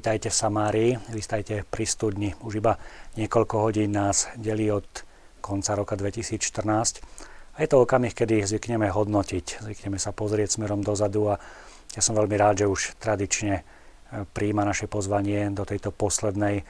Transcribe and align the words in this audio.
Vítajte 0.00 0.32
v 0.32 0.40
Samárii, 0.40 0.90
vítajte 1.12 1.60
pri 1.68 1.84
studni. 1.84 2.32
Už 2.40 2.64
iba 2.64 2.80
niekoľko 3.20 3.68
hodín 3.68 3.92
nás 3.92 4.32
delí 4.32 4.72
od 4.72 4.88
konca 5.44 5.76
roka 5.76 5.92
2014. 5.92 7.04
A 7.52 7.56
je 7.60 7.68
to 7.68 7.84
okamih, 7.84 8.16
kedy 8.16 8.40
zvykneme 8.48 8.88
hodnotiť, 8.88 9.60
zvykneme 9.60 10.00
sa 10.00 10.16
pozrieť 10.16 10.56
smerom 10.56 10.80
dozadu 10.80 11.28
a 11.28 11.34
ja 11.92 12.00
som 12.00 12.16
veľmi 12.16 12.32
rád, 12.32 12.64
že 12.64 12.72
už 12.72 12.96
tradične 12.96 13.60
e, 13.60 13.62
príjma 14.24 14.64
naše 14.64 14.88
pozvanie 14.88 15.52
do 15.52 15.68
tejto 15.68 15.92
poslednej 15.92 16.56
e, 16.56 16.64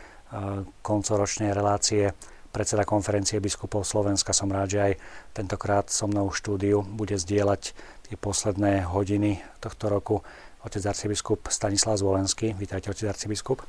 koncoročnej 0.82 1.54
relácie 1.54 2.10
predseda 2.50 2.82
konferencie 2.82 3.38
biskupov 3.38 3.86
Slovenska. 3.86 4.34
Som 4.34 4.50
rád, 4.50 4.74
že 4.74 4.80
aj 4.82 4.92
tentokrát 5.38 5.86
so 5.86 6.10
mnou 6.10 6.34
v 6.34 6.38
štúdiu 6.42 6.82
bude 6.82 7.14
zdieľať 7.14 7.62
tie 8.10 8.16
posledné 8.18 8.90
hodiny 8.90 9.38
tohto 9.62 9.86
roku 9.86 10.26
otec 10.64 10.82
arcibiskup 10.86 11.48
Stanislav 11.48 11.96
Zvolenský. 11.96 12.52
Vítajte, 12.56 12.90
otec 12.90 13.10
arcibiskup. 13.10 13.62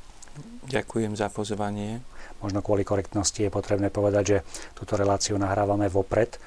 Ďakujem 0.68 1.12
za 1.12 1.28
pozvanie. 1.28 2.00
Možno 2.40 2.64
kvôli 2.64 2.86
korektnosti 2.86 3.36
je 3.36 3.52
potrebné 3.52 3.92
povedať, 3.92 4.24
že 4.24 4.38
túto 4.72 4.96
reláciu 4.96 5.36
nahrávame 5.36 5.92
vopred 5.92 6.40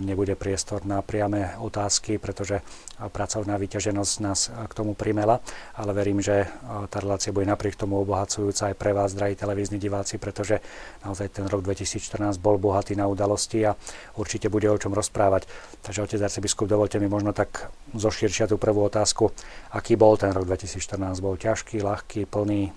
nebude 0.00 0.32
priestor 0.32 0.82
na 0.88 1.04
priame 1.04 1.54
otázky, 1.60 2.16
pretože 2.16 2.64
pracovná 2.98 3.60
vyťaženosť 3.60 4.14
nás 4.24 4.48
k 4.48 4.72
tomu 4.72 4.96
primela, 4.96 5.44
ale 5.76 5.92
verím, 5.92 6.24
že 6.24 6.48
tá 6.88 6.98
relácia 6.98 7.30
bude 7.30 7.46
napriek 7.46 7.76
tomu 7.76 8.00
obohacujúca 8.00 8.72
aj 8.72 8.74
pre 8.80 8.96
vás, 8.96 9.12
drahí 9.12 9.36
televízni 9.36 9.76
diváci, 9.76 10.16
pretože 10.16 10.58
naozaj 11.04 11.30
ten 11.30 11.46
rok 11.46 11.62
2014 11.62 12.40
bol 12.40 12.56
bohatý 12.56 12.96
na 12.96 13.06
udalosti 13.06 13.68
a 13.68 13.76
určite 14.16 14.48
bude 14.48 14.66
o 14.72 14.80
čom 14.80 14.96
rozprávať. 14.96 15.46
Takže 15.84 16.02
otec 16.02 16.20
arcibiskup, 16.24 16.66
dovolte 16.66 16.96
mi 16.96 17.06
možno 17.06 17.36
tak 17.36 17.70
zoširšia 17.92 18.48
tú 18.48 18.56
prvú 18.56 18.82
otázku. 18.88 19.30
Aký 19.76 19.94
bol 19.94 20.16
ten 20.16 20.32
rok 20.32 20.48
2014? 20.48 21.22
Bol 21.22 21.36
ťažký, 21.36 21.84
ľahký, 21.84 22.24
plný? 22.26 22.72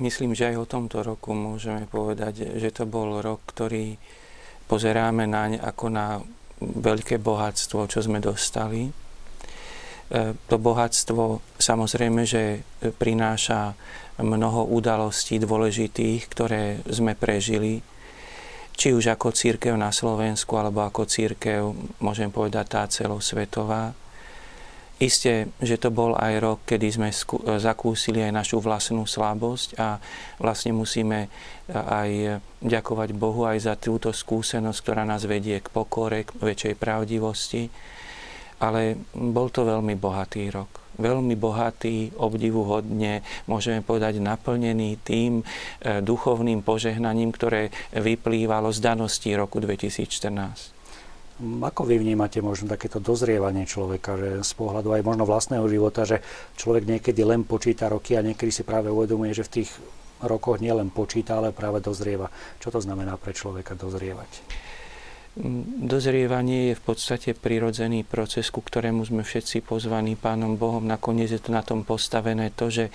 Myslím, 0.00 0.32
že 0.32 0.54
aj 0.54 0.56
o 0.64 0.70
tomto 0.70 1.04
roku 1.04 1.36
môžeme 1.36 1.84
povedať, 1.84 2.56
že 2.56 2.70
to 2.72 2.88
bol 2.88 3.20
rok, 3.20 3.44
ktorý 3.48 4.00
pozeráme 4.70 5.26
naň 5.26 5.58
ako 5.58 5.86
na 5.90 6.22
veľké 6.62 7.18
bohatstvo, 7.18 7.90
čo 7.90 7.98
sme 7.98 8.22
dostali. 8.22 8.86
E, 8.86 8.90
to 10.46 10.56
bohatstvo 10.62 11.42
samozrejme, 11.58 12.22
že 12.22 12.62
prináša 12.94 13.74
mnoho 14.22 14.70
udalostí 14.70 15.42
dôležitých, 15.42 16.20
ktoré 16.30 16.78
sme 16.86 17.18
prežili, 17.18 17.82
či 18.76 18.94
už 18.94 19.10
ako 19.12 19.34
církev 19.34 19.74
na 19.74 19.90
Slovensku, 19.90 20.54
alebo 20.54 20.86
ako 20.86 21.08
církev, 21.08 21.74
môžem 21.98 22.30
povedať, 22.30 22.64
tá 22.70 22.82
celosvetová. 22.86 23.92
Isté, 25.00 25.48
že 25.64 25.80
to 25.80 25.88
bol 25.88 26.12
aj 26.12 26.32
rok, 26.44 26.58
kedy 26.68 26.86
sme 26.92 27.08
zakúsili 27.56 28.20
aj 28.20 28.36
našu 28.36 28.60
vlastnú 28.60 29.08
slabosť 29.08 29.80
a 29.80 29.96
vlastne 30.36 30.76
musíme 30.76 31.32
aj 31.72 32.36
ďakovať 32.60 33.16
Bohu 33.16 33.48
aj 33.48 33.64
za 33.64 33.74
túto 33.80 34.12
skúsenosť, 34.12 34.78
ktorá 34.84 35.08
nás 35.08 35.24
vedie 35.24 35.56
k 35.64 35.72
pokore, 35.72 36.28
k 36.28 36.36
väčšej 36.36 36.74
pravdivosti. 36.76 37.72
Ale 38.60 39.00
bol 39.16 39.48
to 39.48 39.64
veľmi 39.64 39.96
bohatý 39.96 40.52
rok. 40.52 40.68
Veľmi 41.00 41.32
bohatý, 41.32 42.12
obdivuhodne, 42.20 43.24
môžeme 43.48 43.80
povedať, 43.80 44.20
naplnený 44.20 45.00
tým 45.00 45.40
e, 45.40 45.44
duchovným 46.04 46.60
požehnaním, 46.60 47.32
ktoré 47.32 47.72
vyplývalo 47.96 48.68
z 48.68 48.84
danosti 48.84 49.32
roku 49.32 49.64
2014. 49.64 50.79
Ako 51.40 51.88
vy 51.88 51.96
vnímate 51.96 52.44
možno 52.44 52.68
takéto 52.68 53.00
dozrievanie 53.00 53.64
človeka, 53.64 54.12
že 54.20 54.30
z 54.44 54.52
pohľadu 54.60 54.92
aj 54.92 55.02
možno 55.08 55.24
vlastného 55.24 55.64
života, 55.72 56.04
že 56.04 56.20
človek 56.60 56.84
niekedy 56.84 57.24
len 57.24 57.48
počíta 57.48 57.88
roky 57.88 58.20
a 58.20 58.24
niekedy 58.24 58.52
si 58.52 58.60
práve 58.60 58.92
uvedomuje, 58.92 59.32
že 59.32 59.48
v 59.48 59.54
tých 59.60 59.70
rokoch 60.20 60.60
nielen 60.60 60.92
počíta, 60.92 61.40
ale 61.40 61.56
práve 61.56 61.80
dozrieva. 61.80 62.28
Čo 62.60 62.76
to 62.76 62.80
znamená 62.84 63.16
pre 63.16 63.32
človeka 63.32 63.72
dozrievať? 63.72 64.28
Dozrievanie 65.86 66.74
je 66.74 66.78
v 66.82 66.82
podstate 66.90 67.38
prirodzený 67.38 68.02
proces, 68.02 68.50
ku 68.50 68.66
ktorému 68.66 69.06
sme 69.06 69.22
všetci 69.22 69.62
pozvaní 69.62 70.18
Pánom 70.18 70.58
Bohom. 70.58 70.82
Nakoniec 70.82 71.30
je 71.30 71.38
to 71.38 71.54
na 71.54 71.62
tom 71.62 71.86
postavené 71.86 72.50
to, 72.50 72.66
že 72.66 72.90
e, 72.90 72.92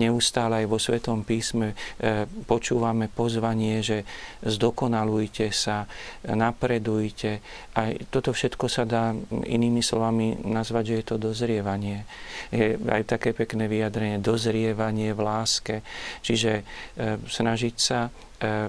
neustále 0.00 0.64
aj 0.64 0.66
vo 0.72 0.80
Svetom 0.80 1.28
písme 1.28 1.76
e, 2.00 2.24
počúvame 2.48 3.12
pozvanie, 3.12 3.84
že 3.84 4.08
zdokonalujte 4.40 5.52
sa, 5.52 5.84
napredujte. 6.24 7.44
A 7.76 8.00
toto 8.08 8.32
všetko 8.32 8.64
sa 8.72 8.88
dá 8.88 9.12
inými 9.44 9.84
slovami 9.84 10.40
nazvať, 10.48 10.84
že 10.88 10.94
je 10.96 11.04
to 11.04 11.16
dozrievanie. 11.20 12.08
Je 12.48 12.80
aj 12.80 13.04
také 13.04 13.36
pekné 13.36 13.68
vyjadrenie, 13.68 14.24
dozrievanie 14.24 15.12
v 15.12 15.20
láske. 15.20 15.84
Čiže 16.24 16.64
e, 16.96 17.20
snažiť 17.28 17.76
sa 17.76 18.08
E, 18.42 18.66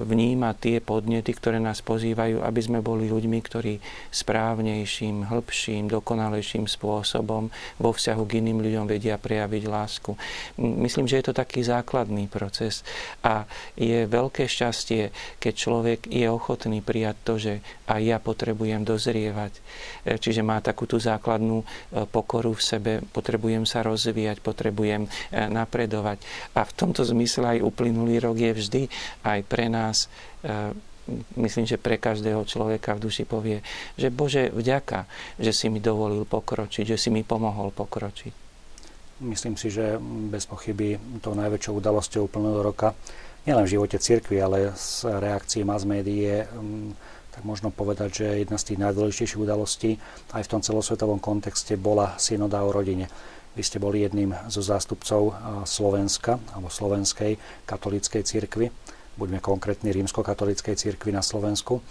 vnímať 0.00 0.56
tie 0.56 0.76
podnety, 0.80 1.36
ktoré 1.36 1.60
nás 1.60 1.84
pozývajú, 1.84 2.40
aby 2.40 2.60
sme 2.64 2.80
boli 2.80 3.04
ľuďmi, 3.04 3.36
ktorí 3.44 3.76
správnejším, 4.08 5.28
hĺbším, 5.28 5.92
dokonalejším 5.92 6.64
spôsobom 6.64 7.52
vo 7.76 7.90
vzťahu 7.92 8.22
k 8.24 8.40
iným 8.40 8.64
ľuďom 8.64 8.88
vedia 8.88 9.20
prejaviť 9.20 9.62
lásku. 9.68 10.16
Myslím, 10.56 11.04
že 11.04 11.20
je 11.20 11.24
to 11.28 11.34
taký 11.36 11.60
základný 11.60 12.32
proces 12.32 12.80
a 13.20 13.44
je 13.76 14.08
veľké 14.08 14.48
šťastie, 14.48 15.12
keď 15.36 15.52
človek 15.52 16.00
je 16.08 16.24
ochotný 16.24 16.80
prijať 16.80 17.16
to, 17.20 17.34
že 17.36 17.52
aj 17.92 18.00
ja 18.00 18.16
potrebujem 18.16 18.88
dozrievať. 18.88 19.52
E, 20.08 20.16
čiže 20.16 20.40
má 20.40 20.64
takú 20.64 20.88
tú 20.88 20.96
základnú 20.96 21.60
e, 21.60 21.66
pokoru 22.08 22.56
v 22.56 22.62
sebe, 22.64 22.92
potrebujem 23.12 23.68
sa 23.68 23.84
rozvíjať, 23.84 24.40
potrebujem 24.40 25.12
napredovať. 25.30 26.24
A 26.56 26.64
v 26.64 26.72
tomto 26.72 27.04
zmysle 27.04 27.60
aj 27.60 27.68
uplynulý 27.68 28.16
rok 28.24 28.40
je 28.40 28.52
vždy 28.56 28.82
aj 29.24 29.40
pre 29.46 29.66
nás, 29.68 30.10
e, 30.42 30.74
myslím, 31.36 31.66
že 31.66 31.80
pre 31.80 31.98
každého 31.98 32.44
človeka 32.46 32.94
v 32.94 33.02
duši 33.10 33.24
povie, 33.26 33.58
že 33.98 34.12
Bože, 34.12 34.50
vďaka, 34.54 35.06
že 35.38 35.50
si 35.50 35.66
mi 35.66 35.82
dovolil 35.82 36.22
pokročiť, 36.26 36.94
že 36.94 36.96
si 36.96 37.08
mi 37.10 37.26
pomohol 37.26 37.74
pokročiť. 37.74 38.32
Myslím 39.20 39.60
si, 39.60 39.68
že 39.68 40.00
bez 40.32 40.48
pochyby 40.48 40.96
to 41.20 41.36
najväčšou 41.36 41.76
udalosťou 41.76 42.24
plného 42.32 42.64
roka, 42.64 42.96
nielen 43.44 43.68
v 43.68 43.72
živote 43.76 44.00
cirkvi, 44.00 44.40
ale 44.40 44.72
z 44.76 45.04
reakcií 45.08 45.64
mass 45.64 45.84
médií 45.84 46.24
je 46.24 46.38
tak 47.30 47.46
možno 47.46 47.70
povedať, 47.70 48.10
že 48.10 48.26
jedna 48.42 48.58
z 48.58 48.66
tých 48.74 48.82
najdôležitejších 48.82 49.40
udalostí 49.40 49.96
aj 50.34 50.44
v 50.44 50.50
tom 50.50 50.60
celosvetovom 50.60 51.22
kontexte 51.22 51.78
bola 51.78 52.18
synoda 52.18 52.60
o 52.66 52.74
rodine. 52.74 53.06
Vy 53.54 53.62
ste 53.62 53.82
boli 53.82 54.02
jedným 54.02 54.34
zo 54.50 54.62
zástupcov 54.62 55.34
Slovenska 55.66 56.42
alebo 56.54 56.70
slovenskej 56.70 57.38
katolíckej 57.66 58.22
cirkvi 58.26 58.70
buďme 59.18 59.42
konkrétni, 59.42 59.90
rímskokatolíckej 59.90 60.76
cirkvi 60.78 61.10
na 61.10 61.24
Slovensku. 61.24 61.82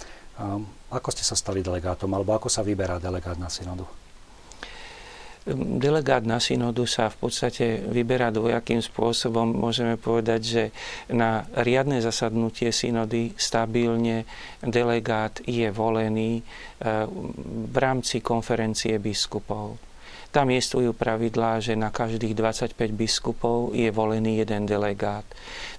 Ako 0.89 1.09
ste 1.11 1.27
sa 1.27 1.35
stali 1.35 1.59
delegátom, 1.59 2.09
alebo 2.15 2.31
ako 2.31 2.47
sa 2.47 2.63
vyberá 2.63 3.01
delegát 3.01 3.35
na 3.35 3.51
synodu? 3.51 3.83
Delegát 5.49 6.21
na 6.27 6.37
synodu 6.37 6.85
sa 6.85 7.09
v 7.09 7.25
podstate 7.25 7.81
vyberá 7.81 8.29
dvojakým 8.29 8.83
spôsobom. 8.83 9.49
Môžeme 9.49 9.97
povedať, 9.97 10.41
že 10.43 10.63
na 11.09 11.47
riadne 11.57 12.03
zasadnutie 12.03 12.69
synody 12.69 13.33
stabilne 13.33 14.29
delegát 14.61 15.41
je 15.47 15.65
volený 15.73 16.39
e, 16.39 16.43
v 17.65 17.77
rámci 17.79 18.21
konferencie 18.21 18.99
biskupov. 19.01 19.88
Tam 20.29 20.53
existujú 20.53 20.93
pravidlá, 20.93 21.57
že 21.57 21.73
na 21.73 21.89
každých 21.89 22.37
25 22.37 22.77
biskupov 22.93 23.73
je 23.73 23.89
volený 23.89 24.45
jeden 24.45 24.69
delegát. 24.69 25.25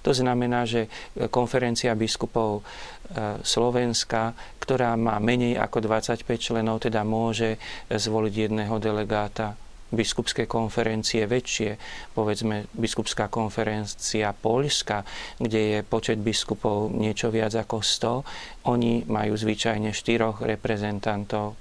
To 0.03 0.11
znamená, 0.11 0.67
že 0.67 0.91
konferencia 1.31 1.95
biskupov 1.95 2.59
e, 2.59 2.61
Slovenska, 3.47 4.35
ktorá 4.59 4.99
má 4.99 5.15
menej 5.23 5.55
ako 5.55 5.87
25 5.87 6.27
členov, 6.35 6.83
teda 6.83 7.07
môže 7.07 7.55
zvoliť 7.87 8.33
jedného 8.51 8.75
delegáta 8.75 9.55
biskupské 9.91 10.47
konferencie 10.47 11.27
väčšie, 11.27 11.75
povedzme 12.15 12.71
biskupská 12.71 13.27
konferencia 13.27 14.31
Poľska, 14.31 15.03
kde 15.37 15.59
je 15.59 15.79
počet 15.83 16.17
biskupov 16.23 16.95
niečo 16.95 17.27
viac 17.27 17.51
ako 17.51 17.83
100, 17.83 18.71
oni 18.71 19.03
majú 19.05 19.35
zvyčajne 19.35 19.91
štyroch 19.91 20.47
reprezentantov. 20.47 21.59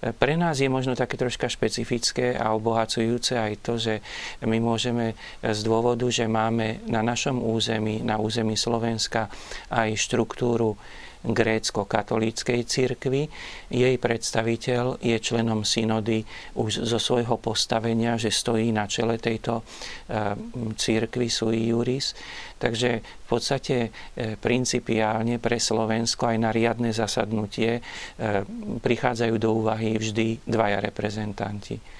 Pre 0.00 0.34
nás 0.40 0.56
je 0.56 0.72
možno 0.72 0.96
také 0.96 1.20
troška 1.20 1.44
špecifické 1.52 2.32
a 2.32 2.56
obohacujúce 2.56 3.36
aj 3.36 3.52
to, 3.60 3.76
že 3.76 3.94
my 4.40 4.56
môžeme 4.56 5.12
z 5.44 5.60
dôvodu, 5.60 6.08
že 6.08 6.24
máme 6.24 6.80
na 6.88 7.04
našom 7.04 7.36
území, 7.36 8.00
na 8.00 8.16
území 8.16 8.56
Slovenska 8.56 9.28
aj 9.68 10.00
štruktúru 10.00 10.80
grécko-katolíckej 11.24 12.64
cirkvi. 12.64 13.28
Jej 13.68 13.96
predstaviteľ 14.00 15.04
je 15.04 15.16
členom 15.20 15.68
synody 15.68 16.24
už 16.56 16.88
zo 16.88 16.96
svojho 16.96 17.36
postavenia, 17.36 18.16
že 18.16 18.32
stojí 18.32 18.72
na 18.72 18.88
čele 18.88 19.20
tejto 19.20 19.60
eh, 19.60 20.36
cirkvi 20.76 21.28
sui 21.28 21.68
juris. 21.68 22.16
Takže 22.56 22.90
v 23.00 23.26
podstate 23.28 23.76
eh, 23.88 24.36
principiálne 24.40 25.36
pre 25.36 25.60
Slovensko 25.60 26.32
aj 26.32 26.38
na 26.40 26.50
riadne 26.52 26.90
zasadnutie 26.96 27.78
eh, 27.78 27.82
prichádzajú 28.80 29.34
do 29.36 29.50
úvahy 29.60 30.00
vždy 30.00 30.48
dvaja 30.48 30.80
reprezentanti. 30.80 31.99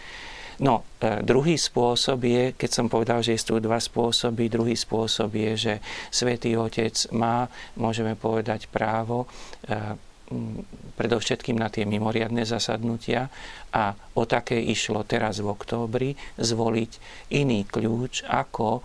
No, 0.60 0.84
e, 1.00 1.24
druhý 1.24 1.56
spôsob 1.56 2.20
je, 2.28 2.52
keď 2.52 2.70
som 2.70 2.86
povedal, 2.92 3.24
že 3.24 3.32
sú 3.40 3.56
dva 3.64 3.80
spôsoby, 3.80 4.52
druhý 4.52 4.76
spôsob 4.76 5.32
je, 5.32 5.52
že 5.56 5.74
Svetý 6.12 6.52
Otec 6.60 6.92
má, 7.16 7.48
môžeme 7.80 8.12
povedať, 8.12 8.68
právo 8.68 9.24
e, 9.24 9.96
predovšetkým 10.94 11.58
na 11.58 11.66
tie 11.66 11.82
mimoriadne 11.82 12.46
zasadnutia 12.46 13.26
a 13.70 13.94
o 14.18 14.22
také 14.26 14.58
išlo 14.58 15.02
teraz 15.06 15.42
v 15.42 15.50
októbri 15.50 16.10
zvoliť 16.38 16.92
iný 17.34 17.66
kľúč, 17.66 18.26
ako 18.26 18.78
e, 18.78 18.80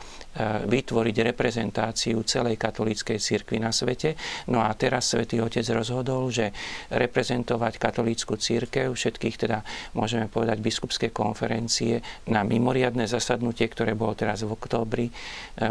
vytvoriť 0.65 1.15
reprezentáciu 1.33 2.21
celej 2.25 2.57
katolíckej 2.57 3.17
cirkvi 3.17 3.57
na 3.61 3.73
svete. 3.73 4.17
No 4.49 4.61
a 4.61 4.73
teraz 4.77 5.13
Svetý 5.13 5.41
Otec 5.41 5.65
rozhodol, 5.73 6.29
že 6.29 6.53
reprezentovať 6.93 7.81
katolícku 7.81 8.37
církev, 8.37 8.93
všetkých 8.93 9.35
teda 9.41 9.65
môžeme 9.97 10.29
povedať 10.29 10.61
biskupské 10.61 11.09
konferencie 11.09 12.01
na 12.29 12.45
mimoriadne 12.45 13.05
zasadnutie, 13.09 13.69
ktoré 13.69 13.97
bolo 13.97 14.13
teraz 14.17 14.45
v 14.45 14.53
októbri, 14.53 15.09
e, 15.09 15.13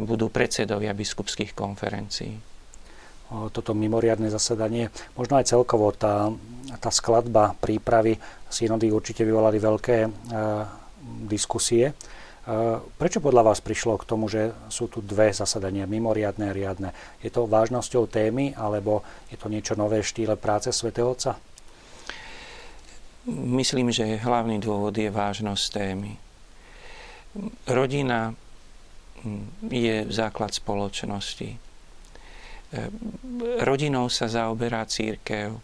budú 0.02 0.30
predsedovia 0.30 0.94
biskupských 0.94 1.54
konferencií 1.54 2.53
toto 3.28 3.72
mimoriadne 3.72 4.28
zasadanie. 4.28 4.92
Možno 5.16 5.40
aj 5.40 5.48
celkovo 5.48 5.90
tá, 5.90 6.30
tá 6.78 6.90
skladba 6.92 7.56
prípravy 7.58 8.20
synody 8.52 8.92
určite 8.92 9.24
vyvolali 9.24 9.58
veľké 9.58 9.96
e, 10.04 10.08
diskusie. 11.26 11.90
E, 11.90 11.94
prečo 12.94 13.18
podľa 13.24 13.42
vás 13.50 13.58
prišlo 13.64 13.98
k 13.98 14.08
tomu, 14.08 14.30
že 14.30 14.52
sú 14.68 14.86
tu 14.86 15.00
dve 15.00 15.32
zasadania, 15.32 15.88
mimoriadne 15.88 16.52
a 16.52 16.56
riadne? 16.56 16.90
Je 17.24 17.32
to 17.32 17.48
vážnosťou 17.48 18.06
témy, 18.06 18.54
alebo 18.54 19.02
je 19.32 19.36
to 19.40 19.48
niečo 19.50 19.74
nové 19.74 20.04
v 20.04 20.10
štýle 20.10 20.36
práce 20.38 20.70
svätého 20.70 21.10
Otca? 21.10 21.40
Myslím, 23.24 23.88
že 23.88 24.20
hlavný 24.20 24.60
dôvod 24.60 24.92
je 24.92 25.08
vážnosť 25.08 25.64
témy. 25.72 26.12
Rodina 27.66 28.36
je 29.64 30.04
základ 30.12 30.52
spoločnosti 30.52 31.73
rodinou 33.62 34.10
sa 34.10 34.26
zaoberá 34.26 34.86
církev, 34.88 35.58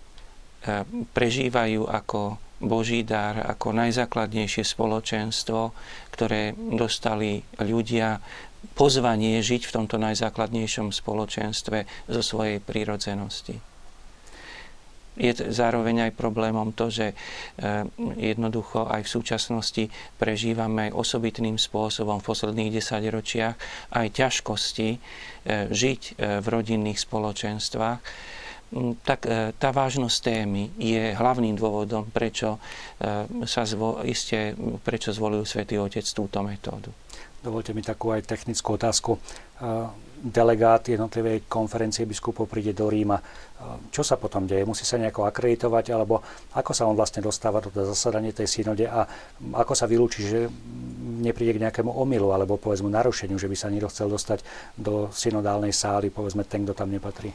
prežívajú 1.17 1.89
ako 1.89 2.37
Boží 2.61 3.01
dar, 3.01 3.41
ako 3.41 3.73
najzákladnejšie 3.73 4.65
spoločenstvo, 4.69 5.73
ktoré 6.13 6.53
dostali 6.53 7.41
ľudia 7.57 8.21
pozvanie 8.77 9.41
žiť 9.41 9.65
v 9.65 9.75
tomto 9.81 9.97
najzákladnejšom 9.97 10.93
spoločenstve 10.93 11.89
zo 12.13 12.21
svojej 12.21 12.61
prírodzenosti 12.61 13.70
je 15.19 15.33
zároveň 15.51 16.11
aj 16.11 16.13
problémom 16.15 16.71
to, 16.71 16.93
že 16.93 17.13
eh, 17.13 17.85
jednoducho 18.19 18.87
aj 18.87 19.07
v 19.07 19.11
súčasnosti 19.11 19.85
prežívame 20.21 20.95
osobitným 20.95 21.59
spôsobom 21.59 22.23
v 22.23 22.29
posledných 22.31 22.75
desaťročiach 22.79 23.57
aj 23.97 24.07
ťažkosti 24.15 24.89
eh, 24.95 24.99
žiť 25.71 26.01
eh, 26.15 26.39
v 26.39 26.47
rodinných 26.47 27.03
spoločenstvách 27.03 28.01
mm, 28.71 28.93
tak 29.03 29.27
tá 29.59 29.69
vážnosť 29.75 30.19
témy 30.23 30.71
je 30.79 31.11
hlavným 31.19 31.59
dôvodom, 31.59 32.07
prečo, 32.07 32.63
sa 33.43 33.63
zvo, 33.67 33.99
iste, 34.07 34.55
prečo 34.87 35.11
zvolil 35.11 35.43
Svetý 35.43 35.75
Otec 35.83 36.07
túto 36.07 36.39
metódu. 36.47 36.95
Dovolte 37.43 37.75
mi 37.75 37.83
takú 37.83 38.15
aj 38.15 38.31
technickú 38.31 38.79
otázku 38.79 39.19
delegát 40.21 40.85
jednotlivej 40.85 41.49
konferencie 41.49 42.05
biskupov 42.05 42.45
príde 42.45 42.77
do 42.77 42.93
Ríma. 42.93 43.17
Čo 43.89 44.05
sa 44.05 44.21
potom 44.21 44.45
deje? 44.45 44.69
Musí 44.69 44.85
sa 44.85 45.01
nejako 45.01 45.25
akreditovať, 45.25 45.97
alebo 45.97 46.21
ako 46.53 46.73
sa 46.77 46.85
on 46.85 46.97
vlastne 46.97 47.25
dostáva 47.25 47.65
do 47.65 47.73
zasadania 47.73 48.33
tej 48.33 48.49
synode 48.49 48.85
a 48.85 49.09
ako 49.57 49.73
sa 49.73 49.89
vylúči, 49.89 50.21
že 50.25 50.41
nepríde 51.25 51.57
k 51.57 51.63
nejakému 51.69 51.93
omylu 51.93 52.33
alebo 52.33 52.61
povedzme 52.61 52.93
narušeniu, 52.93 53.37
že 53.41 53.49
by 53.49 53.57
sa 53.57 53.73
niekto 53.73 53.89
chcel 53.89 54.09
dostať 54.13 54.45
do 54.77 55.09
synodálnej 55.13 55.73
sály, 55.73 56.13
povedzme 56.13 56.45
ten, 56.45 56.65
kto 56.65 56.77
tam 56.77 56.93
nepatrí? 56.93 57.33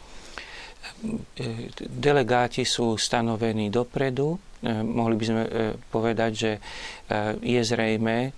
Delegáti 1.81 2.61
sú 2.65 2.97
stanovení 2.97 3.73
dopredu. 3.73 4.37
Mohli 4.65 5.15
by 5.17 5.25
sme 5.25 5.43
e, 5.45 5.51
povedať, 5.93 6.31
že 6.33 6.51
e, 6.57 6.59
je 7.41 7.61
zrejme 7.61 8.33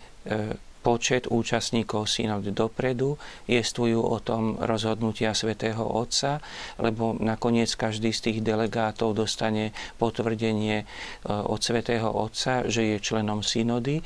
počet 0.87 1.27
účastníkov 1.27 2.07
synod 2.07 2.47
dopredu, 2.55 3.19
jestvujú 3.51 3.99
o 3.99 4.23
tom 4.23 4.55
rozhodnutia 4.55 5.35
svätého 5.35 5.83
Otca, 5.83 6.39
lebo 6.79 7.11
nakoniec 7.19 7.75
každý 7.75 8.15
z 8.15 8.31
tých 8.31 8.39
delegátov 8.39 9.11
dostane 9.11 9.75
potvrdenie 9.99 10.75
e, 10.79 10.85
od 11.27 11.59
svätého 11.59 12.07
Otca, 12.07 12.63
že 12.71 12.95
je 12.95 13.03
členom 13.03 13.43
synody, 13.43 13.99
e, 13.99 14.03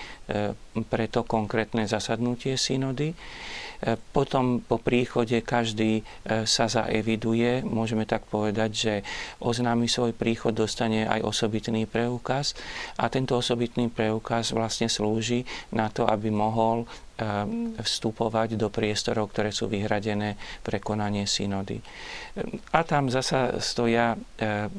preto 0.90 1.22
konkrétne 1.22 1.86
zasadnutie 1.86 2.58
synody. 2.58 3.14
E, 3.82 3.98
potom 4.14 4.62
po 4.62 4.78
príchode 4.78 5.42
každý 5.42 6.02
e, 6.02 6.04
sa 6.46 6.70
zaeviduje, 6.70 7.66
môžeme 7.66 8.06
tak 8.06 8.30
povedať, 8.30 8.70
že 8.70 8.94
oznámi 9.42 9.90
svoj 9.90 10.14
príchod, 10.14 10.54
dostane 10.54 11.10
aj 11.10 11.26
osobitný 11.26 11.90
preukaz. 11.90 12.54
A 13.02 13.10
tento 13.10 13.34
osobitný 13.34 13.90
preukaz 13.90 14.54
vlastne 14.54 14.86
slúži 14.86 15.50
na 15.74 15.90
to, 15.90 16.06
aby 16.06 16.30
mohol 16.30 16.86
vstupovať 17.78 18.58
do 18.58 18.68
priestorov, 18.74 19.30
ktoré 19.32 19.54
sú 19.54 19.70
vyhradené 19.70 20.36
pre 20.66 20.82
konanie 20.82 21.30
synody. 21.30 21.80
A 22.74 22.82
tam 22.82 23.12
zasa 23.14 23.62
stoja 23.62 24.18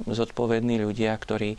zodpovední 0.08 0.82
ľudia, 0.82 1.14
ktorí 1.14 1.54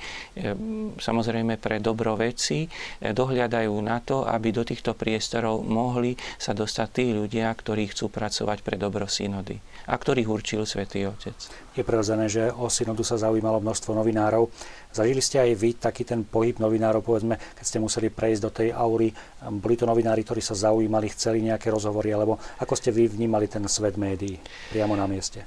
samozrejme 1.00 1.56
pre 1.62 1.80
dobro 1.80 2.20
veci 2.20 2.68
dohľadajú 3.00 3.74
na 3.80 4.04
to, 4.04 4.28
aby 4.28 4.52
do 4.52 4.68
týchto 4.68 4.98
priestorov 4.98 5.64
mohli 5.64 6.18
sa 6.36 6.52
dostať 6.52 6.88
tí 6.92 7.06
ľudia, 7.16 7.48
ktorí 7.54 7.94
chcú 7.94 8.12
pracovať 8.12 8.66
pre 8.66 8.76
dobro 8.76 9.08
synody 9.08 9.73
a 9.88 9.94
ktorých 9.96 10.30
určil 10.30 10.62
Svetý 10.64 11.08
Otec. 11.08 11.36
Je 11.74 11.84
prirodzené, 11.84 12.30
že 12.30 12.54
o 12.54 12.70
synodu 12.70 13.02
sa 13.02 13.18
zaujímalo 13.18 13.60
množstvo 13.60 13.92
novinárov. 13.98 14.48
Zažili 14.94 15.20
ste 15.20 15.42
aj 15.42 15.52
vy 15.58 15.70
taký 15.76 16.06
ten 16.06 16.22
pohyb 16.24 16.56
novinárov, 16.62 17.02
povedzme, 17.02 17.36
keď 17.58 17.66
ste 17.66 17.82
museli 17.82 18.14
prejsť 18.14 18.42
do 18.42 18.52
tej 18.54 18.70
aury. 18.72 19.10
Boli 19.58 19.76
to 19.76 19.90
novinári, 19.90 20.22
ktorí 20.22 20.40
sa 20.40 20.54
zaujímali, 20.54 21.10
chceli 21.12 21.42
nejaké 21.44 21.74
rozhovory, 21.74 22.14
alebo 22.14 22.38
ako 22.62 22.74
ste 22.78 22.94
vy 22.94 23.10
vnímali 23.10 23.50
ten 23.50 23.66
svet 23.66 23.98
médií 23.98 24.38
priamo 24.70 24.94
na 24.94 25.10
mieste? 25.10 25.44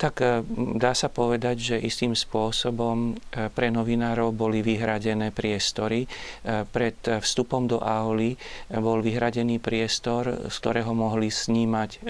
Tak 0.00 0.24
e, 0.24 0.40
dá 0.80 0.96
sa 0.96 1.12
povedať, 1.12 1.56
že 1.60 1.76
istým 1.76 2.16
spôsobom 2.16 3.12
e, 3.12 3.52
pre 3.52 3.68
novinárov 3.68 4.32
boli 4.32 4.64
vyhradené 4.64 5.28
priestory. 5.28 6.08
E, 6.08 6.64
pred 6.64 6.96
vstupom 7.04 7.68
do 7.68 7.76
auly 7.84 8.32
bol 8.72 9.04
vyhradený 9.04 9.60
priestor, 9.60 10.48
z 10.48 10.56
ktorého 10.56 10.96
mohli 10.96 11.28
snímať 11.28 12.00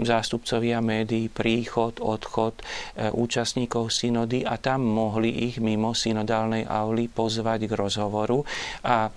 zástupcovia 0.00 0.80
médií 0.80 1.28
príchod, 1.28 2.00
odchod 2.00 2.64
účastníkov 3.12 3.92
synody 3.92 4.42
a 4.42 4.56
tam 4.56 4.82
mohli 4.82 5.52
ich 5.52 5.60
mimo 5.60 5.92
synodálnej 5.92 6.64
auly 6.64 7.12
pozvať 7.12 7.68
k 7.68 7.72
rozhovoru 7.76 8.40
a 8.88 9.12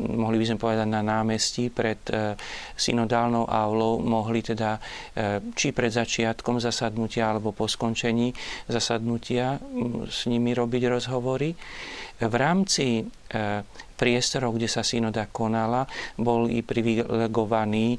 mohli 0.00 0.40
by 0.40 0.46
sme 0.48 0.58
povedať 0.58 0.88
na 0.88 1.04
námestí 1.04 1.68
pred 1.68 2.00
synodálnou 2.74 3.44
aulou 3.44 4.00
mohli 4.00 4.40
teda 4.40 4.80
či 5.52 5.76
pred 5.76 5.92
začiatkom 5.92 6.58
zasadnutia 6.58 7.35
alebo 7.36 7.52
po 7.52 7.68
skončení 7.68 8.32
zasadnutia 8.66 9.60
s 10.08 10.24
nimi 10.24 10.56
robiť 10.56 10.82
rozhovory. 10.88 11.52
V 12.16 12.32
rámci 12.32 13.04
e, 13.04 13.04
priestorov, 13.92 14.56
kde 14.56 14.72
sa 14.72 14.80
synoda 14.80 15.28
konala, 15.28 15.84
bol 16.16 16.48
i 16.48 16.64
privilegovaní 16.64 17.92
e, 17.92 17.98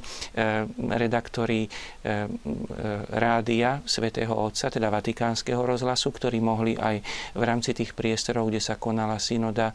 redaktori 0.97 1.69
e, 1.69 1.69
rádia 3.13 3.85
svätého 3.85 4.33
Otca, 4.33 4.73
teda 4.73 4.89
Vatikánskeho 4.89 5.61
rozhlasu, 5.61 6.09
ktorí 6.09 6.41
mohli 6.41 6.73
aj 6.73 6.97
v 7.37 7.43
rámci 7.45 7.77
tých 7.77 7.93
priestorov, 7.93 8.49
kde 8.49 8.57
sa 8.57 8.81
konala 8.81 9.21
synoda, 9.21 9.69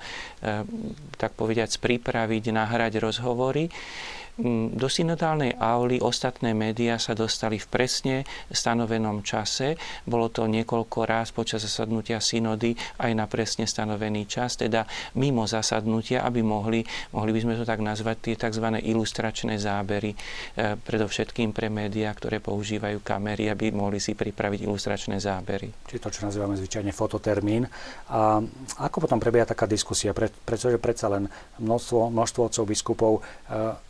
tak 1.14 1.38
povediať, 1.38 1.78
pripraviť, 1.78 2.44
nahrať 2.50 2.98
rozhovory. 2.98 3.70
Mm, 4.40 4.80
do 4.80 4.88
synodálnej 4.88 5.52
auly 5.60 6.00
ostatné 6.00 6.56
médiá 6.56 6.96
sa 6.96 7.12
dostali 7.12 7.60
v 7.60 7.68
presne 7.68 8.16
stanovenom 8.48 9.20
čase. 9.20 9.76
Bolo 10.08 10.32
to 10.32 10.48
niekoľko 10.48 11.04
raz 11.04 11.36
počas 11.36 11.60
zasadnutia 11.68 12.16
synody 12.16 12.72
aj 12.96 13.12
na 13.12 13.28
presne 13.28 13.68
stanovený 13.68 14.24
čas, 14.24 14.56
teda 14.56 14.88
mimo 15.20 15.44
zasadnutia, 15.44 16.24
aby 16.24 16.40
mohli, 16.40 16.80
mohli 17.12 17.30
by 17.36 17.40
sme 17.44 17.54
to 17.60 17.68
tak 17.68 17.84
nazvať, 17.84 18.32
tie 18.32 18.36
tzv. 18.40 18.72
ilustračné 18.80 19.60
zábery, 19.60 20.16
e, 20.16 20.80
predovšetkým 20.80 21.52
pre 21.52 21.68
médiá, 21.68 22.08
ktoré 22.16 22.40
používajú 22.40 23.04
kamery, 23.04 23.52
aby 23.52 23.68
mohli 23.68 24.00
si 24.00 24.16
pripraviť 24.16 24.64
ilustračné 24.64 25.20
zábery. 25.20 25.68
Čiže 25.92 26.00
to, 26.00 26.08
čo 26.08 26.24
nazývame 26.24 26.56
zvyčajne 26.56 26.96
fototermín. 26.96 27.68
A 28.08 28.40
ako 28.80 29.04
potom 29.04 29.20
prebieha 29.20 29.44
taká 29.44 29.68
diskusia? 29.68 30.16
Pre, 30.16 30.32
pretože 30.48 30.80
predsa 30.80 31.12
len 31.12 31.28
množstvo, 31.60 32.08
množstvo 32.08 32.40
otcov 32.48 32.64
biskupov 32.64 33.12
e, 33.20 33.20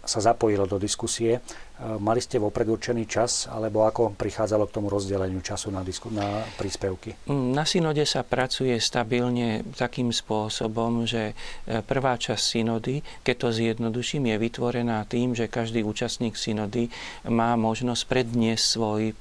sa 0.02 0.31
zapojilo 0.32 0.66
do 0.66 0.78
diskusie. 0.78 1.40
Mali 1.82 2.22
ste 2.22 2.38
vopred 2.38 2.68
určený 2.68 3.10
čas, 3.10 3.50
alebo 3.50 3.82
ako 3.82 4.14
prichádzalo 4.14 4.70
k 4.70 4.74
tomu 4.78 4.86
rozdeleniu 4.86 5.42
času 5.42 5.74
na, 5.74 5.82
disku, 5.82 6.14
na 6.14 6.46
príspevky? 6.54 7.16
Mm, 7.26 7.50
na 7.56 7.66
synode 7.66 8.06
sa 8.06 8.22
pracuje 8.22 8.76
stabilne 8.78 9.66
takým 9.74 10.14
spôsobom, 10.14 11.08
že 11.08 11.32
e, 11.32 11.82
prvá 11.82 12.14
časť 12.14 12.38
synody, 12.38 13.02
keď 13.26 13.34
to 13.34 13.48
zjednoduším, 13.50 14.30
je 14.30 14.36
vytvorená 14.38 15.02
tým, 15.10 15.34
že 15.34 15.50
každý 15.50 15.82
účastník 15.82 16.38
synody 16.38 16.86
má 17.26 17.58
možnosť 17.58 18.02
predniesť 18.06 18.62
svoj 18.62 19.02
e, 19.10 19.14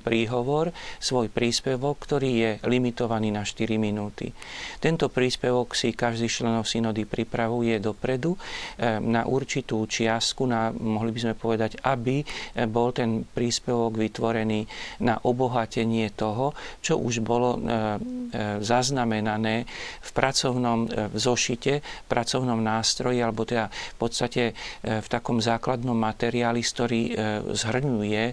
príhovor, 0.00 0.74
svoj 0.98 1.30
príspevok, 1.30 2.00
ktorý 2.00 2.30
je 2.32 2.50
limitovaný 2.66 3.30
na 3.30 3.46
4 3.46 3.76
minúty. 3.78 4.32
Tento 4.80 5.12
príspevok 5.12 5.76
si 5.76 5.92
každý 5.92 6.26
členov 6.26 6.64
synody 6.64 7.04
pripravuje 7.04 7.76
dopredu 7.76 8.32
na 8.80 9.28
určitú 9.28 9.84
čiastku, 9.84 10.48
na, 10.48 10.72
mohli 10.72 11.12
by 11.12 11.20
sme 11.20 11.34
povedať, 11.36 11.83
aby 11.84 12.24
eh, 12.24 12.64
bol 12.64 12.90
ten 12.96 13.28
príspevok 13.28 14.00
vytvorený 14.00 14.64
na 15.04 15.20
obohatenie 15.20 16.16
toho, 16.16 16.56
čo 16.80 16.96
už 16.96 17.20
bolo 17.20 17.60
eh, 17.60 17.62
eh, 17.62 18.58
zaznamenané 18.64 19.68
v 20.00 20.10
pracovnom 20.16 20.88
zošite, 21.12 21.72
v 21.84 22.06
pracovnom 22.08 22.58
nástroji, 22.58 23.20
alebo 23.20 23.44
teda 23.44 23.68
v 23.68 23.96
podstate 23.98 24.42
v 24.82 25.08
takom 25.10 25.42
základnom 25.42 25.96
materiáli, 25.96 26.62
ktorý 26.62 27.02
zhrňuje 27.50 28.24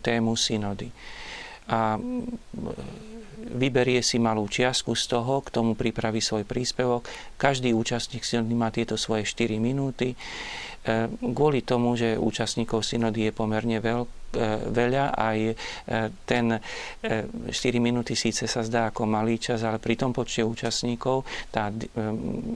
tému 0.00 0.32
synody. 0.34 0.88
A 1.70 2.00
vyberie 3.40 4.04
si 4.04 4.20
malú 4.20 4.46
čiastku 4.46 4.92
z 4.92 5.04
toho, 5.16 5.40
k 5.40 5.52
tomu 5.52 5.72
pripraví 5.74 6.20
svoj 6.20 6.44
príspevok. 6.44 7.08
Každý 7.40 7.72
účastník 7.72 8.22
synody 8.22 8.54
má 8.54 8.68
tieto 8.68 9.00
svoje 9.00 9.24
4 9.24 9.56
minúty. 9.56 10.14
E, 10.80 11.12
kvôli 11.12 11.60
tomu, 11.60 11.92
že 11.92 12.16
účastníkov 12.16 12.80
synody 12.80 13.28
je 13.28 13.32
pomerne 13.36 13.84
veľ, 13.84 14.00
e, 14.00 14.08
veľa, 14.72 15.12
aj 15.12 15.38
e, 15.44 15.54
ten 16.24 16.56
4 17.04 17.52
minúty 17.76 18.16
síce 18.16 18.48
sa 18.48 18.64
zdá 18.64 18.88
ako 18.88 19.04
malý 19.04 19.36
čas, 19.36 19.60
ale 19.60 19.76
pri 19.76 20.00
tom 20.00 20.16
počte 20.16 20.40
účastníkov 20.40 21.28
tá 21.52 21.68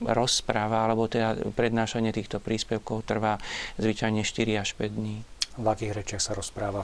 rozpráva 0.09 0.89
alebo 0.89 1.05
teda 1.05 1.37
prednášanie 1.53 2.17
týchto 2.17 2.41
príspevkov 2.41 3.05
trvá 3.05 3.37
zvyčajne 3.77 4.25
4 4.25 4.57
až 4.57 4.73
5 4.73 4.89
dní. 4.89 5.34
V 5.55 5.67
akých 5.71 5.95
rečiach 5.95 6.23
sa 6.23 6.33
rozpráva? 6.35 6.83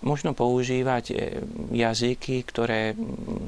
Možno 0.00 0.32
používať 0.32 1.04
e, 1.10 1.14
jazyky, 1.74 2.40
ktoré 2.46 2.96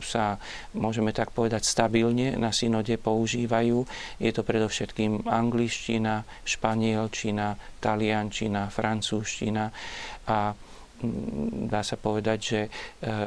sa, 0.04 0.36
môžeme 0.76 1.16
tak 1.16 1.32
povedať, 1.32 1.64
stabilne 1.64 2.36
na 2.36 2.52
synode 2.52 2.92
používajú. 3.00 3.88
Je 4.20 4.30
to 4.34 4.42
predovšetkým 4.44 5.24
angličtina, 5.24 6.28
španielčina, 6.44 7.56
taliančina, 7.80 8.68
francúzština 8.68 9.64
a 10.28 10.52
dá 11.70 11.80
sa 11.80 11.96
povedať, 11.96 12.38
že 12.38 12.60
e, 12.66 12.68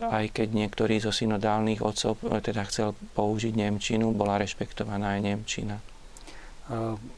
aj 0.05 0.37
keď 0.37 0.47
niektorí 0.53 1.01
zo 1.01 1.09
synodálnych 1.09 1.81
otcov 1.81 2.21
e, 2.21 2.37
teda 2.45 2.61
chcel 2.69 2.93
použiť 3.17 3.57
Nemčinu, 3.57 4.13
bola 4.13 4.37
rešpektovaná 4.37 5.17
aj 5.17 5.21
Nemčina. 5.25 5.77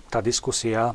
Tá 0.10 0.26
diskusia 0.26 0.90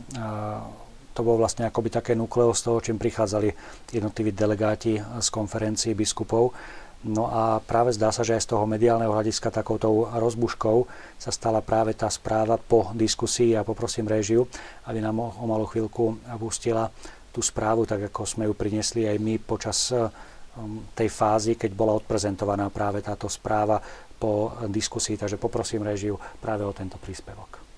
to 1.15 1.21
bolo 1.27 1.43
vlastne 1.43 1.67
akoby 1.67 1.89
také 1.91 2.13
nukleo 2.15 2.55
z 2.55 2.63
toho, 2.67 2.79
čím 2.79 2.99
prichádzali 2.99 3.49
jednotliví 3.91 4.31
delegáti 4.31 4.99
z 4.99 5.29
konferencií 5.29 5.95
biskupov. 5.95 6.55
No 7.01 7.33
a 7.33 7.65
práve 7.65 7.97
zdá 7.97 8.13
sa, 8.13 8.21
že 8.21 8.37
aj 8.37 8.45
z 8.45 8.51
toho 8.53 8.69
mediálneho 8.69 9.09
hľadiska 9.09 9.49
takoutou 9.49 10.05
rozbuškou 10.13 10.85
sa 11.17 11.33
stala 11.33 11.65
práve 11.65 11.97
tá 11.97 12.13
správa 12.13 12.61
po 12.61 12.93
diskusii 12.93 13.57
a 13.57 13.65
poprosím 13.65 14.05
režiu, 14.05 14.45
aby 14.85 15.01
nám 15.01 15.17
o 15.17 15.45
malú 15.49 15.65
chvíľku 15.65 16.21
pustila 16.37 16.93
tú 17.33 17.41
správu, 17.41 17.89
tak 17.89 18.13
ako 18.13 18.29
sme 18.29 18.45
ju 18.51 18.53
priniesli 18.53 19.09
aj 19.09 19.17
my 19.17 19.35
počas 19.41 19.95
um, 19.95 20.85
tej 20.93 21.09
fázy, 21.09 21.57
keď 21.57 21.73
bola 21.73 21.97
odprezentovaná 21.97 22.69
práve 22.69 23.01
táto 23.01 23.33
správa 23.33 23.81
po 24.21 24.53
diskusii. 24.69 25.17
Takže 25.17 25.41
poprosím 25.41 25.81
režiu 25.81 26.21
práve 26.43 26.69
o 26.69 26.77
tento 26.77 27.01
príspevok. 27.01 27.70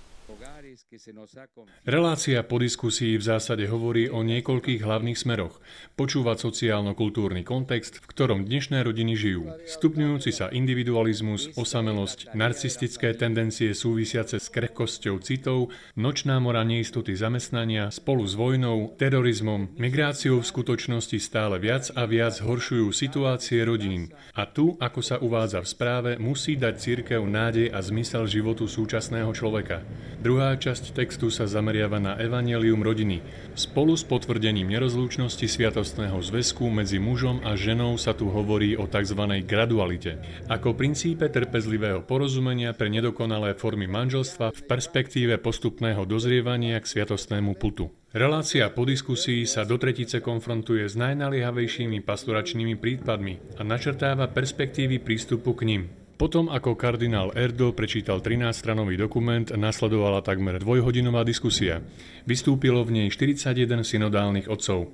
Relácia 1.89 2.45
po 2.45 2.61
diskusii 2.61 3.17
v 3.17 3.25
zásade 3.25 3.65
hovorí 3.65 4.13
o 4.13 4.21
niekoľkých 4.21 4.85
hlavných 4.85 5.17
smeroch. 5.17 5.57
Počúvať 5.97 6.45
sociálno-kultúrny 6.45 7.49
kontext, 7.49 8.05
v 8.05 8.07
ktorom 8.13 8.45
dnešné 8.45 8.85
rodiny 8.85 9.17
žijú. 9.17 9.57
Stupňujúci 9.65 10.37
sa 10.37 10.53
individualizmus, 10.53 11.57
osamelosť, 11.57 12.37
narcistické 12.37 13.17
tendencie 13.17 13.73
súvisiace 13.73 14.37
s 14.37 14.53
krehkosťou 14.53 15.17
citov, 15.25 15.73
nočná 15.97 16.37
mora 16.45 16.61
neistoty 16.61 17.17
zamestnania 17.17 17.89
spolu 17.89 18.29
s 18.29 18.37
vojnou, 18.37 18.93
terorizmom, 19.01 19.73
migráciou 19.81 20.45
v 20.45 20.51
skutočnosti 20.53 21.17
stále 21.17 21.57
viac 21.57 21.89
a 21.97 22.05
viac 22.05 22.37
horšujú 22.37 22.93
situácie 22.93 23.65
rodín. 23.65 24.13
A 24.37 24.45
tu, 24.45 24.77
ako 24.77 25.01
sa 25.01 25.17
uvádza 25.17 25.65
v 25.65 25.73
správe, 25.73 26.11
musí 26.21 26.53
dať 26.61 26.75
církev 26.77 27.25
nádej 27.25 27.73
a 27.73 27.81
zmysel 27.81 28.29
životu 28.29 28.69
súčasného 28.69 29.33
človeka. 29.33 29.81
Druhá 30.21 30.53
časť 30.53 30.82
textu 30.91 31.31
sa 31.31 31.47
zameriava 31.47 32.03
na 32.03 32.19
evanelium 32.19 32.83
rodiny. 32.83 33.23
Spolu 33.55 33.95
s 33.95 34.03
potvrdením 34.03 34.67
nerozlúčnosti 34.67 35.47
sviatostného 35.47 36.19
zväzku 36.19 36.67
medzi 36.67 36.99
mužom 36.99 37.47
a 37.47 37.55
ženou 37.55 37.95
sa 37.95 38.11
tu 38.11 38.27
hovorí 38.27 38.75
o 38.75 38.91
tzv. 38.91 39.23
gradualite. 39.47 40.19
Ako 40.51 40.75
princípe 40.75 41.31
trpezlivého 41.31 42.03
porozumenia 42.03 42.75
pre 42.75 42.91
nedokonalé 42.91 43.55
formy 43.55 43.87
manželstva 43.87 44.51
v 44.51 44.61
perspektíve 44.67 45.39
postupného 45.39 46.03
dozrievania 46.03 46.83
k 46.83 46.91
sviatostnému 46.91 47.55
putu. 47.55 47.95
Relácia 48.13 48.69
po 48.69 48.85
diskusii 48.85 49.49
sa 49.49 49.65
do 49.65 49.81
tretice 49.81 50.21
konfrontuje 50.21 50.85
s 50.85 50.99
najnaliehavejšími 51.01 52.05
pastoračnými 52.05 52.77
prípadmi 52.77 53.57
a 53.57 53.65
načrtáva 53.65 54.29
perspektívy 54.29 55.01
prístupu 55.01 55.57
k 55.57 55.63
ním. 55.65 56.02
Potom, 56.23 56.47
ako 56.47 56.79
kardinál 56.79 57.35
Erdo 57.35 57.75
prečítal 57.75 58.23
13-stranový 58.23 58.95
dokument, 58.95 59.43
nasledovala 59.43 60.23
takmer 60.23 60.63
dvojhodinová 60.63 61.27
diskusia. 61.27 61.83
Vystúpilo 62.31 62.87
v 62.87 62.95
nej 62.95 63.07
41 63.11 63.83
synodálnych 63.83 64.47
otcov. 64.47 64.87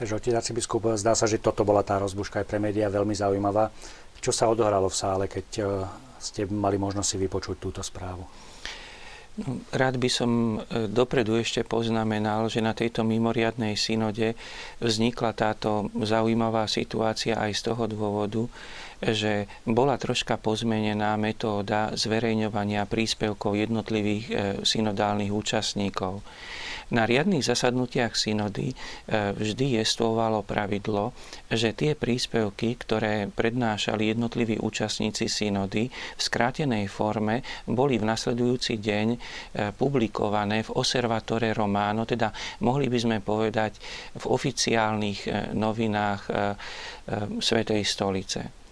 Takže 0.00 0.12
otec 0.16 0.32
arcibiskup, 0.32 0.96
zdá 0.96 1.12
sa, 1.12 1.28
že 1.28 1.44
toto 1.44 1.68
bola 1.68 1.84
tá 1.84 2.00
rozbuška 2.00 2.40
aj 2.40 2.48
pre 2.48 2.56
médiá 2.56 2.88
veľmi 2.88 3.12
zaujímavá. 3.12 3.68
Čo 4.16 4.32
sa 4.32 4.48
odohralo 4.48 4.88
v 4.88 4.96
sále, 4.96 5.24
keď 5.28 5.46
eh, 5.60 5.68
ste 6.16 6.48
mali 6.48 6.80
možnosť 6.80 7.08
si 7.12 7.16
vypočuť 7.20 7.56
túto 7.60 7.84
správu? 7.84 8.24
Rád 9.74 9.98
by 9.98 10.06
som 10.06 10.30
e, 10.62 10.86
dopredu 10.86 11.34
ešte 11.34 11.66
poznamenal, 11.66 12.46
že 12.46 12.62
na 12.62 12.70
tejto 12.70 13.02
mimoriadnej 13.02 13.74
synode 13.74 14.38
vznikla 14.78 15.34
táto 15.34 15.90
zaujímavá 15.90 16.70
situácia 16.70 17.34
aj 17.34 17.50
z 17.50 17.60
toho 17.66 17.90
dôvodu, 17.90 18.46
že 19.12 19.44
bola 19.68 20.00
troška 20.00 20.40
pozmenená 20.40 21.20
metóda 21.20 21.92
zverejňovania 21.92 22.88
príspevkov 22.88 23.52
jednotlivých 23.52 24.24
e, 24.24 24.34
synodálnych 24.64 25.28
účastníkov. 25.28 26.24
Na 26.92 27.08
riadnych 27.08 27.44
zasadnutiach 27.44 28.16
synody 28.16 28.72
e, 28.72 28.76
vždy 29.36 29.80
jestvovalo 29.80 30.40
pravidlo, 30.44 31.12
že 31.52 31.76
tie 31.76 31.92
príspevky, 31.92 32.76
ktoré 32.80 33.28
prednášali 33.28 34.08
jednotliví 34.12 34.56
účastníci 34.60 35.28
synody 35.28 35.92
v 35.92 36.20
skrátenej 36.20 36.88
forme, 36.88 37.44
boli 37.68 38.00
v 38.00 38.08
nasledujúci 38.08 38.80
deň 38.80 39.06
e, 39.12 39.18
publikované 39.76 40.64
v 40.64 40.72
Osservatore 40.80 41.52
Romano, 41.52 42.08
teda 42.08 42.32
mohli 42.64 42.88
by 42.88 42.98
sme 43.00 43.16
povedať 43.20 43.76
v 44.16 44.24
oficiálnych 44.28 45.52
novinách 45.56 46.22
Svetej 47.40 47.82
stolice. 47.84 48.63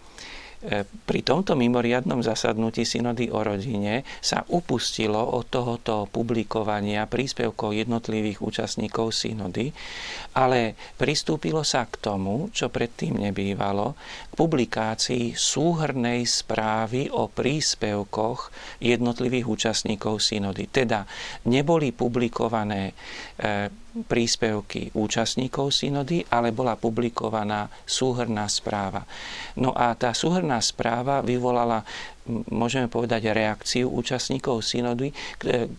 E, 0.62 0.86
pri 0.86 1.26
tomto 1.26 1.58
mimoriadnom 1.58 2.22
zasadnutí 2.22 2.86
synody 2.86 3.26
o 3.34 3.42
rodine 3.42 4.06
sa 4.22 4.46
upustilo 4.46 5.18
od 5.18 5.50
tohoto 5.50 6.06
publikovania 6.06 7.10
príspevkov 7.10 7.74
jednotlivých 7.74 8.38
účastníkov 8.38 9.10
synody, 9.10 9.74
ale 10.38 10.78
pristúpilo 10.94 11.66
sa 11.66 11.90
k 11.90 11.98
tomu, 11.98 12.46
čo 12.54 12.70
predtým 12.70 13.26
nebývalo, 13.26 13.98
k 14.30 14.32
publikácii 14.38 15.34
súhrnej 15.34 16.22
správy 16.30 17.10
o 17.10 17.26
príspevkoch 17.26 18.54
jednotlivých 18.78 19.50
účastníkov 19.50 20.22
synody. 20.22 20.70
Teda 20.70 21.02
neboli 21.50 21.90
publikované 21.90 22.94
e, 23.34 23.82
príspevky 24.08 24.88
účastníkov 24.96 25.76
synody, 25.76 26.24
ale 26.32 26.48
bola 26.48 26.80
publikovaná 26.80 27.68
súhrná 27.84 28.48
správa. 28.48 29.04
No 29.60 29.76
a 29.76 29.92
tá 29.92 30.16
súhrná 30.16 30.56
správa 30.64 31.20
vyvolala 31.20 31.84
môžeme 32.54 32.86
povedať, 32.86 33.34
reakciu 33.34 33.90
účastníkov 33.90 34.62
synody, 34.62 35.10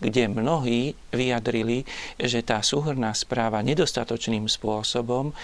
kde 0.00 0.28
mnohí 0.28 0.92
vyjadrili, 1.08 1.88
že 2.20 2.44
tá 2.44 2.60
súhrná 2.60 3.16
správa 3.16 3.64
nedostatočným 3.64 4.44
spôsobom 4.44 5.32
e, 5.32 5.34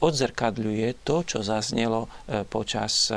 odzrkadľuje 0.00 1.04
to, 1.04 1.16
čo 1.24 1.38
zaznelo 1.40 2.08
počas 2.48 3.08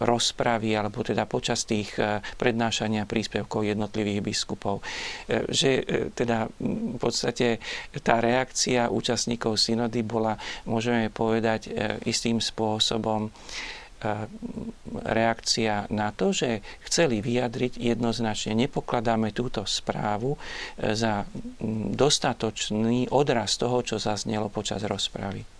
rozpravy 0.00 0.76
alebo 0.76 1.00
teda 1.00 1.24
počas 1.24 1.64
tých 1.64 1.96
prednášania 2.36 3.08
príspevkov 3.08 3.64
jednotlivých 3.64 4.20
biskupov. 4.20 4.84
Že 5.28 5.70
teda 6.12 6.52
v 6.60 6.98
podstate 7.00 7.62
tá 8.04 8.20
reakcia 8.20 8.92
účastníkov 8.92 9.56
synody 9.56 10.04
bola, 10.04 10.36
môžeme 10.68 11.08
povedať, 11.08 11.72
istým 12.04 12.40
spôsobom 12.40 13.32
reakcia 15.04 15.86
na 15.92 16.08
to, 16.12 16.32
že 16.32 16.64
chceli 16.88 17.20
vyjadriť 17.20 17.76
jednoznačne, 17.76 18.56
nepokladáme 18.56 19.30
túto 19.36 19.68
správu 19.68 20.36
e, 20.36 20.38
za 20.96 21.28
dostatočný 21.92 23.12
odraz 23.12 23.60
toho, 23.60 23.84
čo 23.84 24.00
zaznelo 24.00 24.48
počas 24.48 24.80
rozpravy. 24.88 25.59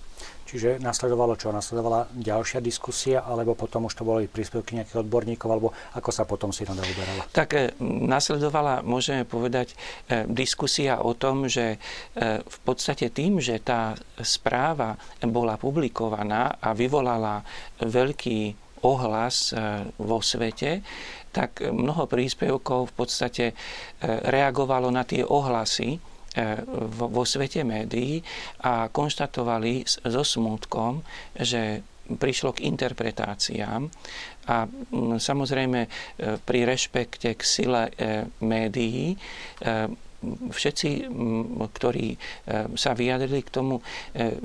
Čiže 0.50 0.82
nasledovalo 0.82 1.38
čo? 1.38 1.54
Nasledovala 1.54 2.10
ďalšia 2.10 2.58
diskusia, 2.58 3.22
alebo 3.22 3.54
potom 3.54 3.86
už 3.86 3.94
to 3.94 4.02
boli 4.02 4.26
príspevky 4.26 4.74
nejakých 4.74 5.06
odborníkov, 5.06 5.46
alebo 5.46 5.70
ako 5.94 6.10
sa 6.10 6.26
potom 6.26 6.50
synoda 6.50 6.82
uberala? 6.82 7.22
Tak 7.30 7.48
e, 7.54 7.70
nasledovala, 7.86 8.82
môžeme 8.82 9.22
povedať, 9.22 9.78
e, 10.10 10.26
diskusia 10.26 11.06
o 11.06 11.14
tom, 11.14 11.46
že 11.46 11.78
e, 12.18 12.42
v 12.42 12.58
podstate 12.66 13.14
tým, 13.14 13.38
že 13.38 13.62
tá 13.62 13.94
správa 14.18 14.98
bola 15.22 15.54
publikovaná 15.54 16.58
a 16.58 16.74
vyvolala 16.74 17.46
veľký 17.78 18.58
ohlas 18.82 19.52
vo 20.00 20.24
svete, 20.24 20.80
tak 21.30 21.60
mnoho 21.60 22.08
príspevkov 22.08 22.90
v 22.90 22.94
podstate 22.96 23.44
reagovalo 24.24 24.88
na 24.88 25.04
tie 25.04 25.20
ohlasy, 25.20 26.00
vo 26.94 27.26
svete 27.26 27.66
médií 27.66 28.22
a 28.62 28.86
konštatovali 28.86 29.82
so 29.86 30.22
smutkom, 30.22 31.02
že 31.34 31.82
prišlo 32.10 32.54
k 32.58 32.66
interpretáciám 32.66 33.86
a 34.50 34.56
samozrejme 35.18 35.80
e, 35.86 35.88
pri 36.42 36.60
rešpekte 36.66 37.38
k 37.38 37.42
sile 37.42 37.82
e, 37.86 38.26
médií 38.42 39.14
všetci, 40.30 41.08
ktorí 41.80 42.12
sa 42.76 42.92
vyjadrili 42.92 43.40
k 43.40 43.48
tomu, 43.48 43.80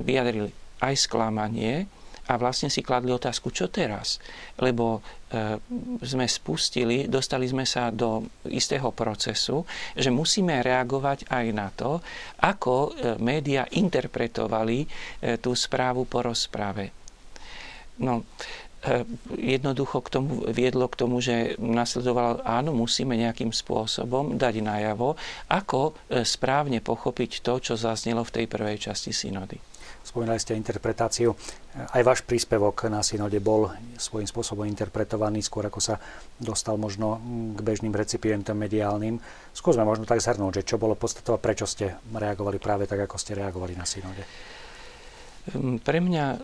vyjadrili 0.00 0.48
aj 0.80 0.94
sklamanie, 0.96 1.84
a 2.26 2.32
vlastne 2.34 2.66
si 2.66 2.82
kladli 2.82 3.14
otázku, 3.14 3.54
čo 3.54 3.70
teraz? 3.70 4.18
Lebo 4.58 4.98
e, 4.98 5.15
sme 6.06 6.26
spustili, 6.30 7.10
dostali 7.10 7.50
sme 7.50 7.66
sa 7.66 7.90
do 7.90 8.22
istého 8.46 8.94
procesu, 8.94 9.66
že 9.98 10.14
musíme 10.14 10.62
reagovať 10.62 11.26
aj 11.26 11.46
na 11.50 11.68
to, 11.74 11.98
ako 12.46 12.74
e, 12.74 12.90
média 13.18 13.66
interpretovali 13.66 14.86
e, 14.86 14.86
tú 15.42 15.50
správu 15.50 16.06
po 16.06 16.22
rozprave. 16.22 16.94
No, 17.98 18.22
e, 18.86 19.02
jednoducho 19.34 19.98
k 20.06 20.08
tomu, 20.14 20.46
viedlo 20.46 20.86
k 20.86 20.98
tomu, 21.02 21.18
že 21.18 21.58
nasledovalo, 21.58 22.46
áno, 22.46 22.70
musíme 22.70 23.18
nejakým 23.18 23.50
spôsobom 23.50 24.38
dať 24.38 24.62
najavo, 24.62 25.18
ako 25.50 25.90
e, 26.06 26.22
správne 26.22 26.78
pochopiť 26.78 27.42
to, 27.42 27.58
čo 27.58 27.74
zaznelo 27.74 28.22
v 28.22 28.34
tej 28.40 28.46
prvej 28.46 28.78
časti 28.78 29.10
synody. 29.10 29.58
Spomínali 30.16 30.40
ste 30.40 30.56
interpretáciu. 30.56 31.36
Aj 31.76 32.00
váš 32.00 32.24
príspevok 32.24 32.88
na 32.88 33.04
synode 33.04 33.36
bol 33.36 33.68
svojím 34.00 34.24
spôsobom 34.24 34.64
interpretovaný, 34.64 35.44
skôr 35.44 35.68
ako 35.68 35.76
sa 35.76 36.00
dostal 36.40 36.80
možno 36.80 37.20
k 37.52 37.60
bežným 37.60 37.92
recipientom 37.92 38.56
mediálnym. 38.56 39.20
Skúsme 39.52 39.84
možno 39.84 40.08
tak 40.08 40.24
zhrnúť, 40.24 40.64
že 40.64 40.72
čo 40.72 40.80
bolo 40.80 40.96
podstatové, 40.96 41.36
prečo 41.36 41.68
ste 41.68 42.00
reagovali 42.08 42.56
práve 42.56 42.88
tak, 42.88 43.04
ako 43.04 43.20
ste 43.20 43.36
reagovali 43.36 43.76
na 43.76 43.84
synode. 43.84 44.24
Hm, 45.52 45.84
pre 45.84 46.00
mňa 46.00 46.26
e, 46.32 46.38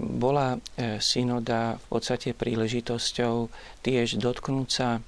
bola 0.00 0.56
e, 0.56 0.96
synoda 0.96 1.76
v 1.76 2.00
podstate 2.00 2.32
príležitosťou 2.32 3.52
tiež 3.84 4.24
dotknúť 4.24 4.68
sa 4.72 4.96
e, 4.96 5.00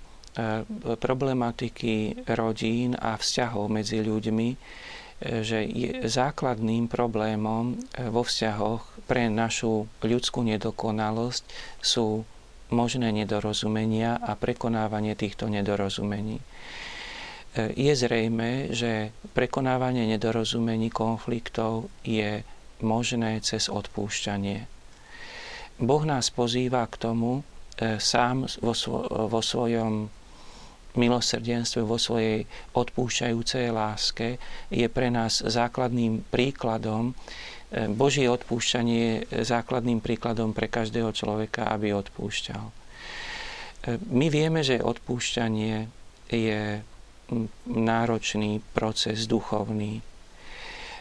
problematiky 0.92 2.28
rodín 2.37 3.00
a 3.00 3.16
vzťahov 3.16 3.72
medzi 3.72 4.04
ľuďmi, 4.04 4.48
že 5.20 5.61
je 5.68 6.09
základným 6.09 6.88
problémom 6.88 7.76
e, 7.76 8.09
vo 8.09 8.24
vzťahoch 8.24 9.04
pre 9.04 9.28
našu 9.28 9.85
ľudskú 10.00 10.40
nedokonalosť 10.40 11.44
sú 11.85 12.24
možné 12.72 13.12
nedorozumenia 13.12 14.16
a 14.16 14.33
prekonávanie 14.33 15.12
týchto 15.12 15.52
nedorozumení. 15.52 16.40
E, 16.40 16.44
je 17.76 17.92
zrejme, 17.92 18.72
že 18.72 19.12
prekonávanie 19.37 20.09
nedorozumení 20.09 20.88
konfliktov 20.88 21.92
je 22.00 22.40
možné 22.80 23.44
cez 23.44 23.68
odpúšťanie. 23.68 24.64
Boh 25.85 26.04
nás 26.09 26.33
pozýva 26.33 26.88
k 26.88 26.96
tomu 26.96 27.44
e, 27.76 28.00
sám 28.00 28.48
vo, 28.64 28.72
vo 29.28 29.40
svojom 29.44 30.09
milosrdenstve, 30.98 31.87
vo 31.87 31.98
svojej 31.98 32.46
odpúšťajúcej 32.74 33.70
láske 33.70 34.42
je 34.70 34.87
pre 34.90 35.11
nás 35.11 35.42
základným 35.42 36.26
príkladom. 36.31 37.14
E, 37.70 37.87
Božie 37.90 38.26
odpúšťanie 38.26 39.31
je 39.31 39.42
základným 39.46 40.03
príkladom 40.03 40.50
pre 40.50 40.66
každého 40.66 41.14
človeka, 41.14 41.70
aby 41.70 41.94
odpúšťal. 41.94 42.64
E, 42.66 42.72
my 44.11 44.26
vieme, 44.31 44.66
že 44.66 44.83
odpúšťanie 44.83 45.87
je 46.31 46.83
náročný 47.70 48.59
proces 48.74 49.31
duchovný 49.31 50.03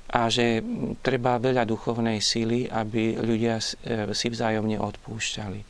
a 0.09 0.25
že 0.29 0.61
treba 1.05 1.37
veľa 1.37 1.69
duchovnej 1.69 2.17
síly, 2.17 2.65
aby 2.65 3.17
ľudia 3.17 3.61
e, 3.61 4.13
si 4.17 4.27
vzájomne 4.33 4.81
odpúšťali. 4.81 5.61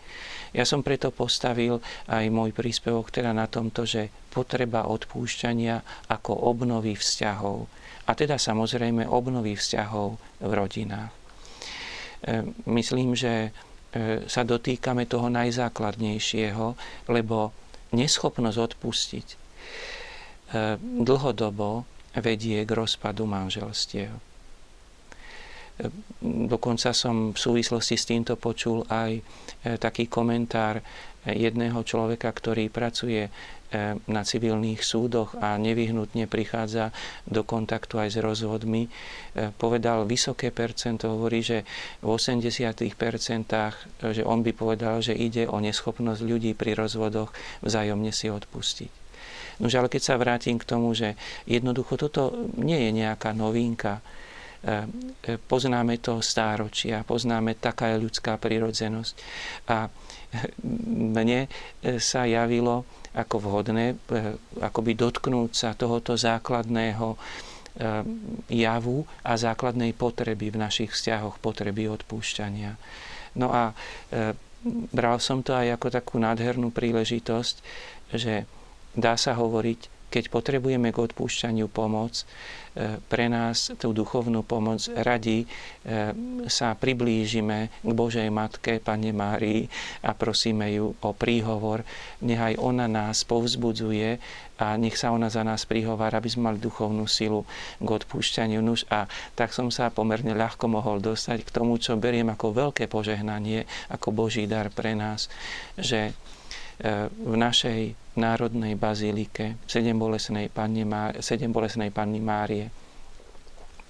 Ja 0.54 0.66
som 0.66 0.82
preto 0.82 1.14
postavil 1.14 1.78
aj 2.10 2.26
môj 2.34 2.54
príspevok 2.54 3.14
teda 3.14 3.34
na 3.34 3.46
tomto, 3.46 3.86
že 3.86 4.10
potreba 4.34 4.90
odpúšťania 4.90 6.08
ako 6.10 6.32
obnovy 6.50 6.98
vzťahov. 6.98 7.70
A 8.10 8.12
teda 8.18 8.42
samozrejme 8.42 9.06
obnovy 9.06 9.54
vzťahov 9.54 10.18
v 10.42 10.52
rodinách. 10.52 11.14
E, 11.14 12.42
myslím, 12.66 13.14
že 13.14 13.50
e, 13.94 14.26
sa 14.26 14.42
dotýkame 14.42 15.06
toho 15.06 15.30
najzákladnejšieho, 15.30 16.66
lebo 17.14 17.54
neschopnosť 17.94 18.58
odpustiť 18.58 19.28
e, 19.30 19.38
dlhodobo 20.82 21.86
vedie 22.18 22.66
k 22.66 22.72
rozpadu 22.74 23.30
manželstiev. 23.30 24.29
Dokonca 26.20 26.92
som 26.92 27.32
v 27.32 27.40
súvislosti 27.40 27.96
s 27.96 28.04
týmto 28.04 28.36
počul 28.36 28.84
aj 28.92 29.12
e, 29.16 29.22
taký 29.80 30.12
komentár 30.12 30.84
jedného 31.24 31.80
človeka, 31.84 32.32
ktorý 32.32 32.68
pracuje 32.68 33.28
e, 33.28 33.32
na 33.96 34.22
civilných 34.28 34.84
súdoch 34.84 35.40
a 35.40 35.56
nevyhnutne 35.56 36.28
prichádza 36.28 36.92
do 37.24 37.48
kontaktu 37.48 37.96
aj 37.96 38.10
s 38.12 38.18
rozvodmi, 38.20 38.88
e, 38.88 38.90
povedal 39.56 40.04
vysoké 40.04 40.52
percento, 40.52 41.12
hovorí, 41.12 41.40
že 41.40 41.64
v 42.04 42.08
80 42.12 42.44
že 44.12 44.24
on 44.28 44.44
by 44.44 44.52
povedal, 44.52 45.00
že 45.00 45.16
ide 45.16 45.48
o 45.48 45.64
neschopnosť 45.64 46.22
ľudí 46.24 46.52
pri 46.60 46.76
rozvodoch 46.76 47.32
vzájomne 47.64 48.12
si 48.12 48.28
odpustiť. 48.28 48.92
Nože 49.60 49.76
ale 49.76 49.92
keď 49.92 50.02
sa 50.04 50.16
vrátim 50.16 50.56
k 50.56 50.68
tomu, 50.68 50.96
že 50.96 51.20
jednoducho 51.44 52.00
toto 52.00 52.48
nie 52.56 52.80
je 52.80 52.92
nejaká 52.96 53.36
novinka, 53.36 54.00
E, 54.00 54.04
e, 54.04 54.19
poznáme 55.48 56.04
to 56.04 56.20
stáročia, 56.20 57.08
poznáme 57.08 57.56
taká 57.56 57.96
je 57.96 58.04
ľudská 58.04 58.36
prirodzenosť. 58.36 59.14
A 59.72 59.88
mne 61.18 61.48
e, 61.48 61.50
sa 61.98 62.28
javilo 62.28 62.84
ako 63.10 63.36
vhodné 63.42 63.98
akoby 64.62 64.94
dotknúť 64.94 65.52
sa 65.56 65.70
tohoto 65.74 66.14
základného 66.14 67.18
javu 68.52 69.08
a 69.24 69.32
základnej 69.40 69.96
potreby 69.96 70.52
v 70.52 70.62
našich 70.62 70.92
vzťahoch, 70.92 71.40
potreby 71.40 71.88
odpúšťania. 71.88 72.76
No 73.40 73.56
a 73.56 73.72
bral 74.92 75.18
som 75.24 75.40
to 75.40 75.56
aj 75.56 75.80
ako 75.80 75.88
takú 75.88 76.16
nádhernú 76.20 76.76
príležitosť, 76.76 77.56
že 78.12 78.44
dá 78.98 79.16
sa 79.16 79.38
hovoriť, 79.38 79.99
keď 80.10 80.34
potrebujeme 80.34 80.90
k 80.90 81.02
odpúšťaniu 81.06 81.70
pomoc, 81.70 82.26
E, 82.80 83.02
pre 83.12 83.26
nás 83.28 83.74
tú 83.82 83.92
duchovnú 83.98 84.46
pomoc 84.46 84.86
radi 84.94 85.44
e, 85.44 85.48
sa 86.46 86.78
priblížime 86.78 87.74
k 87.82 87.92
Božej 87.92 88.30
Matke, 88.30 88.78
Pane 88.78 89.10
Márii 89.10 89.66
a 90.06 90.14
prosíme 90.14 90.70
ju 90.72 90.94
o 91.02 91.10
príhovor. 91.12 91.82
Nechaj 92.22 92.62
ona 92.62 92.86
nás 92.86 93.28
povzbudzuje 93.28 94.22
a 94.62 94.78
nech 94.78 94.96
sa 94.96 95.10
ona 95.10 95.34
za 95.34 95.42
nás 95.42 95.66
prihovára, 95.66 96.22
aby 96.22 96.30
sme 96.30 96.54
mali 96.54 96.62
duchovnú 96.62 97.10
silu 97.10 97.42
k 97.82 97.88
odpúšťaniu. 97.90 98.62
Nuž 98.62 98.86
a 98.94 99.10
tak 99.34 99.52
som 99.52 99.74
sa 99.74 99.90
pomerne 99.90 100.38
ľahko 100.38 100.70
mohol 100.70 101.02
dostať 101.02 101.44
k 101.44 101.50
tomu, 101.50 101.82
čo 101.82 101.98
beriem 101.98 102.30
ako 102.30 102.70
veľké 102.70 102.86
požehnanie, 102.86 103.66
ako 103.90 104.14
Boží 104.14 104.46
dar 104.46 104.70
pre 104.70 104.94
nás, 104.94 105.26
že 105.74 106.14
v 106.80 107.36
našej 107.36 108.16
národnej 108.16 108.80
bazílike 108.80 109.60
sedem 109.68 110.00
bolesnej 110.00 110.48
Panny, 110.48 110.88
Márie, 110.88 111.20
sedem 111.20 111.52
bolesnej 111.52 111.92
Panny 111.92 112.24
Márie 112.24 112.72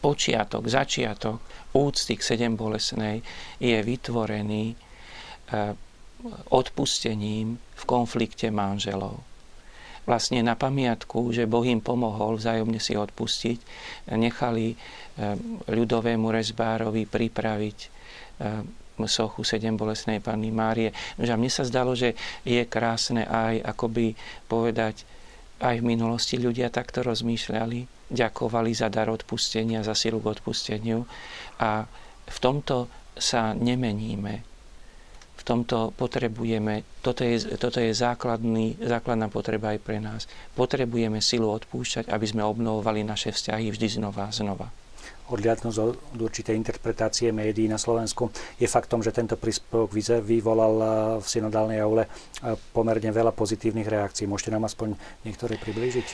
počiatok, 0.02 0.66
začiatok 0.66 1.38
úcty 1.76 2.18
k 2.18 2.24
sedem 2.24 2.58
bolesnej 2.58 3.22
je 3.62 3.78
vytvorený 3.78 4.74
odpustením 6.50 7.58
v 7.58 7.84
konflikte 7.86 8.50
manželov. 8.50 9.22
Vlastne 10.10 10.42
na 10.42 10.58
pamiatku, 10.58 11.30
že 11.30 11.46
Boh 11.46 11.62
im 11.62 11.86
pomohol 11.86 12.42
vzájomne 12.42 12.82
si 12.82 12.98
odpustiť, 12.98 13.60
nechali 14.18 14.74
ľudovému 15.70 16.28
rezbárovi 16.34 17.06
pripraviť 17.06 17.78
sochu 19.06 19.46
sedem 19.46 19.78
bolesnej 19.78 20.20
Panny 20.20 20.50
Márie. 20.50 20.92
Že 21.16 21.38
mne 21.38 21.52
sa 21.52 21.64
zdalo, 21.64 21.94
že 21.94 22.18
je 22.44 22.66
krásne 22.66 23.24
aj 23.24 23.64
akoby 23.64 24.18
povedať, 24.50 25.06
aj 25.60 25.84
v 25.84 25.88
minulosti 25.88 26.40
ľudia 26.40 26.72
takto 26.72 27.04
rozmýšľali, 27.04 28.12
ďakovali 28.12 28.72
za 28.72 28.88
dar 28.88 29.12
odpustenia, 29.12 29.84
za 29.84 29.92
silu 29.94 30.24
k 30.24 30.40
odpusteniu 30.40 31.04
a 31.60 31.84
v 32.26 32.38
tomto 32.40 32.88
sa 33.20 33.52
nemeníme. 33.52 34.48
V 35.40 35.44
tomto 35.48 35.96
potrebujeme, 35.96 36.84
toto 37.04 37.24
je, 37.24 37.40
toto 37.60 37.80
je 37.80 37.92
základný, 37.96 38.80
základná 38.80 39.28
potreba 39.32 39.76
aj 39.76 39.80
pre 39.84 40.00
nás. 40.00 40.28
Potrebujeme 40.56 41.24
silu 41.24 41.48
odpúšťať, 41.52 42.12
aby 42.12 42.26
sme 42.28 42.44
obnovovali 42.44 43.04
naše 43.04 43.32
vzťahy 43.32 43.72
vždy 43.72 43.88
znova 44.00 44.28
a 44.28 44.36
znova 44.36 44.68
odliadnúť 45.30 45.76
od 45.78 46.20
určitej 46.20 46.58
interpretácie 46.58 47.30
médií 47.30 47.70
na 47.70 47.78
Slovensku, 47.78 48.34
je 48.58 48.66
faktom, 48.66 49.06
že 49.06 49.14
tento 49.14 49.38
príspevok 49.38 49.94
vyvolal 50.22 50.76
eh, 50.82 50.90
v 51.22 51.26
synodálnej 51.26 51.80
aule 51.80 52.04
eh, 52.06 52.58
pomerne 52.74 53.14
veľa 53.14 53.32
pozitívnych 53.32 53.88
reakcií. 53.88 54.26
Môžete 54.26 54.54
nám 54.54 54.66
aspoň 54.66 54.98
niektoré 55.24 55.56
priblížiť? 55.62 56.08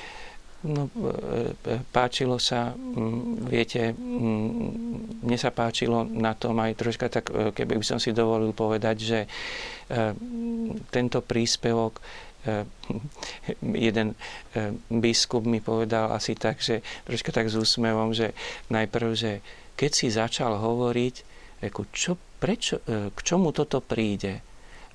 No, 0.65 0.89
eh, 0.91 1.81
páčilo 1.89 2.41
sa, 2.41 2.75
mm, 2.75 3.47
viete, 3.47 3.95
mm, 3.95 5.23
mne 5.23 5.37
sa 5.39 5.49
páčilo 5.55 6.03
na 6.03 6.35
tom 6.35 6.59
aj 6.59 6.75
troška 6.75 7.07
tak, 7.07 7.31
keby 7.31 7.79
by 7.79 7.85
som 7.85 7.99
si 8.01 8.11
dovolil 8.11 8.51
povedať, 8.51 8.97
že 8.99 9.19
tento 10.89 11.21
príspevok 11.21 12.01
jeden 13.87 14.13
eh, 14.53 14.71
biskup 14.89 15.43
mi 15.45 15.59
povedal 15.59 16.13
asi 16.13 16.37
tak, 16.37 16.61
že 16.61 16.85
troška 17.05 17.33
tak 17.33 17.49
s 17.49 17.57
úsmevom, 17.57 18.13
že 18.13 18.31
najprv, 18.69 19.09
že 19.17 19.31
keď 19.75 19.91
si 19.91 20.07
začal 20.13 20.55
hovoriť, 20.57 21.15
ako 21.65 21.81
čo, 21.91 22.13
prečo, 22.39 22.81
eh, 22.85 23.09
k 23.11 23.19
čomu 23.21 23.51
toto 23.51 23.81
príde? 23.81 24.41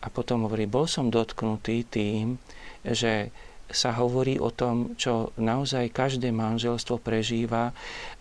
A 0.00 0.08
potom 0.08 0.48
hovorí, 0.48 0.64
bol 0.64 0.88
som 0.88 1.12
dotknutý 1.12 1.84
tým, 1.84 2.40
že 2.80 3.28
sa 3.70 3.94
hovorí 4.00 4.40
o 4.40 4.50
tom, 4.50 4.96
čo 4.96 5.30
naozaj 5.36 5.92
každé 5.92 6.32
manželstvo 6.32 6.98
prežíva 6.98 7.70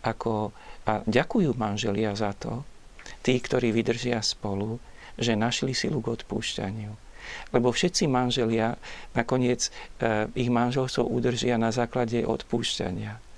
ako, 0.04 0.52
a 0.86 1.02
ďakujú 1.08 1.56
manželia 1.56 2.14
za 2.14 2.36
to, 2.36 2.68
tí, 3.24 3.40
ktorí 3.40 3.72
vydržia 3.72 4.20
spolu, 4.22 4.78
že 5.16 5.40
našli 5.40 5.72
silu 5.74 6.04
k 6.04 6.20
odpúšťaniu 6.20 7.09
lebo 7.52 7.74
všetci 7.74 8.06
manželia 8.10 8.76
nakoniec 9.14 9.70
eh, 10.00 10.30
ich 10.38 10.50
manželstvo 10.52 11.06
udržia 11.06 11.58
na 11.58 11.74
základe 11.74 12.22
odpúšťania. 12.26 13.30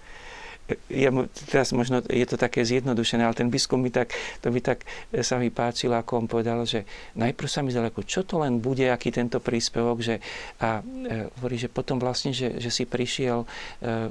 Ja, 0.88 1.12
teraz 1.52 1.76
možno 1.76 2.00
je 2.08 2.24
to 2.24 2.40
také 2.40 2.64
zjednodušené, 2.64 3.28
ale 3.28 3.36
ten 3.36 3.52
biskup 3.52 3.76
mi 3.82 3.92
tak, 3.92 4.16
to 4.40 4.54
by 4.54 4.60
tak 4.64 4.88
eh, 5.12 5.24
sa 5.24 5.36
mi 5.36 5.52
páčilo, 5.52 6.00
ako 6.00 6.26
on 6.26 6.28
povedal, 6.32 6.64
že 6.64 6.88
najprv 7.20 7.50
sa 7.50 7.60
mi 7.60 7.74
zdalo, 7.74 7.92
čo 8.04 8.24
to 8.24 8.40
len 8.40 8.64
bude, 8.64 8.88
aký 8.88 9.12
tento 9.12 9.44
príspevok, 9.44 9.98
že 10.00 10.16
a 10.62 10.80
e, 10.80 11.28
hovorí, 11.40 11.58
že 11.58 11.68
potom 11.68 11.98
vlastne, 12.00 12.32
že, 12.32 12.62
že 12.62 12.70
si 12.72 12.88
prišiel 12.88 13.44
e, 13.44 13.48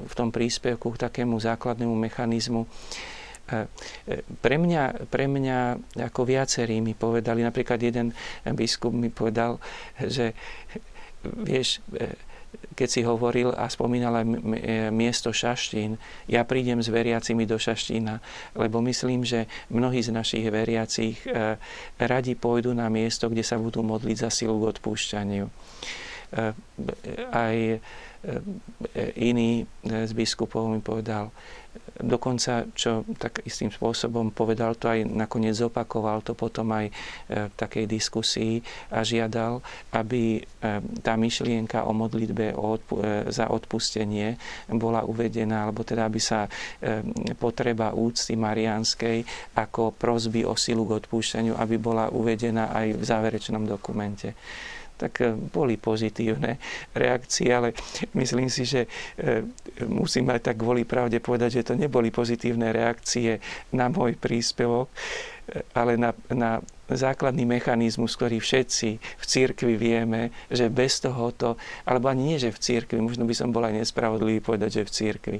v 0.00 0.14
tom 0.14 0.28
príspevku 0.34 0.92
k 0.94 1.00
takému 1.08 1.38
základnému 1.38 1.94
mechanizmu, 1.96 2.66
pre 4.40 4.56
mňa, 4.56 5.10
pre 5.10 5.26
mňa 5.26 5.58
ako 6.10 6.20
viacerí 6.24 6.78
mi 6.78 6.94
povedali, 6.94 7.42
napríklad 7.42 7.80
jeden 7.82 8.14
biskup 8.54 8.94
mi 8.94 9.10
povedal, 9.10 9.58
že 10.00 10.32
vieš, 11.22 11.84
keď 12.74 12.88
si 12.88 13.00
hovoril 13.06 13.54
a 13.54 13.70
spomínal 13.70 14.22
aj 14.22 14.26
miesto 14.90 15.30
Šaštín, 15.30 16.00
ja 16.26 16.42
prídem 16.42 16.82
s 16.82 16.90
veriacimi 16.90 17.46
do 17.46 17.58
Šaštína, 17.58 18.18
lebo 18.58 18.82
myslím, 18.82 19.22
že 19.22 19.46
mnohí 19.70 20.02
z 20.02 20.10
našich 20.10 20.46
veriacich 20.50 21.22
e, 21.26 21.60
radi 22.00 22.34
pôjdu 22.34 22.74
na 22.74 22.90
miesto, 22.90 23.30
kde 23.30 23.46
sa 23.46 23.60
budú 23.60 23.86
modliť 23.86 24.16
za 24.16 24.30
silu 24.32 24.58
k 24.58 24.70
odpúšťaniu. 24.76 25.46
E, 25.46 25.52
aj 27.30 27.56
e, 27.58 27.78
iný 29.14 29.66
z 29.84 30.12
biskupov 30.16 30.66
mi 30.70 30.82
povedal, 30.82 31.30
dokonca, 32.00 32.64
čo 32.72 33.04
tak 33.20 33.44
istým 33.44 33.68
spôsobom 33.68 34.32
povedal 34.32 34.74
to 34.76 34.88
aj 34.88 35.04
nakoniec 35.04 35.52
zopakoval 35.52 36.24
to 36.24 36.32
potom 36.32 36.72
aj 36.72 36.86
e, 36.88 36.92
v 37.48 37.54
takej 37.54 37.84
diskusii 37.84 38.54
a 38.90 39.04
žiadal, 39.04 39.60
aby 39.92 40.40
e, 40.40 40.42
tá 41.04 41.14
myšlienka 41.14 41.84
o 41.84 41.92
modlitbe 41.92 42.52
e, 42.52 42.54
za 43.28 43.52
odpustenie 43.52 44.40
bola 44.72 45.04
uvedená, 45.04 45.68
alebo 45.68 45.84
teda 45.84 46.08
aby 46.08 46.20
sa 46.22 46.48
potreba 47.36 47.92
úcty 47.92 48.34
marianskej 48.34 49.22
ako 49.56 49.92
prosby 49.94 50.46
o 50.46 50.56
silu 50.56 50.88
k 50.88 51.04
odpúšťaniu, 51.04 51.56
aby 51.56 51.76
bola 51.76 52.08
uvedená 52.08 52.72
aj 52.72 52.86
v 52.96 53.02
záverečnom 53.04 53.64
dokumente 53.68 54.32
tak 55.00 55.24
e, 55.24 55.32
boli 55.32 55.80
pozitívne 55.80 56.60
reakcie, 56.92 57.48
ale 57.48 57.72
myslím 58.12 58.52
si, 58.52 58.68
že 58.68 58.84
e, 59.16 59.48
musím 59.88 60.28
aj 60.28 60.52
tak 60.52 60.60
kvôli 60.60 60.84
pravde 60.84 61.16
povedať, 61.24 61.64
že 61.64 61.72
to 61.72 61.74
neboli 61.80 62.12
pozitívne 62.12 62.68
reakcie 62.68 63.40
na 63.72 63.88
môj 63.88 64.20
príspevok, 64.20 64.92
e, 64.92 65.64
ale 65.72 65.96
na, 65.96 66.12
na 66.28 66.60
základný 66.92 67.48
mechanizmus, 67.48 68.12
ktorý 68.20 68.44
všetci 68.44 68.88
v 69.00 69.24
cirkvi 69.24 69.80
vieme, 69.80 70.28
že 70.52 70.68
bez 70.68 71.00
tohoto, 71.00 71.56
alebo 71.88 72.12
ani 72.12 72.34
nie, 72.34 72.36
že 72.36 72.52
v 72.52 72.60
cirkvi, 72.60 73.00
možno 73.00 73.24
by 73.24 73.32
som 73.32 73.48
bol 73.48 73.64
aj 73.64 73.80
nespravodlivý 73.80 74.44
povedať, 74.44 74.82
že 74.82 74.86
v 74.86 74.92
cirkvi. 74.92 75.38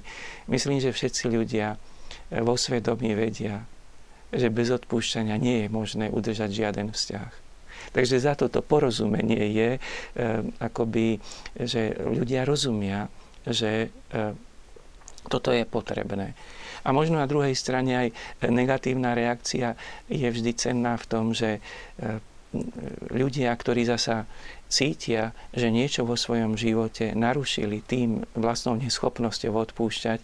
Myslím, 0.49 0.81
že 0.81 0.95
všetci 0.95 1.29
ľudia 1.29 1.77
vo 2.31 2.55
svedomí 2.55 3.19
vedia, 3.19 3.67
že 4.31 4.47
bez 4.47 4.71
odpúšťania 4.71 5.35
nie 5.43 5.67
je 5.67 5.69
možné 5.69 6.07
udržať 6.15 6.55
žiaden 6.55 6.95
vzťah. 6.95 7.50
Takže 7.91 8.23
za 8.23 8.39
toto 8.39 8.63
porozumenie 8.63 9.51
je, 9.51 9.71
e, 9.77 9.81
akoby, 10.63 11.19
že 11.59 11.99
ľudia 11.99 12.47
rozumia, 12.47 13.11
že 13.43 13.91
e, 13.91 14.19
toto 15.27 15.51
je 15.51 15.67
potrebné. 15.67 16.39
A 16.87 16.95
možno 16.97 17.21
na 17.21 17.29
druhej 17.29 17.53
strane 17.53 17.93
aj 17.93 18.09
negatívna 18.49 19.13
reakcia 19.13 19.77
je 20.09 20.25
vždy 20.25 20.53
cenná 20.57 20.97
v 20.97 21.09
tom, 21.11 21.35
že 21.35 21.59
e, 21.59 21.61
ľudia, 23.11 23.51
ktorí 23.55 23.87
zasa 23.87 24.27
cítia, 24.71 25.35
že 25.51 25.71
niečo 25.71 26.07
vo 26.07 26.15
svojom 26.15 26.55
živote 26.55 27.15
narušili 27.15 27.83
tým 27.83 28.23
vlastnou 28.39 28.75
neschopnosťou 28.79 29.55
odpúšťať, 29.55 30.19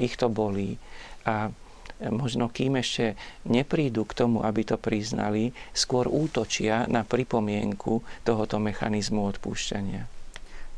ich 0.00 0.16
to 0.16 0.32
bolí. 0.32 0.80
A 1.28 1.52
možno 2.00 2.48
kým 2.48 2.80
ešte 2.80 3.14
neprídu 3.44 4.08
k 4.08 4.16
tomu, 4.24 4.42
aby 4.42 4.64
to 4.64 4.76
priznali, 4.80 5.52
skôr 5.76 6.08
útočia 6.08 6.88
na 6.88 7.04
pripomienku 7.04 8.00
tohoto 8.24 8.56
mechanizmu 8.58 9.26
odpúšťania. 9.36 10.08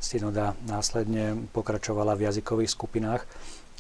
Synoda 0.03 0.53
následne 0.69 1.49
pokračovala 1.57 2.13
v 2.13 2.29
jazykových 2.29 2.75
skupinách. 2.77 3.23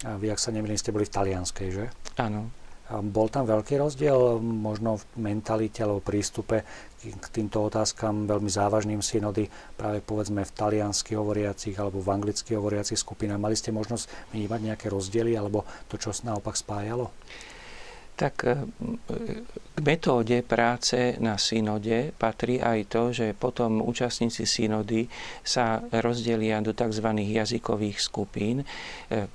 A 0.09 0.17
vy, 0.17 0.33
ak 0.33 0.41
sa 0.41 0.51
nemýlim, 0.51 0.81
ste 0.81 0.91
boli 0.91 1.05
v 1.05 1.15
talianskej, 1.15 1.69
že? 1.71 1.85
Áno. 2.17 2.49
Bol 2.85 3.33
tam 3.33 3.49
veľký 3.49 3.81
rozdiel 3.81 4.45
možno 4.45 5.01
v 5.01 5.05
mentalite 5.17 5.81
alebo 5.81 6.05
prístupe 6.05 6.69
k 7.01 7.27
týmto 7.33 7.65
otázkam 7.65 8.29
veľmi 8.29 8.49
závažným 8.49 9.01
synody, 9.01 9.49
práve 9.77 10.05
povedzme 10.05 10.45
v 10.45 10.53
taliansky 10.53 11.17
hovoriacich 11.17 11.77
alebo 11.81 12.05
v 12.05 12.13
anglicky 12.13 12.53
hovoriacich 12.53 13.01
skupinách. 13.01 13.41
Mali 13.41 13.57
ste 13.57 13.73
možnosť 13.73 14.37
vnímať 14.37 14.61
nejaké 14.61 14.87
rozdiely 14.93 15.33
alebo 15.33 15.65
to, 15.89 15.97
čo 15.97 16.13
naopak 16.29 16.57
spájalo? 16.57 17.09
Tak 18.15 18.47
e, 18.47 18.55
k 19.75 19.79
metóde 19.83 20.43
práce 20.47 21.19
na 21.19 21.35
synode 21.35 22.15
patrí 22.15 22.63
aj 22.63 22.81
to, 22.87 23.03
že 23.11 23.35
potom 23.35 23.83
účastníci 23.83 24.47
synody 24.47 25.11
sa 25.43 25.83
rozdelia 25.91 26.63
do 26.63 26.71
tzv. 26.71 27.11
jazykových 27.19 27.99
skupín. 27.99 28.63
E, 28.63 28.67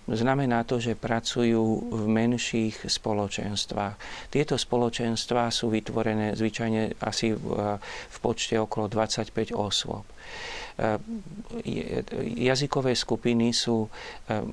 znamená 0.08 0.64
to, 0.64 0.80
že 0.80 0.96
pracujú 0.96 1.92
v 1.92 2.04
menších 2.08 2.88
spoločenstvách. 2.88 3.96
Tieto 4.32 4.56
spoločenstvá 4.56 5.52
sú 5.52 5.68
vytvorené 5.70 6.40
zvyčajne 6.40 7.04
asi 7.04 7.36
v 7.36 8.18
počte 8.24 8.56
okolo 8.56 8.88
25 8.88 9.52
osôb 9.56 10.08
jazykové 12.40 12.96
skupiny 12.96 13.52
sú 13.52 13.84
e, 13.86 13.90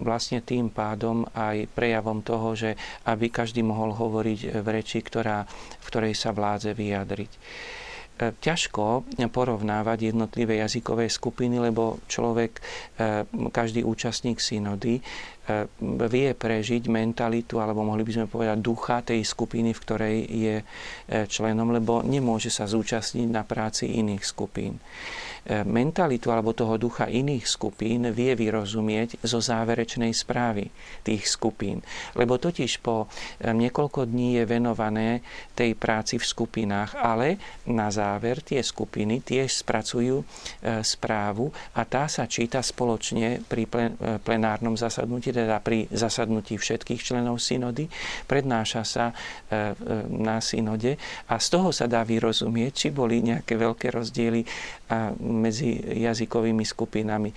vlastne 0.03 0.43
tým 0.43 0.75
pádom 0.75 1.23
aj 1.31 1.71
prejavom 1.71 2.19
toho, 2.27 2.59
že 2.59 2.75
aby 3.07 3.31
každý 3.31 3.63
mohol 3.63 3.95
hovoriť 3.95 4.59
v 4.59 4.67
reči, 4.67 4.99
ktorá, 5.07 5.47
v 5.47 5.87
ktorej 5.87 6.15
sa 6.19 6.35
vládze 6.35 6.75
vyjadriť. 6.75 7.33
ťažko 8.17 9.05
porovnávať 9.29 10.09
jednotlivé 10.09 10.65
jazykové 10.65 11.13
skupiny, 11.13 11.61
lebo 11.61 12.01
človek, 12.09 12.65
každý 13.53 13.85
účastník 13.85 14.41
synody 14.41 15.05
vie 15.85 16.29
prežiť 16.33 16.89
mentalitu, 16.89 17.61
alebo 17.61 17.85
mohli 17.85 18.09
by 18.09 18.13
sme 18.17 18.27
povedať 18.33 18.59
ducha 18.65 19.05
tej 19.05 19.21
skupiny, 19.21 19.77
v 19.77 19.83
ktorej 19.85 20.17
je 20.33 20.57
členom, 21.29 21.69
lebo 21.77 22.01
nemôže 22.01 22.49
sa 22.49 22.65
zúčastniť 22.65 23.29
na 23.29 23.45
práci 23.45 24.01
iných 24.01 24.25
skupín 24.25 24.81
mentalitu 25.47 26.35
alebo 26.35 26.51
toho 26.53 26.75
ducha 26.75 27.07
iných 27.07 27.47
skupín 27.47 28.11
vie 28.11 28.35
vyrozumieť 28.35 29.23
zo 29.23 29.39
záverečnej 29.39 30.11
správy 30.11 30.69
tých 31.07 31.31
skupín. 31.31 31.83
Lebo 32.19 32.41
totiž 32.41 32.83
po 32.83 33.07
eh, 33.07 33.55
niekoľko 33.55 34.11
dní 34.11 34.43
je 34.43 34.45
venované 34.45 35.09
tej 35.55 35.79
práci 35.79 36.19
v 36.19 36.27
skupinách, 36.27 36.99
ale 36.99 37.39
na 37.71 37.89
záver 37.93 38.43
tie 38.43 38.61
skupiny 38.61 39.23
tiež 39.23 39.63
spracujú 39.63 40.17
eh, 40.19 40.83
správu 40.83 41.51
a 41.79 41.87
tá 41.87 42.11
sa 42.11 42.27
číta 42.27 42.59
spoločne 42.61 43.43
pri 43.47 43.65
eh, 43.71 44.19
plenárnom 44.19 44.75
zasadnutí, 44.75 45.31
teda 45.31 45.63
pri 45.63 45.87
zasadnutí 45.95 46.59
všetkých 46.59 47.01
členov 47.03 47.39
synody, 47.39 47.89
prednáša 48.27 48.83
sa 48.87 49.07
na 50.11 50.39
synode 50.43 50.99
a 51.31 51.35
z 51.39 51.47
toho 51.53 51.71
sa 51.71 51.87
dá 51.87 52.03
vyrozumieť, 52.03 52.73
či 52.75 52.89
boli 52.91 53.23
nejaké 53.23 53.55
veľké 53.55 53.93
rozdiely 53.93 54.43
medzi 55.37 55.77
jazykovými 55.79 56.65
skupinami. 56.65 57.31
E, 57.31 57.37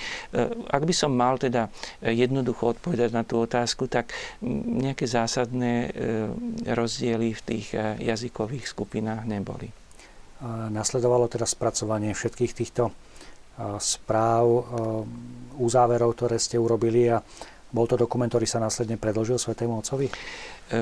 ak 0.71 0.83
by 0.87 0.93
som 0.95 1.11
mal 1.11 1.35
teda 1.35 1.67
jednoducho 2.01 2.79
odpovedať 2.79 3.09
na 3.11 3.27
tú 3.27 3.43
otázku, 3.43 3.91
tak 3.91 4.15
nejaké 4.79 5.05
zásadné 5.05 5.73
e, 5.85 5.89
rozdiely 6.71 7.35
v 7.35 7.41
tých 7.43 7.67
e, 7.75 7.99
jazykových 8.03 8.65
skupinách 8.71 9.27
neboli. 9.27 9.69
Nasledovalo 10.71 11.27
teda 11.27 11.43
spracovanie 11.43 12.15
všetkých 12.15 12.55
týchto 12.55 12.95
správ, 13.83 14.47
uzáverov, 15.59 16.15
ktoré 16.15 16.39
ste 16.39 16.55
urobili 16.55 17.11
a 17.11 17.19
bol 17.75 17.83
to 17.83 17.99
dokument, 17.99 18.31
ktorý 18.31 18.47
sa 18.47 18.63
následne 18.63 18.95
predložil 18.95 19.35
Svetému 19.35 19.83
Otcovi? 19.83 20.07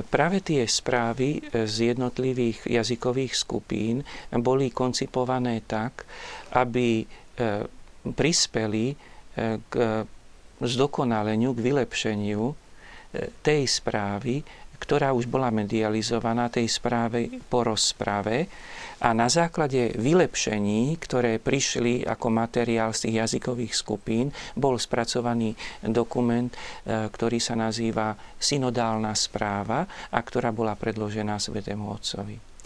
Práve 0.08 0.44
tie 0.46 0.62
správy 0.68 1.42
z 1.50 1.90
jednotlivých 1.90 2.70
jazykových 2.70 3.32
skupín 3.34 4.06
boli 4.30 4.70
koncipované 4.70 5.64
tak, 5.66 6.06
aby 6.52 7.04
E, 7.38 7.70
prispeli 8.08 8.90
e, 8.90 8.96
k 9.70 9.74
zdokonaleniu, 10.58 11.54
k 11.54 11.60
vylepšeniu 11.70 12.50
e, 12.50 12.54
tej 13.38 13.62
správy, 13.62 14.42
ktorá 14.82 15.14
už 15.14 15.30
bola 15.30 15.54
medializovaná, 15.54 16.50
tej 16.50 16.66
správe 16.66 17.30
po 17.46 17.62
rozprave 17.62 18.50
a 18.98 19.14
na 19.14 19.30
základe 19.30 19.94
vylepšení, 19.94 20.98
ktoré 20.98 21.38
prišli 21.38 22.02
ako 22.02 22.26
materiál 22.26 22.90
z 22.90 23.06
tých 23.06 23.14
jazykových 23.26 23.74
skupín, 23.74 24.34
bol 24.58 24.78
spracovaný 24.78 25.54
dokument, 25.82 26.50
ktorý 26.86 27.38
sa 27.42 27.58
nazýva 27.58 28.14
Synodálna 28.38 29.14
správa 29.14 29.86
a 30.10 30.18
ktorá 30.18 30.50
bola 30.54 30.74
predložená 30.78 31.38
Svetému 31.38 31.86
Otcovi. 31.90 32.57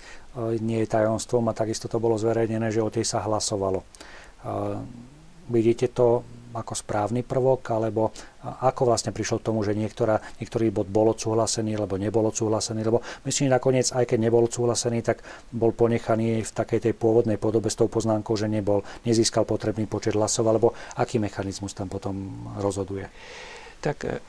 Nie 0.64 0.84
je 0.84 0.92
tajomstvom 0.92 1.52
a 1.52 1.56
takisto 1.56 1.92
to 1.92 2.00
bolo 2.00 2.16
zverejnené, 2.16 2.72
že 2.72 2.80
o 2.80 2.88
tej 2.88 3.04
sa 3.04 3.20
hlasovalo. 3.20 3.84
Vidíte 5.52 5.92
to 5.92 6.24
ako 6.52 6.76
správny 6.76 7.24
prvok, 7.24 7.64
alebo 7.72 8.12
ako 8.44 8.92
vlastne 8.92 9.10
prišlo 9.10 9.40
k 9.40 9.46
tomu, 9.48 9.64
že 9.64 9.72
niektorá, 9.72 10.20
niektorý 10.36 10.68
bod 10.68 10.92
bol 10.92 11.16
odsúhlasený, 11.16 11.80
alebo 11.80 11.96
nebol 11.96 12.28
odsúhlasený, 12.28 12.80
lebo 12.84 13.00
myslím, 13.24 13.48
že 13.48 13.56
nakoniec, 13.56 13.88
aj 13.88 14.04
keď 14.04 14.18
nebol 14.20 14.44
odsúhlasený, 14.44 15.00
tak 15.00 15.24
bol 15.48 15.72
ponechaný 15.72 16.44
v 16.44 16.52
takej 16.52 16.90
tej 16.90 16.94
pôvodnej 16.96 17.40
podobe 17.40 17.72
s 17.72 17.78
tou 17.80 17.88
poznámkou, 17.88 18.36
že 18.36 18.52
nebol, 18.52 18.84
nezískal 19.08 19.48
potrebný 19.48 19.88
počet 19.88 20.12
hlasov, 20.12 20.44
alebo 20.44 20.76
aký 21.00 21.16
mechanizmus 21.16 21.72
tam 21.72 21.88
potom 21.88 22.44
rozhoduje? 22.60 23.08
Tak 23.82 24.22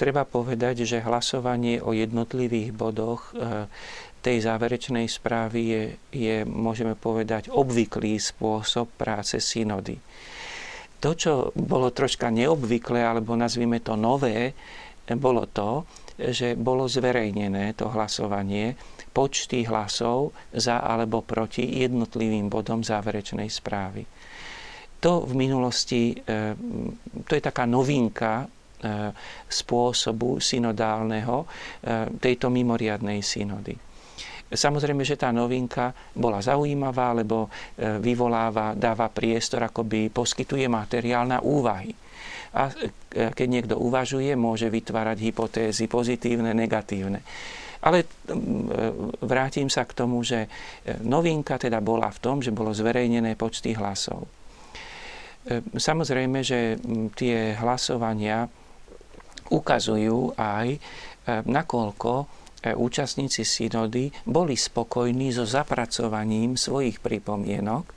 treba 0.00 0.24
povedať, 0.24 0.88
že 0.88 1.04
hlasovanie 1.04 1.84
o 1.84 1.92
jednotlivých 1.92 2.72
bodoch 2.72 3.28
e, 3.36 3.68
tej 4.26 4.42
záverečnej 4.42 5.06
správy 5.06 5.60
je, 5.62 5.82
je, 6.10 6.36
môžeme 6.42 6.98
povedať, 6.98 7.46
obvyklý 7.54 8.18
spôsob 8.18 8.90
práce 8.98 9.38
synody. 9.38 9.94
To, 10.98 11.14
čo 11.14 11.54
bolo 11.54 11.94
troška 11.94 12.34
neobvyklé, 12.34 13.06
alebo 13.06 13.38
nazvime 13.38 13.78
to 13.78 13.94
nové, 13.94 14.50
bolo 15.14 15.46
to, 15.46 15.86
že 16.18 16.58
bolo 16.58 16.90
zverejnené 16.90 17.78
to 17.78 17.86
hlasovanie, 17.94 18.74
počty 19.14 19.62
hlasov 19.62 20.34
za 20.50 20.82
alebo 20.82 21.22
proti 21.22 21.62
jednotlivým 21.86 22.50
bodom 22.50 22.82
záverečnej 22.82 23.46
správy. 23.46 24.02
To 25.00 25.22
v 25.22 25.32
minulosti, 25.38 26.12
e, 26.12 26.56
to 27.24 27.32
je 27.36 27.42
taká 27.44 27.68
novinka 27.68 28.42
e, 28.42 28.46
spôsobu 29.46 30.42
synodálneho 30.42 31.44
e, 31.44 31.46
tejto 32.18 32.50
mimoriadnej 32.50 33.22
synody. 33.22 33.76
Samozrejme, 34.46 35.02
že 35.02 35.18
tá 35.18 35.34
novinka 35.34 35.90
bola 36.14 36.38
zaujímavá, 36.38 37.10
lebo 37.18 37.50
e, 37.74 37.98
vyvoláva, 37.98 38.78
dáva 38.78 39.10
priestor, 39.10 39.66
akoby 39.66 40.06
poskytuje 40.14 40.70
materiál 40.70 41.26
na 41.26 41.42
úvahy. 41.42 41.90
A 42.54 42.70
e, 42.70 43.34
keď 43.34 43.48
niekto 43.50 43.74
uvažuje, 43.74 44.38
môže 44.38 44.70
vytvárať 44.70 45.18
hypotézy 45.18 45.90
pozitívne, 45.90 46.54
negatívne. 46.54 47.26
Ale 47.82 48.06
e, 48.06 48.06
vrátim 49.26 49.66
sa 49.66 49.82
k 49.82 49.98
tomu, 49.98 50.22
že 50.22 50.46
novinka 51.02 51.58
teda 51.58 51.82
bola 51.82 52.06
v 52.14 52.22
tom, 52.22 52.38
že 52.38 52.54
bolo 52.54 52.70
zverejnené 52.70 53.34
počty 53.34 53.74
hlasov. 53.74 54.30
Samozrejme, 55.78 56.42
že 56.42 56.74
tie 57.14 57.54
hlasovania 57.54 58.50
ukazujú 59.46 60.34
aj, 60.34 60.74
nakoľko 61.46 62.12
účastníci 62.74 63.44
synody 63.44 64.10
boli 64.26 64.58
spokojní 64.58 65.30
so 65.30 65.46
zapracovaním 65.46 66.58
svojich 66.58 66.98
pripomienok 66.98 67.96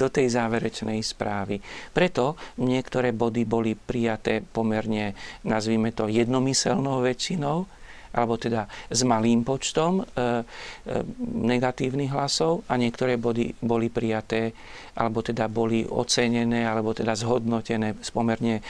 do 0.00 0.06
tej 0.08 0.30
záverečnej 0.30 1.02
správy. 1.02 1.58
Preto 1.90 2.38
niektoré 2.62 3.10
body 3.10 3.42
boli 3.42 3.74
prijaté 3.74 4.42
pomerne, 4.42 5.14
nazvime 5.46 5.90
to, 5.90 6.06
jednomyselnou 6.06 7.02
väčšinou, 7.02 7.66
alebo 8.12 8.36
teda 8.36 8.68
s 8.92 9.00
malým 9.08 9.40
počtom 9.40 10.04
e, 10.04 10.04
e, 10.04 10.32
negatívnych 11.24 12.12
hlasov 12.12 12.60
a 12.68 12.76
niektoré 12.76 13.16
body 13.16 13.56
boli 13.64 13.88
prijaté, 13.88 14.52
alebo 15.00 15.24
teda 15.24 15.48
boli 15.48 15.88
ocenené, 15.88 16.68
alebo 16.68 16.92
teda 16.92 17.16
zhodnotené 17.16 17.96
s 17.96 18.12
pomerne 18.12 18.60
e, 18.60 18.62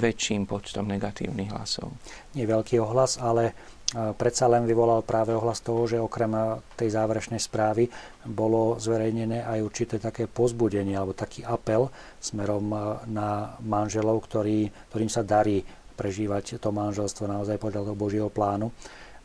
väčším 0.00 0.48
počtom 0.48 0.88
negatívnych 0.88 1.52
hlasov. 1.52 1.92
Nie 2.32 2.48
veľký 2.48 2.80
ohlas, 2.80 3.20
ale 3.20 3.75
predsa 3.94 4.50
len 4.50 4.66
vyvolal 4.66 5.06
práve 5.06 5.30
ohlas 5.30 5.62
toho, 5.62 5.86
že 5.86 6.02
okrem 6.02 6.58
tej 6.74 6.90
záverečnej 6.90 7.38
správy 7.38 7.86
bolo 8.26 8.82
zverejnené 8.82 9.46
aj 9.46 9.62
určité 9.62 10.02
také 10.02 10.26
pozbudenie 10.26 10.98
alebo 10.98 11.14
taký 11.14 11.46
apel 11.46 11.86
smerom 12.18 12.66
na 13.06 13.54
manželov, 13.62 14.26
ktorý, 14.26 14.66
ktorým 14.90 15.10
sa 15.10 15.22
darí 15.22 15.62
prežívať 15.94 16.58
to 16.58 16.74
manželstvo 16.74 17.30
naozaj 17.30 17.62
podľa 17.62 17.86
toho 17.86 17.96
Božieho 17.96 18.28
plánu. 18.28 18.74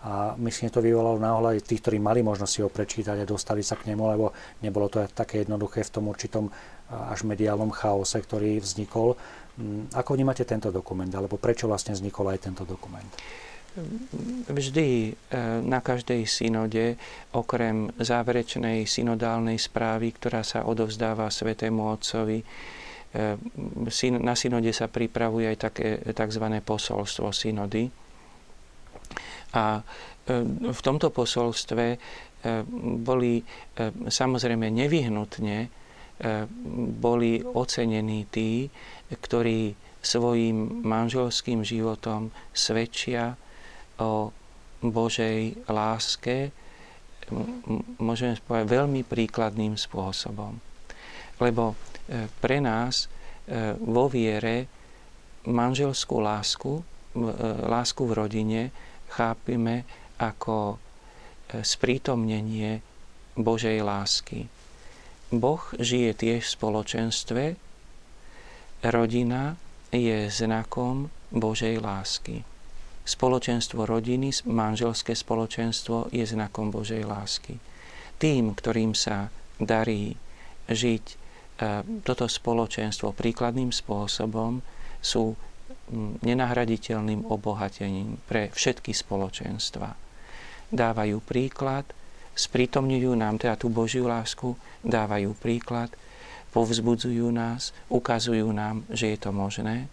A 0.01 0.33
myslím, 0.41 0.69
že 0.69 0.81
to 0.81 0.85
vyvolalo 0.85 1.21
náhľad 1.21 1.61
tých, 1.61 1.81
ktorí 1.85 2.01
mali 2.01 2.25
možnosť 2.25 2.53
si 2.53 2.63
ho 2.65 2.73
prečítať 2.73 3.21
a 3.21 3.29
dostali 3.29 3.61
sa 3.61 3.77
k 3.77 3.93
nemu, 3.93 4.03
lebo 4.17 4.33
nebolo 4.65 4.89
to 4.89 5.05
také 5.13 5.45
jednoduché 5.45 5.85
v 5.85 5.93
tom 5.93 6.09
určitom 6.09 6.49
až 6.89 7.21
mediálnom 7.21 7.69
chaose, 7.69 8.17
ktorý 8.17 8.57
vznikol. 8.57 9.13
Mm, 9.61 9.93
ako 9.93 10.17
vnímate 10.17 10.41
tento 10.41 10.73
dokument, 10.73 11.09
alebo 11.13 11.37
prečo 11.37 11.69
vlastne 11.69 11.93
vznikol 11.93 12.33
aj 12.33 12.49
tento 12.49 12.65
dokument? 12.65 13.05
Vždy 14.51 14.87
e, 15.07 15.11
na 15.63 15.79
každej 15.79 16.27
synode, 16.27 16.99
okrem 17.31 17.87
záverečnej 17.95 18.83
synodálnej 18.83 19.55
správy, 19.55 20.11
ktorá 20.11 20.43
sa 20.43 20.67
odovzdáva 20.67 21.31
Svetému 21.31 21.87
Otcovi, 21.87 22.43
e, 22.43 22.45
na 24.19 24.35
synode 24.35 24.75
sa 24.75 24.91
pripravuje 24.91 25.55
aj 25.55 25.57
také 25.71 26.03
tzv. 26.03 26.45
posolstvo 26.59 27.31
synody. 27.31 27.87
A 29.55 29.79
e, 29.79 29.81
v 30.67 30.79
tomto 30.83 31.07
posolstve 31.15 31.95
boli 32.97 33.37
samozrejme 34.09 34.73
nevyhnutne 34.73 35.69
boli 36.97 37.37
ocenení 37.45 38.25
tí, 38.33 38.65
ktorí 39.13 39.77
svojim 40.01 40.81
manželským 40.81 41.61
životom 41.61 42.33
svedčia 42.49 43.37
o 43.99 44.31
Božej 44.81 45.55
láske, 45.69 46.53
môžeme 48.01 48.35
povedať, 48.43 48.67
veľmi 48.67 49.01
príkladným 49.05 49.79
spôsobom. 49.79 50.57
Lebo 51.39 51.73
e, 51.73 52.27
pre 52.41 52.59
nás 52.61 53.05
e, 53.05 53.77
vo 53.77 54.11
viere 54.11 54.67
manželskú 55.47 56.21
lásku, 56.21 56.81
e, 56.81 56.83
lásku 57.65 58.01
v 58.05 58.13
rodine 58.13 58.61
chápime 59.11 59.83
ako 60.21 60.79
sprítomnenie 61.51 62.79
Božej 63.35 63.83
lásky. 63.83 64.47
Boh 65.31 65.59
žije 65.75 66.15
tiež 66.15 66.47
v 66.47 66.55
spoločenstve. 66.55 67.43
Rodina 68.87 69.59
je 69.91 70.31
znakom 70.31 71.11
Božej 71.31 71.83
lásky. 71.83 72.47
Spoločenstvo 73.01 73.89
rodiny, 73.89 74.29
manželské 74.45 75.17
spoločenstvo 75.17 76.13
je 76.13 76.21
znakom 76.21 76.69
Božej 76.69 77.01
lásky. 77.01 77.57
Tým, 78.21 78.53
ktorým 78.53 78.93
sa 78.93 79.33
darí 79.57 80.13
žiť 80.69 81.05
e, 81.09 81.15
toto 82.05 82.29
spoločenstvo 82.29 83.17
príkladným 83.17 83.73
spôsobom, 83.73 84.61
sú 85.01 85.33
nenahraditeľným 86.21 87.27
obohatením 87.27 88.21
pre 88.29 88.53
všetky 88.53 88.95
spoločenstva. 88.95 89.91
Dávajú 90.71 91.19
príklad, 91.19 91.83
sprítomňujú 92.31 93.11
nám 93.17 93.41
teda 93.41 93.59
tú 93.59 93.67
Božiu 93.67 94.07
lásku, 94.07 94.55
dávajú 94.85 95.35
príklad, 95.35 95.91
povzbudzujú 96.55 97.27
nás, 97.31 97.75
ukazujú 97.91 98.47
nám, 98.55 98.87
že 98.87 99.11
je 99.15 99.17
to 99.19 99.31
možné. 99.35 99.91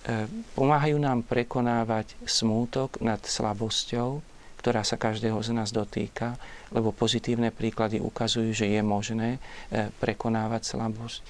E, 0.00 0.24
pomáhajú 0.56 0.96
nám 0.96 1.20
prekonávať 1.28 2.16
smútok 2.24 3.04
nad 3.04 3.20
slabosťou, 3.20 4.24
ktorá 4.56 4.80
sa 4.80 4.96
každého 4.96 5.36
z 5.44 5.52
nás 5.52 5.72
dotýka, 5.72 6.40
lebo 6.72 6.92
pozitívne 6.92 7.52
príklady 7.52 8.00
ukazujú, 8.00 8.52
že 8.52 8.66
je 8.68 8.80
možné 8.80 9.36
e, 9.36 9.92
prekonávať 10.00 10.62
slabosť. 10.72 11.20
E, 11.20 11.28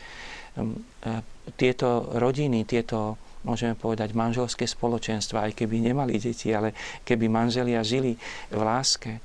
tieto 1.58 2.14
rodiny, 2.14 2.62
tieto 2.62 3.18
môžeme 3.42 3.74
povedať, 3.74 4.12
manželské 4.12 4.68
spoločenstva, 4.68 5.50
aj 5.50 5.52
keby 5.58 5.90
nemali 5.90 6.20
deti, 6.20 6.52
ale 6.52 6.76
keby 7.02 7.26
manželia 7.26 7.80
žili 7.82 8.14
v 8.52 8.60
láske, 8.60 9.18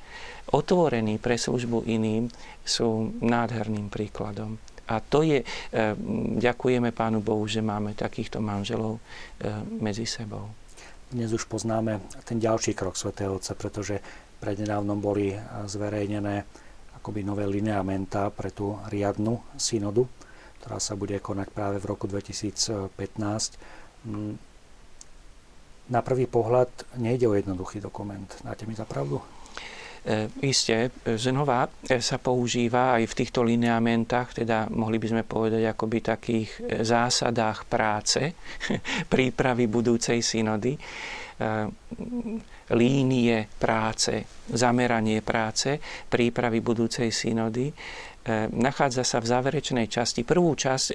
otvorení 0.56 1.20
pre 1.20 1.36
službu 1.36 1.84
iným, 1.86 2.32
sú 2.66 3.14
nádherným 3.22 3.92
príkladom. 3.94 4.58
A 4.86 5.02
to 5.02 5.26
je, 5.26 5.42
e, 5.42 5.46
ďakujeme 6.38 6.94
Pánu 6.94 7.22
Bohu, 7.26 7.46
že 7.50 7.62
máme 7.62 7.98
takýchto 7.98 8.38
manželov 8.42 8.98
e, 8.98 9.02
medzi 9.82 10.06
sebou. 10.06 10.50
Dnes 11.10 11.34
už 11.34 11.46
poznáme 11.50 12.02
ten 12.26 12.38
ďalší 12.42 12.74
krok 12.78 12.98
svätého 12.98 13.38
Otca, 13.38 13.54
pretože 13.58 14.02
prednedávnom 14.42 15.00
boli 15.00 15.34
zverejnené 15.66 16.44
akoby 16.98 17.22
nové 17.22 17.46
lineamenta 17.46 18.34
pre 18.34 18.50
tú 18.50 18.78
riadnu 18.90 19.38
synodu, 19.56 20.06
ktorá 20.60 20.82
sa 20.82 20.98
bude 20.98 21.18
konať 21.22 21.48
práve 21.54 21.78
v 21.78 21.86
roku 21.86 22.10
2015 22.10 22.94
Mm, 24.06 24.38
na 25.90 26.02
prvý 26.06 26.30
pohľad 26.30 26.70
nejde 26.98 27.26
o 27.26 27.34
jednoduchý 27.34 27.82
dokument. 27.82 28.30
Dáte 28.46 28.70
mi 28.70 28.78
za 28.78 28.86
pravdu? 28.86 29.22
E, 30.06 30.30
isté, 30.46 30.94
znova 31.18 31.66
e, 31.66 31.98
sa 31.98 32.22
používa 32.22 32.94
aj 32.94 33.10
v 33.10 33.18
týchto 33.18 33.42
lineamentách, 33.42 34.46
teda 34.46 34.70
mohli 34.70 35.02
by 35.02 35.08
sme 35.10 35.24
povedať 35.26 35.66
akoby 35.66 35.98
takých 36.06 36.50
e, 36.62 36.86
zásadách 36.86 37.66
práce, 37.66 38.38
prípravy 39.14 39.66
budúcej 39.66 40.22
synody, 40.22 40.78
línie 42.72 43.38
práce, 43.60 44.24
zameranie 44.48 45.20
práce, 45.20 45.78
prípravy 46.08 46.64
budúcej 46.64 47.12
synody. 47.12 47.70
E, 47.70 48.50
nachádza 48.50 49.06
sa 49.06 49.22
v 49.22 49.30
záverečnej 49.30 49.86
časti. 49.86 50.26
Prvú 50.26 50.58
časť 50.58 50.88
e, 50.90 50.94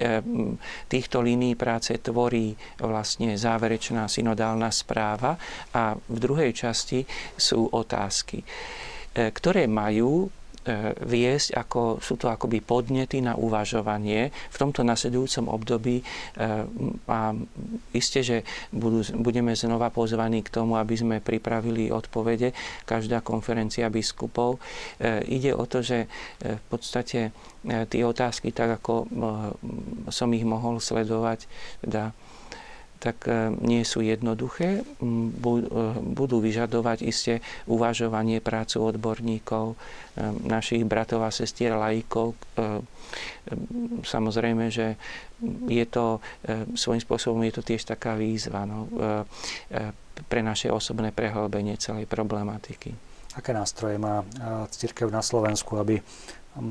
týchto 0.91 1.23
línií 1.23 1.55
práce 1.55 1.95
tvorí 2.03 2.51
vlastne 2.83 3.39
záverečná 3.39 4.11
synodálna 4.11 4.67
správa 4.67 5.39
a 5.71 5.95
v 5.95 6.17
druhej 6.19 6.51
časti 6.51 7.07
sú 7.39 7.71
otázky, 7.71 8.43
e, 8.43 8.45
ktoré 9.11 9.67
majú 9.67 10.31
E, 10.61 10.93
viesť, 10.93 11.57
ako, 11.57 11.97
sú 12.05 12.21
to 12.21 12.29
akoby 12.29 12.61
podnety 12.61 13.17
na 13.17 13.33
uvažovanie 13.33 14.29
v 14.29 14.57
tomto 14.61 14.85
nasledujúcom 14.85 15.49
období 15.49 15.97
e, 15.97 16.03
a 17.09 17.33
isté, 17.97 18.21
že 18.21 18.37
budú, 18.69 19.01
budeme 19.25 19.57
znova 19.57 19.89
pozvaní 19.89 20.45
k 20.45 20.53
tomu, 20.53 20.77
aby 20.77 20.93
sme 20.93 21.17
pripravili 21.17 21.89
odpovede, 21.89 22.53
každá 22.85 23.25
konferencia 23.25 23.89
biskupov. 23.89 24.61
E, 25.01 25.25
ide 25.33 25.49
o 25.57 25.65
to, 25.65 25.81
že 25.81 26.05
v 26.45 26.63
podstate 26.69 27.33
tie 27.65 28.01
otázky, 28.05 28.53
tak 28.53 28.81
ako 28.81 29.09
som 30.13 30.29
ich 30.29 30.45
mohol 30.45 30.77
sledovať, 30.77 31.49
teda 31.81 32.13
tak 33.01 33.25
e, 33.25 33.49
nie 33.65 33.81
sú 33.81 34.05
jednoduché. 34.05 34.85
E, 34.85 35.01
budú 36.13 36.37
vyžadovať 36.37 37.01
iste 37.01 37.41
uvažovanie 37.65 38.37
prácu 38.37 38.85
odborníkov, 38.85 39.73
e, 39.73 39.75
našich 40.45 40.85
bratov 40.85 41.25
a 41.25 41.33
sestier 41.33 41.73
laikov. 41.73 42.37
Samozrejme, 44.05 44.71
že 44.71 44.95
je 45.67 45.85
to 45.89 46.23
svojím 46.77 47.01
spôsobom 47.01 47.41
je 47.43 47.53
to 47.59 47.63
tiež 47.65 47.83
taká 47.83 48.15
výzva 48.15 48.63
no, 48.63 48.87
pre 50.29 50.39
naše 50.45 50.71
osobné 50.71 51.11
prehlbenie 51.11 51.75
celej 51.75 52.07
problematiky. 52.07 52.93
Aké 53.35 53.51
nástroje 53.51 53.99
má 53.99 54.23
církev 54.71 55.11
na 55.11 55.19
Slovensku, 55.19 55.75
aby 55.75 55.99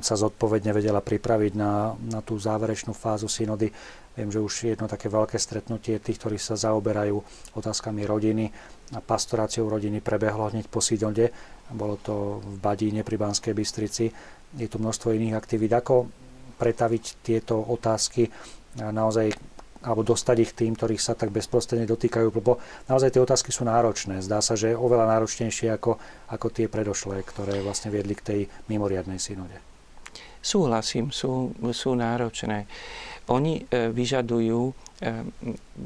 sa 0.05 0.13
zodpovedne 0.13 0.77
vedela 0.77 1.01
pripraviť 1.01 1.53
na, 1.57 1.97
na 1.97 2.21
tú 2.21 2.37
záverečnú 2.37 2.93
fázu 2.93 3.33
synody 3.33 3.73
Viem, 4.21 4.29
že 4.29 4.43
už 4.43 4.55
jedno 4.75 4.91
také 4.91 5.07
veľké 5.07 5.39
stretnutie 5.39 6.03
tých, 6.03 6.19
ktorí 6.19 6.35
sa 6.35 6.53
zaoberajú 6.53 7.17
otázkami 7.55 8.03
rodiny 8.03 8.51
a 8.93 8.99
pastoráciou 8.99 9.71
rodiny 9.71 10.03
prebehlo 10.03 10.51
hneď 10.51 10.67
po 10.67 10.83
Sidonde. 10.83 11.31
Bolo 11.71 11.95
to 11.97 12.43
v 12.43 12.59
Badíne 12.59 13.01
pri 13.01 13.17
Banskej 13.17 13.55
Bystrici. 13.55 14.11
Je 14.59 14.67
tu 14.67 14.83
množstvo 14.83 15.15
iných 15.15 15.39
aktivít. 15.39 15.73
Ako 15.73 16.11
pretaviť 16.59 17.23
tieto 17.23 17.63
otázky 17.63 18.27
naozaj 18.77 19.33
alebo 19.81 20.05
dostať 20.05 20.37
ich 20.45 20.53
tým, 20.53 20.77
ktorých 20.77 21.01
sa 21.01 21.17
tak 21.17 21.33
bezprostredne 21.33 21.89
dotýkajú, 21.89 22.29
lebo 22.29 22.61
naozaj 22.85 23.17
tie 23.17 23.25
otázky 23.25 23.49
sú 23.49 23.65
náročné. 23.65 24.21
Zdá 24.21 24.45
sa, 24.45 24.53
že 24.53 24.77
oveľa 24.77 25.17
náročnejšie 25.17 25.73
ako, 25.73 25.97
ako 26.29 26.47
tie 26.53 26.69
predošlé, 26.69 27.25
ktoré 27.25 27.65
vlastne 27.65 27.89
viedli 27.89 28.13
k 28.13 28.27
tej 28.27 28.41
mimoriadnej 28.69 29.17
synode. 29.17 29.70
Súhlasím, 30.41 31.13
sú, 31.13 31.53
sú 31.73 31.93
náročné. 31.93 32.65
Oni 33.31 33.63
e, 33.63 33.93
vyžadujú 33.93 34.61
e, 34.67 34.75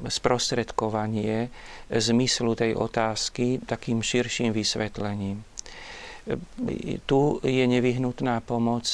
sprostredkovanie 0.08 1.50
zmyslu 1.90 2.56
tej 2.56 2.72
otázky 2.78 3.60
takým 3.66 4.00
širším 4.00 4.54
vysvetlením. 4.54 5.42
E, 5.42 7.02
tu 7.04 7.42
je 7.44 7.64
nevyhnutná 7.66 8.40
pomoc 8.40 8.86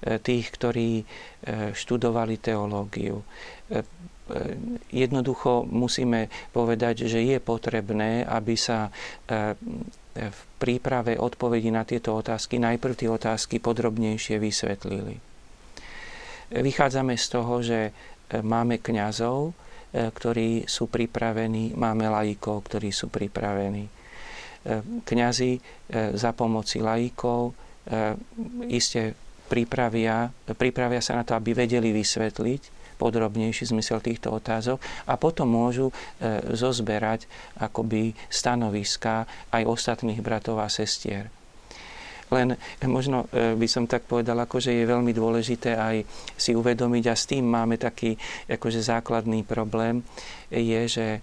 tých, 0.00 0.46
ktorí 0.54 1.04
študovali 1.76 2.40
teológiu. 2.40 3.20
Jednoducho 4.88 5.68
musíme 5.68 6.32
povedať, 6.52 7.04
že 7.04 7.20
je 7.20 7.36
potrebné, 7.40 8.24
aby 8.24 8.56
sa 8.56 8.92
v 10.14 10.40
príprave 10.58 11.14
odpovedí 11.14 11.70
na 11.70 11.86
tieto 11.86 12.16
otázky 12.18 12.58
najprv 12.58 12.94
tie 12.98 13.10
otázky 13.10 13.62
podrobnejšie 13.62 14.40
vysvetlili. 14.42 15.20
Vychádzame 16.48 17.14
z 17.14 17.26
toho, 17.28 17.54
že 17.60 17.80
e, 17.88 17.90
máme 18.40 18.80
kňazov, 18.80 19.52
e, 19.52 20.08
ktorí 20.08 20.64
sú 20.64 20.88
pripravení, 20.88 21.76
máme 21.76 22.08
laikov, 22.08 22.64
ktorí 22.66 22.88
sú 22.88 23.12
pripravení. 23.12 23.84
E, 23.84 23.92
kňazi 25.04 25.60
za 26.12 26.36
pomoci 26.36 26.84
laikov 26.84 27.56
iste 28.68 29.16
pripravia, 29.48 30.28
pripravia 30.52 31.00
sa 31.00 31.16
na 31.16 31.24
to, 31.24 31.32
aby 31.32 31.56
vedeli 31.56 31.88
vysvetliť 31.96 32.77
podrobnejší 32.98 33.70
zmysel 33.70 34.02
týchto 34.02 34.34
otázok 34.34 34.82
a 35.06 35.14
potom 35.14 35.46
môžu 35.48 35.94
zozberať 36.52 37.30
akoby 37.56 38.12
stanoviska 38.28 39.24
aj 39.54 39.62
ostatných 39.64 40.18
bratov 40.18 40.58
a 40.58 40.68
sestier. 40.68 41.30
Len 42.28 42.56
možno 42.84 43.24
e, 43.32 43.56
by 43.56 43.68
som 43.68 43.88
tak 43.88 44.04
povedal, 44.04 44.36
že 44.60 44.72
je 44.72 44.84
veľmi 44.84 45.12
dôležité 45.16 45.80
aj 45.80 46.04
si 46.36 46.52
uvedomiť 46.52 47.04
a 47.08 47.14
s 47.16 47.24
tým 47.24 47.44
máme 47.48 47.80
taký 47.80 48.20
akože 48.44 48.84
základný 48.84 49.48
problém, 49.48 50.04
je, 50.52 50.80
že 50.88 51.06
e, 51.08 51.20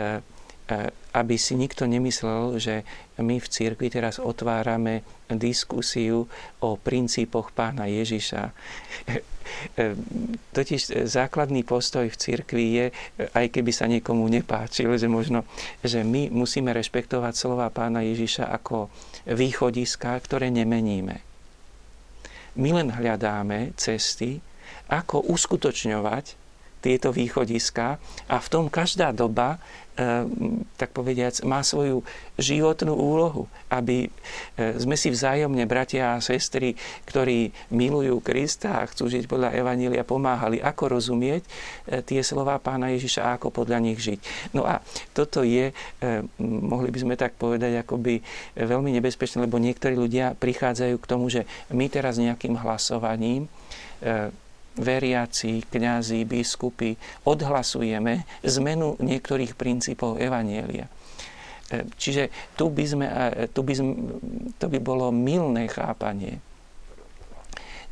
e, 0.00 0.76
aby 1.18 1.34
si 1.34 1.58
nikto 1.58 1.84
nemyslel, 1.84 2.62
že 2.62 2.86
my 3.18 3.42
v 3.42 3.50
cirkvi 3.50 3.90
teraz 3.90 4.22
otvárame 4.22 5.02
diskusiu 5.34 6.30
o 6.62 6.78
princípoch 6.78 7.50
pána 7.50 7.90
Ježiša. 7.90 8.42
Totiž 10.56 11.08
základný 11.08 11.64
postoj 11.64 12.06
v 12.06 12.16
cirkvi 12.16 12.64
je, 12.78 12.86
aj 13.34 13.46
keby 13.50 13.72
sa 13.74 13.90
niekomu 13.90 14.30
nepáčil, 14.30 14.94
že 14.94 15.10
možno, 15.10 15.42
že 15.82 16.06
my 16.06 16.30
musíme 16.30 16.70
rešpektovať 16.70 17.34
slova 17.34 17.66
pána 17.72 18.06
Ježiša 18.06 18.46
ako 18.48 18.92
východiska, 19.26 20.14
ktoré 20.22 20.52
nemeníme. 20.52 21.24
My 22.58 22.74
len 22.74 22.94
hľadáme 22.94 23.74
cesty, 23.78 24.42
ako 24.88 25.20
uskutočňovať 25.28 26.47
tieto 26.78 27.10
východiska 27.10 27.98
a 28.28 28.36
v 28.38 28.48
tom 28.48 28.70
každá 28.70 29.10
doba 29.10 29.58
tak 30.78 30.94
povediac, 30.94 31.42
má 31.42 31.58
svoju 31.66 32.06
životnú 32.38 32.94
úlohu, 32.94 33.50
aby 33.66 34.06
sme 34.54 34.94
si 34.94 35.10
vzájomne, 35.10 35.66
bratia 35.66 36.14
a 36.14 36.22
sestry, 36.22 36.78
ktorí 37.02 37.50
milujú 37.74 38.22
Krista 38.22 38.78
a 38.78 38.86
chcú 38.86 39.10
žiť 39.10 39.26
podľa 39.26 39.58
Evanília, 39.58 40.06
pomáhali, 40.06 40.62
ako 40.62 40.94
rozumieť 40.98 41.42
tie 42.06 42.22
slova 42.22 42.62
pána 42.62 42.94
Ježiša 42.94 43.26
a 43.26 43.34
ako 43.42 43.50
podľa 43.50 43.82
nich 43.82 43.98
žiť. 43.98 44.18
No 44.54 44.62
a 44.62 44.78
toto 45.10 45.42
je, 45.42 45.74
mohli 46.46 46.94
by 46.94 46.98
sme 47.02 47.14
tak 47.18 47.34
povedať, 47.34 47.82
akoby 47.82 48.22
veľmi 48.54 48.94
nebezpečné, 49.02 49.50
lebo 49.50 49.58
niektorí 49.58 49.98
ľudia 49.98 50.38
prichádzajú 50.38 50.94
k 50.94 51.10
tomu, 51.10 51.26
že 51.26 51.42
my 51.74 51.90
teraz 51.90 52.22
nejakým 52.22 52.54
hlasovaním 52.54 53.50
veriaci, 54.78 55.66
kňazi, 55.66 56.22
biskupy 56.24 56.94
odhlasujeme 57.26 58.24
zmenu 58.46 58.94
niektorých 59.02 59.58
princípov 59.58 60.22
Evanielia. 60.22 60.86
E, 61.68 61.84
čiže 62.00 62.32
tu 62.56 62.72
by, 62.72 62.84
sme, 62.88 63.06
e, 63.06 63.46
tu 63.52 63.60
by, 63.60 63.72
sme, 63.76 63.92
to 64.56 64.66
by 64.72 64.78
bolo 64.80 65.12
milné 65.12 65.68
chápanie. 65.68 66.40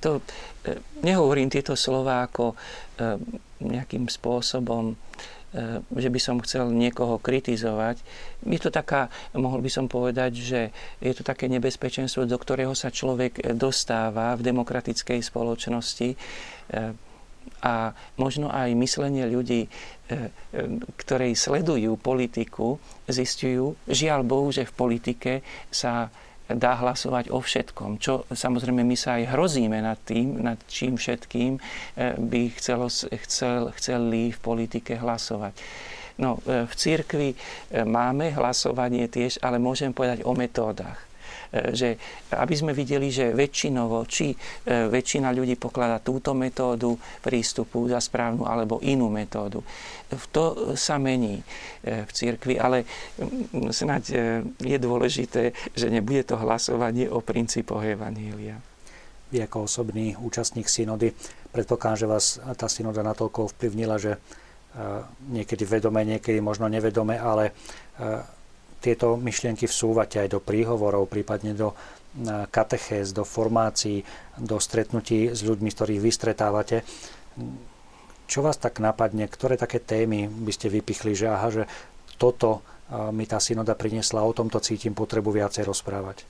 To, 0.00 0.20
e, 0.64 0.80
nehovorím 1.04 1.52
tieto 1.52 1.76
slova 1.76 2.24
ako 2.24 2.56
nejakým 3.60 4.08
spôsobom 4.08 4.96
že 5.88 6.12
by 6.12 6.20
som 6.20 6.36
chcel 6.44 6.68
niekoho 6.68 7.16
kritizovať. 7.16 8.04
Je 8.44 8.60
to 8.60 8.68
taká, 8.68 9.08
mohol 9.32 9.64
by 9.64 9.70
som 9.72 9.88
povedať, 9.88 10.36
že 10.36 10.60
je 11.00 11.12
to 11.16 11.24
také 11.24 11.48
nebezpečenstvo, 11.48 12.28
do 12.28 12.36
ktorého 12.36 12.76
sa 12.76 12.92
človek 12.92 13.56
dostáva 13.56 14.36
v 14.36 14.44
demokratickej 14.52 15.24
spoločnosti 15.24 16.12
a 17.62 17.96
možno 18.20 18.52
aj 18.52 18.76
myslenie 18.76 19.24
ľudí, 19.26 19.66
eh, 19.66 20.30
ktorí 20.96 21.32
sledujú 21.32 21.96
politiku, 21.96 22.76
zistujú, 23.08 23.78
žiaľ 23.88 24.26
Bohu, 24.26 24.52
že 24.52 24.68
v 24.68 24.76
politike 24.76 25.32
sa 25.72 26.12
dá 26.46 26.78
hlasovať 26.78 27.34
o 27.34 27.42
všetkom. 27.42 27.98
Čo 27.98 28.22
samozrejme 28.30 28.86
my 28.86 28.94
sa 28.94 29.18
aj 29.18 29.34
hrozíme 29.34 29.82
nad 29.82 29.98
tým, 30.06 30.38
nad 30.38 30.58
čím 30.70 30.94
všetkým 30.94 31.58
eh, 31.58 32.14
by 32.14 32.42
chcelo, 32.60 32.86
chcel, 32.90 33.74
chceli 33.74 34.30
v 34.30 34.38
politike 34.38 35.00
hlasovať. 35.00 35.54
No, 36.16 36.40
v 36.48 36.72
církvi 36.72 37.36
máme 37.84 38.32
hlasovanie 38.32 39.04
tiež, 39.04 39.36
ale 39.44 39.60
môžem 39.60 39.92
povedať 39.92 40.24
o 40.24 40.32
metódach. 40.32 40.96
E, 41.52 41.74
že 41.74 41.88
aby 42.34 42.54
sme 42.54 42.72
videli, 42.74 43.10
že 43.10 43.30
väčšinovo, 43.30 44.02
či 44.06 44.32
e, 44.32 44.36
väčšina 44.90 45.30
ľudí 45.30 45.54
pokladá 45.54 46.02
túto 46.02 46.34
metódu 46.34 46.98
prístupu 47.22 47.86
za 47.86 48.02
správnu 48.02 48.46
alebo 48.46 48.82
inú 48.82 49.06
metódu. 49.10 49.62
To 50.34 50.74
sa 50.74 50.98
mení 50.98 51.38
e, 51.38 51.44
v 52.06 52.10
cirkvi, 52.10 52.58
ale 52.58 52.86
snáď 53.70 54.02
je 54.62 54.78
dôležité, 54.78 55.54
že 55.74 55.86
nebude 55.90 56.26
to 56.26 56.38
hlasovanie 56.38 57.06
o 57.10 57.22
princípoch 57.22 57.82
Evanília. 57.82 58.58
Vy 59.26 59.42
ako 59.42 59.66
osobný 59.66 60.14
účastník 60.14 60.70
synody, 60.70 61.10
predpokladám, 61.50 61.98
že 61.98 62.06
vás 62.06 62.26
tá 62.54 62.70
synoda 62.70 63.02
natoľko 63.02 63.50
ovplyvnila, 63.50 63.98
že 63.98 64.22
niekedy 65.34 65.66
vedome, 65.66 66.06
niekedy 66.06 66.38
možno 66.38 66.70
nevedome, 66.70 67.18
ale 67.18 67.50
tieto 68.80 69.16
myšlienky 69.18 69.66
vsúvate 69.66 70.20
aj 70.22 70.36
do 70.36 70.40
príhovorov, 70.40 71.10
prípadne 71.10 71.56
do 71.56 71.74
katechéz, 72.48 73.12
do 73.12 73.28
formácií, 73.28 74.00
do 74.40 74.56
stretnutí 74.56 75.28
s 75.32 75.44
ľuďmi, 75.44 75.68
ktorých 75.68 76.00
vystretávate. 76.00 76.80
Čo 78.24 78.40
vás 78.40 78.56
tak 78.56 78.80
napadne? 78.80 79.28
Ktoré 79.28 79.60
také 79.60 79.78
témy 79.78 80.26
by 80.26 80.52
ste 80.54 80.72
vypichli, 80.72 81.12
že 81.12 81.28
aha, 81.28 81.48
že 81.52 81.64
toto 82.16 82.64
mi 83.12 83.26
tá 83.28 83.36
synoda 83.42 83.76
priniesla, 83.76 84.24
o 84.24 84.32
tomto 84.32 84.62
cítim 84.62 84.96
potrebu 84.96 85.34
viacej 85.34 85.66
rozprávať? 85.66 86.24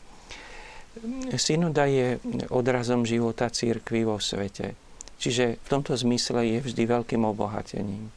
Synoda 1.36 1.84
je 1.84 2.16
odrazom 2.48 3.04
života 3.04 3.52
církvy 3.52 4.08
vo 4.08 4.16
svete. 4.16 4.72
Čiže 5.20 5.60
v 5.60 5.68
tomto 5.68 5.92
zmysle 5.92 6.56
je 6.56 6.58
vždy 6.64 6.82
veľkým 6.88 7.22
obohatením. 7.24 8.08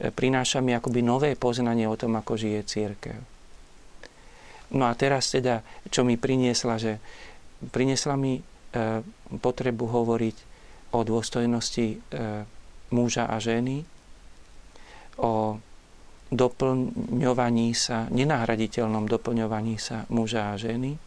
Prináša 0.00 0.64
mi 0.64 0.72
akoby 0.72 1.04
nové 1.04 1.36
poznanie 1.36 1.84
o 1.84 1.98
tom, 2.00 2.16
ako 2.16 2.40
žije 2.40 2.60
církev. 2.64 3.20
No 4.72 4.88
a 4.88 4.96
teraz 4.96 5.28
teda, 5.28 5.60
čo 5.92 6.06
mi 6.08 6.16
priniesla, 6.16 6.80
že 6.80 6.96
priniesla 7.68 8.16
mi 8.16 8.38
e, 8.38 8.42
potrebu 9.36 9.84
hovoriť 9.84 10.36
o 10.96 11.04
dôstojnosti 11.04 11.86
e, 11.90 11.96
muža 12.94 13.28
a 13.28 13.36
ženy, 13.42 13.82
o 15.20 15.58
doplňovaní 16.30 17.74
sa, 17.74 18.06
nenahraditeľnom 18.08 19.10
doplňovaní 19.10 19.76
sa 19.76 20.06
muža 20.08 20.54
a 20.54 20.58
ženy, 20.58 20.94
e, 20.94 21.00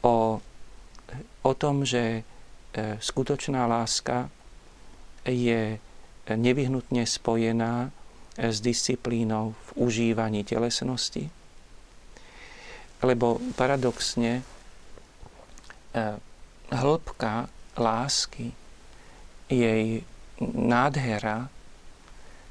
o, 0.00 0.16
o 1.44 1.52
tom, 1.54 1.84
že 1.84 2.20
e, 2.20 2.22
skutočná 2.98 3.68
láska 3.68 4.32
je 5.24 5.78
nevyhnutne 6.28 7.04
spojená 7.04 7.92
s 8.38 8.60
disciplínou 8.60 9.54
v 9.54 9.68
užívaní 9.76 10.44
telesnosti. 10.44 11.30
Lebo 13.04 13.38
paradoxne 13.56 14.40
e, 14.40 14.42
hĺbka 16.72 17.48
lásky, 17.76 18.52
jej 19.48 20.02
nádhera 20.54 21.52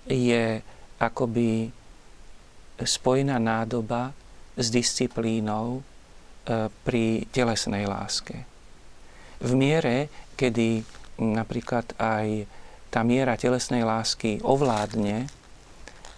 je 0.06 0.62
akoby 1.02 1.74
spojená 2.80 3.42
nádoba 3.42 4.14
s 4.54 4.70
disciplínou 4.70 5.82
e, 5.82 5.82
pri 6.86 7.26
telesnej 7.34 7.90
láske. 7.90 8.46
V 9.42 9.52
miere, 9.58 10.08
kedy 10.38 10.86
napríklad 11.20 11.98
aj 11.98 12.46
tá 12.94 13.02
miera 13.02 13.34
telesnej 13.34 13.82
lásky 13.82 14.38
ovládne 14.46 15.26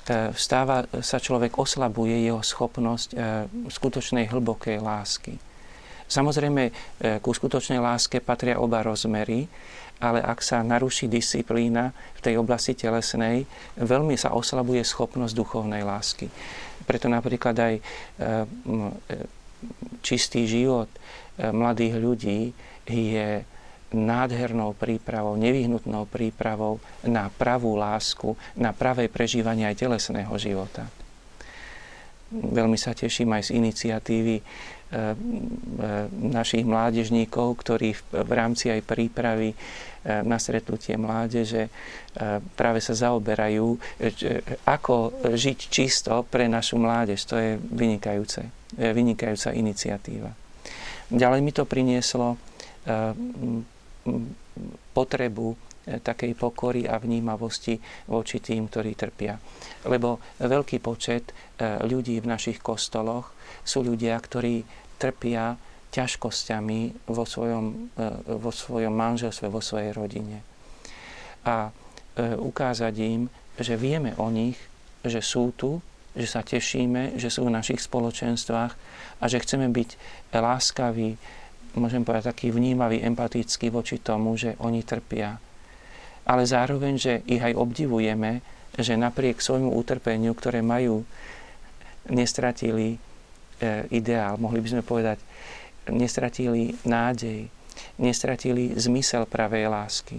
E, 0.05 0.37
stáva 0.37 0.85
sa 1.01 1.17
človek, 1.17 1.57
oslabuje 1.57 2.29
jeho 2.29 2.37
schopnosť 2.45 3.09
e, 3.09 3.15
skutočnej 3.73 4.29
hlbokej 4.29 4.77
lásky. 4.77 5.33
Samozrejme, 6.05 6.63
e, 6.69 6.71
ku 7.25 7.33
skutočnej 7.33 7.81
láske 7.81 8.21
patria 8.21 8.61
oba 8.61 8.85
rozmery, 8.85 9.49
ale 9.97 10.21
ak 10.21 10.45
sa 10.45 10.61
naruší 10.61 11.09
disciplína 11.09 11.89
v 11.89 12.19
tej 12.21 12.37
oblasti 12.37 12.77
telesnej, 12.77 13.49
veľmi 13.81 14.13
sa 14.13 14.37
oslabuje 14.37 14.85
schopnosť 14.85 15.33
duchovnej 15.33 15.81
lásky. 15.81 16.29
Preto 16.85 17.09
napríklad 17.09 17.55
aj 17.57 17.73
čistý 20.05 20.45
život 20.45 20.91
mladých 21.39 21.95
ľudí 21.97 22.53
je 22.85 23.41
nádhernou 23.95 24.75
prípravou, 24.75 25.39
nevyhnutnou 25.39 26.05
prípravou 26.11 26.83
na 27.07 27.31
pravú 27.31 27.79
lásku, 27.79 28.35
na 28.59 28.75
pravé 28.75 29.07
prežívanie 29.07 29.63
aj 29.63 29.87
telesného 29.87 30.35
života. 30.35 30.85
Veľmi 32.35 32.75
sa 32.75 32.97
teším 32.97 33.37
aj 33.37 33.47
z 33.47 33.55
iniciatívy 33.61 34.35
e, 34.41 34.43
e, 34.43 34.53
našich 36.11 36.65
mládežníkov, 36.65 37.53
ktorí 37.61 37.93
v 38.11 38.31
rámci 38.33 38.73
aj 38.73 38.81
prípravy 38.81 39.53
e, 39.53 39.55
na 40.25 40.41
stretnutie 40.41 40.97
mládeže 40.97 41.69
práve 42.55 42.79
sa 42.79 42.95
zaoberajú, 42.95 43.75
ako 44.63 44.95
žiť 45.35 45.59
čisto 45.67 46.23
pre 46.23 46.47
našu 46.47 46.79
mládež. 46.79 47.19
To 47.27 47.35
je 47.35 47.59
vynikajúce, 47.59 48.47
vynikajúca 48.79 49.51
iniciatíva. 49.51 50.31
Ďalej 51.11 51.41
mi 51.43 51.51
to 51.51 51.67
prinieslo 51.67 52.39
potrebu 54.95 55.47
e, 55.51 55.57
takej 55.99 56.33
pokory 56.37 56.87
a 56.87 56.95
vnímavosti 57.01 57.75
voči 58.07 58.39
tým, 58.39 58.71
ktorí 58.71 58.95
trpia. 58.95 59.35
Lebo 59.85 60.21
veľký 60.39 60.79
počet 60.79 61.31
e, 61.31 61.83
ľudí 61.83 62.21
v 62.23 62.29
našich 62.29 62.63
kostoloch 62.63 63.35
sú 63.65 63.83
ľudia, 63.83 64.15
ktorí 64.15 64.63
trpia 64.95 65.59
ťažkosťami 65.91 67.09
vo 67.11 67.23
svojom, 67.27 67.91
e, 67.95 68.05
vo 68.39 68.51
svojom 68.51 68.93
manželstve, 68.93 69.51
vo 69.51 69.59
svojej 69.59 69.91
rodine. 69.91 70.41
A 71.45 71.69
ukázať 72.15 72.95
im, 73.03 73.27
že 73.59 73.75
vieme 73.75 74.15
o 74.15 74.31
nich, 74.31 74.55
že 75.03 75.19
sú 75.19 75.51
tu, 75.51 75.83
že 76.15 76.31
sa 76.31 76.39
tešíme, 76.41 77.19
že 77.19 77.27
sú 77.27 77.43
v 77.43 77.51
našich 77.51 77.83
spoločenstvách 77.83 78.73
a 79.19 79.23
že 79.27 79.43
chceme 79.43 79.67
byť 79.67 79.89
láskaví, 80.31 81.19
môžem 81.75 82.03
povedať, 82.03 82.31
taký 82.31 82.51
vnímavý, 82.51 83.03
empatický 83.03 83.71
voči 83.71 83.99
tomu, 83.99 84.35
že 84.39 84.55
oni 84.63 84.81
trpia. 84.81 85.37
Ale 86.25 86.47
zároveň, 86.47 86.93
že 86.97 87.13
ich 87.29 87.43
aj 87.43 87.53
obdivujeme, 87.53 88.41
že 88.75 88.99
napriek 88.99 89.39
svojmu 89.39 89.71
utrpeniu, 89.71 90.35
ktoré 90.35 90.59
majú, 90.59 91.05
nestratili 92.09 92.95
e, 92.95 92.97
ideál, 93.89 94.37
mohli 94.37 94.61
by 94.61 94.77
sme 94.77 94.83
povedať, 94.85 95.17
nestratili 95.89 96.77
nádej, 96.85 97.49
nestratili 97.97 98.73
zmysel 98.77 99.25
pravej 99.25 99.69
lásky. 99.69 100.17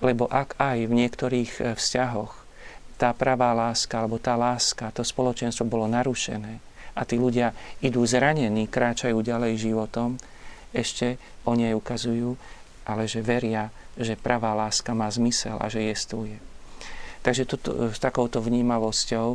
Lebo 0.00 0.26
ak 0.26 0.56
aj 0.58 0.78
v 0.88 0.92
niektorých 0.92 1.50
e, 1.60 1.60
vzťahoch 1.76 2.32
tá 2.96 3.12
pravá 3.16 3.56
láska 3.56 4.00
alebo 4.00 4.20
tá 4.20 4.36
láska, 4.36 4.92
to 4.92 5.04
spoločenstvo 5.04 5.64
bolo 5.64 5.88
narušené 5.88 6.60
a 6.96 7.00
tí 7.06 7.16
ľudia 7.16 7.54
idú 7.80 8.02
zranení, 8.04 8.66
kráčajú 8.66 9.22
ďalej 9.22 9.70
životom, 9.70 10.18
ešte 10.70 11.18
oni 11.46 11.70
aj 11.70 11.74
ukazujú, 11.78 12.30
ale 12.86 13.06
že 13.06 13.22
veria, 13.22 13.70
že 13.94 14.18
pravá 14.18 14.54
láska 14.56 14.94
má 14.96 15.06
zmysel 15.10 15.58
a 15.60 15.66
že 15.70 15.84
jestuje. 15.84 16.38
Takže 17.20 17.44
toto, 17.44 17.92
s 17.92 18.00
takouto 18.00 18.40
vnímavosťou, 18.40 19.28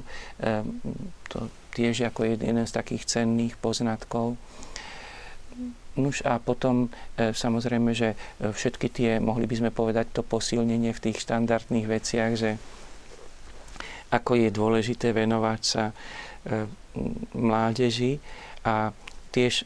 to 1.30 1.38
tiež 1.78 2.10
ako 2.10 2.26
jeden 2.26 2.66
z 2.66 2.72
takých 2.74 3.06
cenných 3.06 3.56
poznatkov, 3.62 4.40
Nuž 5.96 6.28
a 6.28 6.44
potom 6.44 6.92
e, 7.16 7.32
samozrejme, 7.32 7.96
že 7.96 8.20
e, 8.20 8.52
všetky 8.52 8.92
tie, 8.92 9.12
mohli 9.24 9.48
by 9.48 9.56
sme 9.56 9.72
povedať, 9.72 10.12
to 10.12 10.28
posilnenie 10.28 10.92
v 10.92 11.04
tých 11.08 11.24
štandardných 11.24 11.88
veciach, 11.88 12.32
že 12.36 12.60
ako 14.12 14.36
je 14.36 14.50
dôležité 14.52 15.16
venovať 15.16 15.62
sa 15.64 15.96
mládeži 17.34 18.22
a 18.62 18.94
tiež 19.34 19.66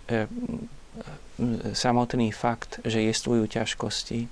samotný 1.72 2.36
fakt, 2.36 2.84
že 2.84 3.00
jestvujú 3.04 3.48
ťažkosti 3.48 4.28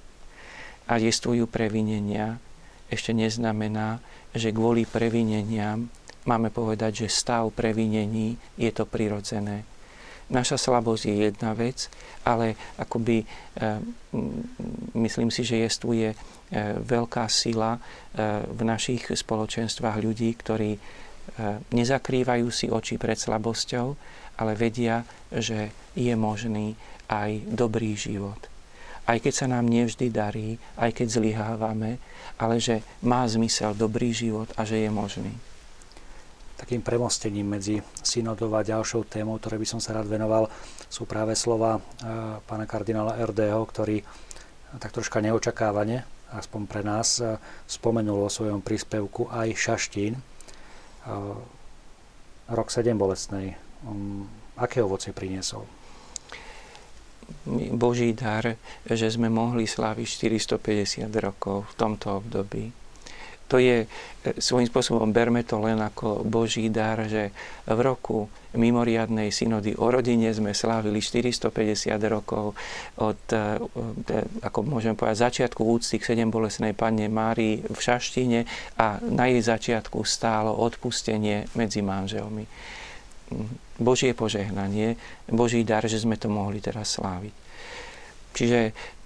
a 0.87 0.99
jestvujú 0.99 1.47
previnenia, 1.47 2.39
ešte 2.87 3.11
neznamená, 3.11 3.99
že 4.31 4.55
kvôli 4.55 4.87
previneniam 4.87 5.91
máme 6.27 6.51
povedať, 6.51 7.07
že 7.07 7.15
stav 7.15 7.47
previnení 7.55 8.35
je 8.59 8.69
to 8.75 8.83
prirodzené. 8.83 9.63
Naša 10.27 10.59
slabosť 10.59 11.07
je 11.07 11.15
jedna 11.31 11.55
vec, 11.55 11.87
ale 12.27 12.59
akoby 12.75 13.23
e, 13.23 13.25
myslím 14.99 15.31
si, 15.31 15.47
že 15.47 15.63
jestvuje 15.63 16.11
e, 16.11 16.15
veľká 16.83 17.31
sila 17.31 17.79
e, 17.79 18.43
v 18.43 18.61
našich 18.67 19.07
spoločenstvách 19.07 19.97
ľudí, 20.03 20.29
ktorí 20.35 20.71
nezakrývajú 21.75 22.47
si 22.49 22.71
oči 22.71 22.95
pred 22.95 23.19
slabosťou, 23.19 23.87
ale 24.39 24.51
vedia, 24.55 25.03
že 25.27 25.75
je 25.91 26.15
možný 26.15 26.79
aj 27.07 27.47
dobrý 27.47 27.95
život. 27.95 28.39
Aj 29.07 29.17
keď 29.23 29.33
sa 29.33 29.47
nám 29.47 29.71
nevždy 29.71 30.11
darí, 30.11 30.59
aj 30.75 30.91
keď 30.99 31.07
zlyhávame, 31.19 31.99
ale 32.35 32.59
že 32.59 32.83
má 32.99 33.23
zmysel 33.23 33.71
dobrý 33.71 34.11
život 34.11 34.51
a 34.59 34.67
že 34.67 34.83
je 34.83 34.91
možný 34.91 35.31
takým 36.57 36.81
premostením 36.81 37.45
medzi 37.45 37.85
synodou 38.01 38.49
a 38.57 38.65
ďalšou 38.65 39.05
témou, 39.05 39.37
ktoré 39.37 39.61
by 39.61 39.67
som 39.69 39.77
sa 39.77 39.93
rád 39.93 40.09
venoval, 40.09 40.49
sú 40.89 41.05
práve 41.05 41.37
slova 41.37 41.77
e, 41.77 41.81
pána 42.41 42.65
kardinála 42.65 43.21
RDho, 43.29 43.61
ktorý 43.69 44.01
tak 44.81 44.89
troška 44.89 45.21
neočakávane, 45.21 46.01
aspoň 46.33 46.61
pre 46.65 46.81
nás, 46.81 47.21
e, 47.21 47.37
spomenul 47.69 48.25
vo 48.25 48.29
svojom 48.33 48.65
príspevku 48.65 49.29
aj 49.29 49.53
Šaštín. 49.53 50.17
Rok 52.47 52.67
7 52.67 52.99
bolestnej. 52.99 53.55
Um, 53.87 54.27
aké 54.59 54.83
ovocie 54.83 55.15
priniesol? 55.15 55.63
Boží 57.75 58.11
dar, 58.11 58.59
že 58.87 59.07
sme 59.07 59.31
mohli 59.31 59.67
sláviť 59.67 60.07
450 60.59 61.07
rokov 61.19 61.67
v 61.69 61.73
tomto 61.75 62.23
období 62.23 62.71
to 63.47 63.57
je 63.57 63.83
e, 63.83 63.87
svojím 64.37 64.67
spôsobom, 64.67 65.09
berme 65.15 65.41
to 65.47 65.57
len 65.63 65.79
ako 65.79 66.27
Boží 66.27 66.67
dar, 66.67 66.99
že 67.07 67.31
v 67.63 67.79
roku 67.79 68.27
mimoriadnej 68.53 69.31
synody 69.31 69.73
o 69.79 69.87
rodine 69.87 70.27
sme 70.35 70.51
slávili 70.51 70.99
450 70.99 71.95
rokov 72.11 72.53
od, 72.99 73.19
e, 73.31 73.39
e, 74.11 74.43
ako 74.43 74.59
môžem 74.67 74.93
povedať, 74.99 75.31
začiatku 75.31 75.63
úcty 75.63 75.97
k 75.97 76.13
sedem 76.13 76.27
bolesnej 76.27 76.75
panne 76.75 77.07
Márii 77.07 77.63
v 77.63 77.79
Šaštine 77.79 78.43
a 78.75 78.99
na 78.99 79.31
jej 79.31 79.41
začiatku 79.41 80.03
stálo 80.03 80.51
odpustenie 80.51 81.47
medzi 81.55 81.79
manželmi. 81.79 82.43
Božie 83.77 84.15
požehnanie, 84.15 84.95
Boží 85.27 85.67
dar, 85.67 85.83
že 85.85 85.99
sme 85.99 86.15
to 86.15 86.31
mohli 86.31 86.63
teraz 86.63 86.95
sláviť. 86.95 87.35
Čiže 88.33 88.59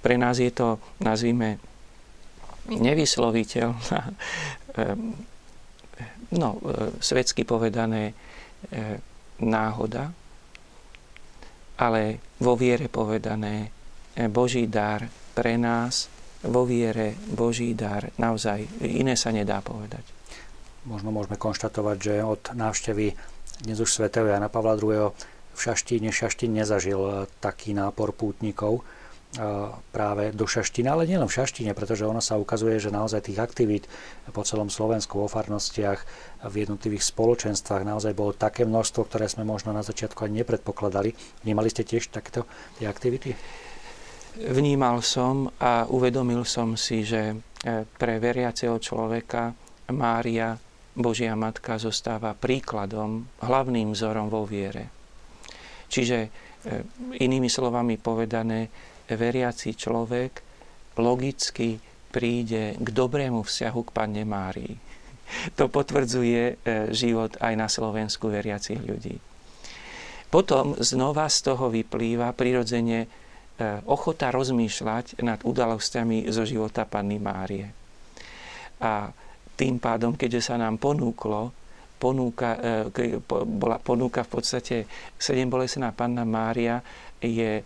pre 0.03 0.15
nás 0.17 0.37
je 0.37 0.51
to, 0.53 0.77
nazvime, 1.01 1.57
nevysloviteľná, 2.69 4.01
no, 6.41 6.49
e, 6.55 6.59
svetsky 7.01 7.43
povedané, 7.43 8.11
e, 8.11 8.13
náhoda, 9.41 10.13
ale 11.81 12.21
vo 12.37 12.53
viere 12.53 12.87
povedané 12.87 13.65
e, 13.65 13.67
Boží 14.29 14.69
dar 14.69 15.01
pre 15.33 15.57
nás, 15.57 16.07
vo 16.41 16.65
viere 16.65 17.17
Boží 17.33 17.73
dar, 17.77 18.09
naozaj 18.17 18.81
iné 18.85 19.13
sa 19.13 19.29
nedá 19.29 19.61
povedať. 19.61 20.01
Možno 20.89 21.13
môžeme 21.13 21.37
konštatovať, 21.37 21.97
že 22.01 22.15
od 22.25 22.41
návštevy 22.57 23.13
dnes 23.61 23.77
už 23.77 23.93
svätého 23.93 24.25
Jana 24.25 24.49
Pavla 24.49 24.73
II. 24.73 25.13
v 25.53 25.59
Šaštíne 25.59 26.09
Šaštín 26.09 26.57
nezažil 26.57 27.29
taký 27.37 27.77
nápor 27.77 28.11
pútnikov, 28.11 28.81
práve 29.95 30.35
do 30.35 30.43
Šaština, 30.43 30.91
ale 30.91 31.07
nielen 31.07 31.23
v 31.23 31.37
Šaštine, 31.39 31.71
pretože 31.71 32.03
ono 32.03 32.19
sa 32.19 32.35
ukazuje, 32.35 32.83
že 32.83 32.91
naozaj 32.91 33.31
tých 33.31 33.39
aktivít 33.39 33.87
po 34.35 34.43
celom 34.43 34.67
Slovensku, 34.67 35.23
vo 35.23 35.31
farnostiach, 35.31 36.03
v 36.51 36.55
jednotlivých 36.67 37.07
spoločenstvách 37.07 37.87
naozaj 37.87 38.11
bolo 38.11 38.35
také 38.35 38.67
množstvo, 38.67 39.07
ktoré 39.07 39.31
sme 39.31 39.47
možno 39.47 39.71
na 39.71 39.87
začiatku 39.87 40.27
ani 40.27 40.43
nepredpokladali. 40.43 41.15
Vnímali 41.47 41.71
ste 41.71 41.87
tiež 41.87 42.11
takéto 42.11 42.43
tie 42.75 42.91
aktivity? 42.91 43.31
Vnímal 44.35 44.99
som 44.99 45.47
a 45.63 45.87
uvedomil 45.87 46.43
som 46.43 46.75
si, 46.75 47.03
že 47.07 47.31
e, 47.31 47.35
pre 47.87 48.19
veriaceho 48.19 48.79
človeka 48.79 49.55
Mária, 49.91 50.55
Božia 50.91 51.35
Matka, 51.39 51.79
zostáva 51.79 52.35
príkladom, 52.35 53.27
hlavným 53.39 53.95
vzorom 53.95 54.27
vo 54.27 54.43
viere. 54.43 54.91
Čiže 55.87 56.17
e, 56.19 56.29
inými 57.19 57.47
slovami 57.47 57.95
povedané, 57.95 58.67
veriaci 59.11 59.75
človek 59.75 60.31
logicky 60.99 61.79
príde 62.11 62.75
k 62.75 62.87
dobrému 62.91 63.43
vzťahu 63.43 63.79
k 63.87 63.93
Panne 63.95 64.23
Márii. 64.27 64.75
To 65.55 65.71
potvrdzuje 65.71 66.43
e, 66.43 66.53
život 66.91 67.39
aj 67.39 67.53
na 67.55 67.71
Slovensku 67.71 68.27
veriacich 68.27 68.83
ľudí. 68.83 69.15
Potom 70.27 70.75
znova 70.75 71.31
z 71.31 71.39
toho 71.47 71.71
vyplýva 71.71 72.35
prirodzene 72.35 72.99
e, 73.03 73.07
ochota 73.87 74.27
rozmýšľať 74.27 75.23
nad 75.23 75.39
udalosťami 75.39 76.27
zo 76.27 76.43
života 76.43 76.83
Panny 76.83 77.15
Márie. 77.15 77.71
A 78.83 79.15
tým 79.61 79.77
pádom, 79.77 80.17
keďže 80.17 80.49
sa 80.49 80.55
nám 80.57 80.81
ponúklo, 80.81 81.53
ponúka, 82.01 82.57
e, 82.89 83.21
bola 83.45 83.77
ponúka 83.77 84.25
v 84.25 84.31
podstate 84.33 84.75
sedem 85.21 85.45
bolesná 85.45 85.93
Panna 85.93 86.25
Mária 86.25 86.81
je 87.21 87.61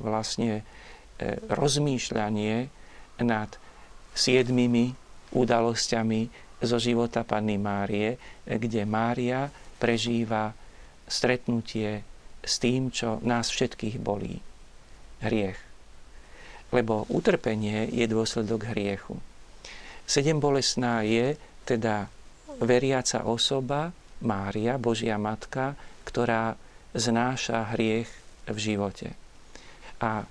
vlastne 0.00 0.64
E, 1.16 1.40
rozmýšľanie 1.48 2.68
nad 3.24 3.48
siedmimi 4.12 4.92
udalosťami 5.32 6.28
zo 6.60 6.76
života 6.76 7.24
Panny 7.24 7.56
Márie, 7.56 8.20
kde 8.44 8.84
Mária 8.84 9.48
prežíva 9.80 10.52
stretnutie 11.08 12.04
s 12.44 12.60
tým, 12.60 12.92
čo 12.92 13.16
nás 13.24 13.48
všetkých 13.48 13.96
bolí. 13.96 14.44
Hriech. 15.24 15.56
Lebo 16.68 17.08
utrpenie 17.08 17.88
je 17.88 18.04
dôsledok 18.04 18.76
hriechu. 18.76 19.16
Sedem 20.06 20.38
bolesná 20.38 21.02
je 21.02 21.34
teda 21.66 22.06
veriaca 22.62 23.26
osoba, 23.26 23.90
Mária, 24.22 24.80
Božia 24.80 25.20
Matka, 25.20 25.76
ktorá 26.06 26.56
znáša 26.96 27.76
hriech 27.76 28.08
v 28.48 28.56
živote. 28.56 29.12
A 30.00 30.24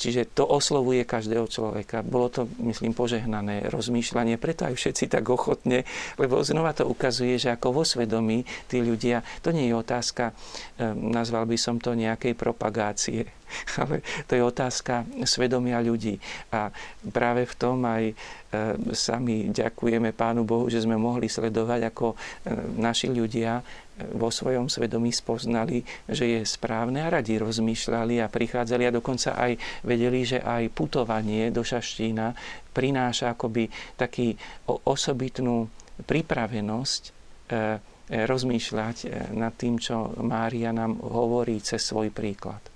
Čiže 0.00 0.32
to 0.32 0.48
oslovuje 0.48 1.04
každého 1.04 1.44
človeka. 1.44 2.00
Bolo 2.00 2.32
to, 2.32 2.48
myslím, 2.64 2.96
požehnané 2.96 3.68
rozmýšľanie, 3.68 4.40
preto 4.40 4.64
aj 4.64 4.72
všetci 4.72 5.12
tak 5.12 5.28
ochotne, 5.28 5.84
lebo 6.16 6.40
znova 6.40 6.72
to 6.72 6.88
ukazuje, 6.88 7.36
že 7.36 7.52
ako 7.52 7.68
vo 7.76 7.84
svedomí 7.84 8.48
tí 8.64 8.80
ľudia, 8.80 9.20
to 9.44 9.52
nie 9.52 9.68
je 9.68 9.76
otázka, 9.76 10.32
ehm, 10.80 11.12
nazval 11.12 11.44
by 11.44 11.60
som 11.60 11.76
to 11.76 11.92
nejakej 11.92 12.32
propagácie, 12.32 13.28
ale 13.80 14.00
to 14.24 14.40
je 14.40 14.42
otázka 14.42 15.04
svedomia 15.28 15.84
ľudí. 15.84 16.16
A 16.48 16.72
práve 17.12 17.44
v 17.44 17.54
tom 17.60 17.84
aj 17.84 18.04
ehm, 18.08 18.16
sami 18.96 19.52
ďakujeme 19.52 20.16
Pánu 20.16 20.48
Bohu, 20.48 20.72
že 20.72 20.80
sme 20.80 20.96
mohli 20.96 21.28
sledovať, 21.28 21.92
ako 21.92 22.16
ehm, 22.16 22.80
naši 22.80 23.12
ľudia 23.12 23.60
vo 24.14 24.32
svojom 24.32 24.72
svedomí 24.72 25.12
spoznali, 25.12 25.84
že 26.08 26.24
je 26.24 26.40
správne 26.46 27.04
a 27.04 27.12
radi 27.12 27.36
rozmýšľali 27.36 28.22
a 28.22 28.32
prichádzali 28.32 28.88
a 28.88 28.96
dokonca 28.96 29.36
aj 29.36 29.84
vedeli, 29.84 30.24
že 30.24 30.38
aj 30.40 30.72
putovanie 30.72 31.52
do 31.52 31.60
Šaštína 31.60 32.32
prináša 32.70 33.34
akoby 33.34 33.68
taký 33.98 34.38
osobitnú 34.66 35.66
pripravenosť 36.06 37.02
e, 37.04 37.10
e, 37.10 37.58
rozmýšľať 38.24 38.96
e, 39.04 39.06
nad 39.36 39.52
tým, 39.58 39.76
čo 39.76 40.16
Mária 40.24 40.72
nám 40.72 40.96
hovorí 41.02 41.60
cez 41.60 41.84
svoj 41.84 42.08
príklad. 42.14 42.69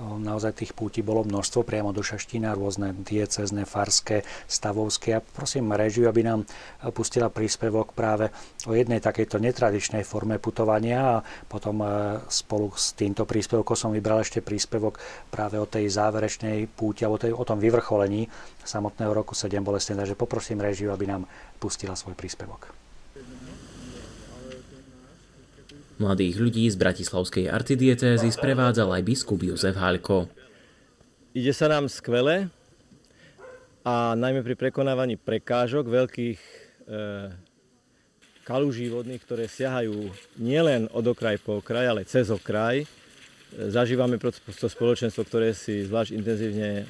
Naozaj 0.00 0.64
tých 0.64 0.72
púti 0.72 1.04
bolo 1.04 1.22
množstvo 1.22 1.62
priamo 1.62 1.92
do 1.92 2.00
Šaštína, 2.00 2.56
rôzne 2.56 2.96
diecezne, 2.96 3.68
farské, 3.68 4.24
stavovské. 4.48 5.20
A 5.20 5.24
prosím 5.24 5.70
režiu, 5.76 6.08
aby 6.08 6.24
nám 6.24 6.48
pustila 6.96 7.28
príspevok 7.28 7.92
práve 7.92 8.32
o 8.64 8.72
jednej 8.72 9.04
takejto 9.04 9.36
netradičnej 9.36 10.02
forme 10.02 10.40
putovania 10.40 11.20
a 11.20 11.22
potom 11.46 11.84
spolu 12.32 12.72
s 12.72 12.96
týmto 12.96 13.28
príspevkom 13.28 13.76
som 13.76 13.92
vybral 13.92 14.24
ešte 14.24 14.40
príspevok 14.40 14.96
práve 15.28 15.60
o 15.60 15.68
tej 15.68 15.92
záverečnej 15.92 16.64
púti 16.72 17.04
alebo 17.04 17.20
o 17.20 17.44
tom 17.44 17.60
vyvrcholení 17.60 18.24
samotného 18.64 19.12
roku 19.12 19.36
7 19.36 19.60
bolestne. 19.60 20.00
Takže 20.00 20.16
poprosím 20.16 20.64
režiu, 20.64 20.90
aby 20.90 21.04
nám 21.04 21.28
pustila 21.60 21.92
svoj 21.92 22.16
príspevok. 22.16 22.79
Mladých 26.00 26.40
ľudí 26.40 26.64
z 26.64 26.80
Bratislavskej 26.80 27.52
arcidiecézy 27.52 28.32
sprevádzal 28.32 28.88
aj 28.88 29.02
biskup 29.04 29.44
Jozef 29.44 29.76
Haľko. 29.76 30.32
Ide 31.36 31.52
sa 31.52 31.68
nám 31.68 31.92
skvele 31.92 32.48
a 33.84 34.16
najmä 34.16 34.40
pri 34.40 34.56
prekonávaní 34.56 35.20
prekážok 35.20 35.84
veľkých 35.84 36.40
e, 36.40 36.52
kalúží 38.48 38.88
vodných, 38.88 39.20
ktoré 39.20 39.44
siahajú 39.44 40.08
nielen 40.40 40.88
od 40.88 41.04
okraj 41.04 41.36
po 41.36 41.60
okraj, 41.60 41.92
ale 41.92 42.08
cez 42.08 42.32
okraj. 42.32 42.88
Zažívame 43.52 44.16
to 44.16 44.32
spoločenstvo, 44.72 45.20
ktoré 45.28 45.52
si 45.52 45.84
zvlášť 45.84 46.16
intenzívne 46.16 46.88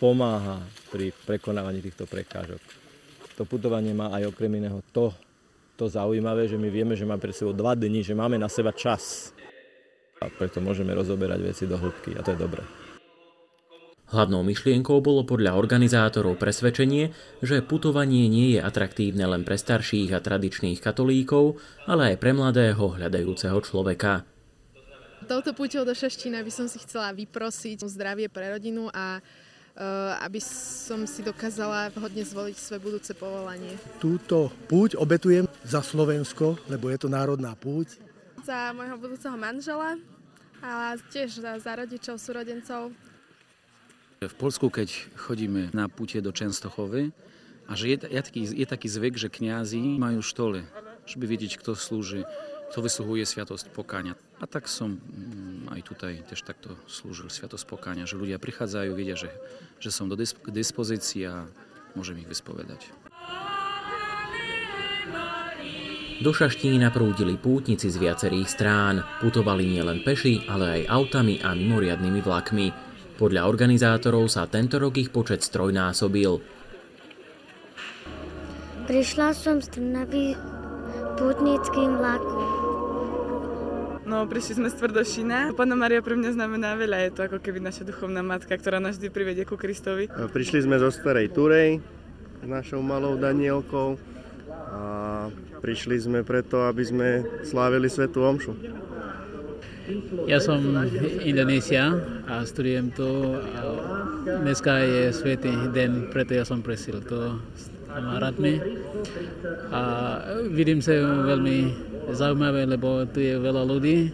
pomáha 0.00 0.64
pri 0.88 1.12
prekonávaní 1.28 1.84
týchto 1.84 2.08
prekážok. 2.08 2.64
To 3.36 3.44
putovanie 3.44 3.92
má 3.92 4.08
aj 4.16 4.32
okrem 4.32 4.56
iného 4.56 4.80
to 4.88 5.12
to 5.78 5.86
zaujímavé, 5.86 6.50
že 6.50 6.58
my 6.58 6.66
vieme, 6.74 6.98
že 6.98 7.06
máme 7.06 7.22
pred 7.22 7.30
sebou 7.30 7.54
dva 7.54 7.78
dni, 7.78 8.02
že 8.02 8.18
máme 8.18 8.34
na 8.34 8.50
seba 8.50 8.74
čas. 8.74 9.30
A 10.18 10.26
preto 10.26 10.58
môžeme 10.58 10.90
rozoberať 10.90 11.40
veci 11.46 11.64
do 11.70 11.78
hĺbky 11.78 12.18
a 12.18 12.26
to 12.26 12.34
je 12.34 12.38
dobré. 12.42 12.66
Hlavnou 14.08 14.40
myšlienkou 14.42 14.98
bolo 15.04 15.22
podľa 15.22 15.54
organizátorov 15.54 16.40
presvedčenie, 16.40 17.12
že 17.44 17.62
putovanie 17.62 18.26
nie 18.26 18.56
je 18.56 18.60
atraktívne 18.64 19.22
len 19.28 19.44
pre 19.44 19.54
starších 19.54 20.16
a 20.16 20.24
tradičných 20.24 20.80
katolíkov, 20.80 21.60
ale 21.86 22.16
aj 22.16 22.16
pre 22.16 22.32
mladého 22.34 22.98
hľadajúceho 22.98 23.60
človeka. 23.62 24.24
Touto 25.28 25.52
púťou 25.52 25.84
do 25.84 25.92
Šeština 25.92 26.40
by 26.40 26.48
som 26.48 26.66
si 26.72 26.80
chcela 26.80 27.12
vyprosiť 27.12 27.84
zdravie 27.84 28.32
pre 28.32 28.56
rodinu 28.56 28.88
a 28.96 29.20
aby 30.18 30.42
som 30.42 31.06
si 31.06 31.22
dokázala 31.22 31.94
vhodne 31.94 32.26
zvoliť 32.26 32.56
svoje 32.58 32.80
budúce 32.82 33.12
povolanie. 33.14 33.78
Túto 34.02 34.50
púť 34.66 34.98
obetujem 34.98 35.46
za 35.62 35.80
Slovensko, 35.86 36.58
lebo 36.66 36.90
je 36.90 36.98
to 36.98 37.08
národná 37.08 37.54
púť. 37.54 37.94
Za 38.42 38.74
môjho 38.74 38.98
budúceho 38.98 39.38
manžela 39.38 39.94
a 40.58 40.98
tiež 41.14 41.38
za, 41.38 41.62
za 41.62 41.72
rodičov, 41.78 42.18
súrodencov. 42.18 42.90
V 44.18 44.34
Polsku, 44.34 44.66
keď 44.66 44.90
chodíme 45.14 45.70
na 45.70 45.86
púte 45.86 46.18
do 46.18 46.34
Čenstochovy, 46.34 47.14
a 47.68 47.76
že 47.76 47.94
je, 47.94 47.96
je, 48.08 48.22
taký, 48.24 48.42
je 48.48 48.66
taký 48.66 48.88
zvyk, 48.88 49.14
že 49.14 49.28
kňazi 49.28 50.00
majú 50.00 50.24
štole, 50.24 50.64
by 51.04 51.26
vidieť, 51.28 51.60
kto 51.60 51.76
slúži 51.76 52.24
to 52.72 52.84
vysluhuje 52.84 53.24
sviatosť 53.24 53.72
pokáňa. 53.72 54.16
A 54.38 54.46
tak 54.46 54.70
som 54.70 55.02
mm, 55.02 55.74
aj 55.74 55.80
tutaj 55.82 56.12
tiež 56.30 56.46
takto 56.46 56.78
slúžil 56.86 57.26
sviatosť 57.26 57.66
pokáňa, 57.66 58.06
že 58.06 58.14
ľudia 58.14 58.38
prichádzajú, 58.38 58.90
vidia, 58.94 59.18
že, 59.18 59.34
že 59.82 59.90
som 59.90 60.06
do 60.06 60.14
disp- 60.14 60.38
k 60.38 60.54
dispozícii 60.54 61.26
a 61.26 61.50
môžem 61.98 62.22
ich 62.22 62.30
vyspovedať. 62.30 62.86
Do 66.18 66.34
Šaštína 66.34 66.90
prúdili 66.90 67.38
pútnici 67.38 67.86
z 67.86 67.94
viacerých 67.94 68.50
strán. 68.50 69.06
Putovali 69.22 69.62
nielen 69.62 70.02
peši, 70.02 70.50
ale 70.50 70.82
aj 70.82 70.90
autami 70.90 71.38
a 71.38 71.54
mimoriadnými 71.54 72.18
vlakmi. 72.26 72.66
Podľa 73.14 73.46
organizátorov 73.46 74.26
sa 74.26 74.50
tento 74.50 74.82
rok 74.82 74.98
ich 74.98 75.14
počet 75.14 75.46
strojnásobil. 75.46 76.42
Prišla 78.90 79.30
som 79.30 79.62
z 79.62 79.78
Trnavy 79.78 80.34
putnickým 81.22 82.02
vlakom. 82.02 82.47
No, 84.08 84.24
prišli 84.24 84.56
sme 84.56 84.72
z 84.72 84.80
Tvrdošina. 84.80 85.52
Pána 85.52 85.76
Maria 85.76 86.00
pre 86.00 86.16
mňa 86.16 86.32
znamená 86.32 86.80
veľa. 86.80 86.96
Je 87.04 87.12
to 87.12 87.28
ako 87.28 87.44
keby 87.44 87.60
naša 87.60 87.84
duchovná 87.84 88.24
matka, 88.24 88.56
ktorá 88.56 88.80
nás 88.80 88.96
vždy 88.96 89.12
privedie 89.12 89.44
ku 89.44 89.60
Kristovi. 89.60 90.08
Prišli 90.08 90.64
sme 90.64 90.80
zo 90.80 90.88
Starej 90.88 91.28
Turej 91.36 91.84
s 92.40 92.46
našou 92.48 92.80
malou 92.80 93.20
Danielkou 93.20 94.00
a 94.48 94.82
prišli 95.60 96.00
sme 96.00 96.24
preto, 96.24 96.64
aby 96.64 96.82
sme 96.88 97.08
slávili 97.44 97.92
Svetu 97.92 98.24
Omšu. 98.24 98.56
Ja 100.24 100.40
som 100.40 100.64
Indonésia 101.20 102.00
a 102.24 102.48
studujem 102.48 102.88
tu. 102.96 103.36
Dneska 104.24 104.88
je 104.88 105.12
svetý 105.12 105.52
deň, 105.52 106.08
preto 106.08 106.32
ja 106.32 106.48
som 106.48 106.64
presil 106.64 107.04
to 107.04 107.36
kamarátmi. 107.92 108.56
A 109.68 109.80
vidím 110.48 110.80
sa 110.80 110.96
veľmi 111.00 111.87
zaujímavé, 112.12 112.64
lebo 112.68 113.04
tu 113.08 113.20
je 113.20 113.36
veľa 113.36 113.62
ľudí. 113.64 114.12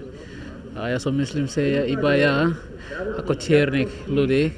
A 0.75 0.91
ja 0.91 0.99
som 0.99 1.15
myslím 1.15 1.47
si 1.47 1.63
iba 1.87 2.19
ja, 2.19 2.51
ako 3.15 3.39
čiernych 3.39 4.11
ľudí, 4.11 4.51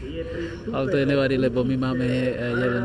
ale 0.72 0.84
to 0.89 0.97
je 0.97 1.07
nevadí, 1.07 1.37
lebo 1.37 1.61
my 1.61 1.76
máme 1.76 2.07
jeden 2.32 2.84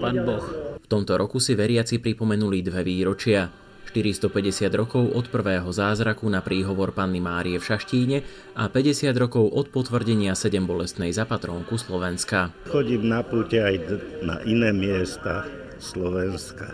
Pán 0.00 0.24
Boh. 0.24 0.44
V 0.80 0.88
tomto 0.88 1.20
roku 1.20 1.36
si 1.36 1.52
veriaci 1.52 2.00
pripomenuli 2.00 2.64
dve 2.64 2.80
výročia. 2.80 3.52
450 3.88 4.68
rokov 4.76 5.04
od 5.16 5.32
prvého 5.32 5.64
zázraku 5.72 6.28
na 6.28 6.44
príhovor 6.44 6.92
Panny 6.92 7.24
Márie 7.24 7.56
v 7.56 7.64
Šaštíne 7.64 8.20
a 8.52 8.68
50 8.68 9.08
rokov 9.16 9.48
od 9.48 9.72
potvrdenia 9.72 10.36
7 10.36 10.60
bolestnej 10.68 11.08
za 11.08 11.24
patrónku 11.24 11.80
Slovenska. 11.80 12.52
Chodím 12.68 13.08
na 13.08 13.24
púte 13.24 13.64
aj 13.64 13.80
na 14.20 14.44
iné 14.44 14.76
miesta 14.76 15.48
Slovenska, 15.80 16.68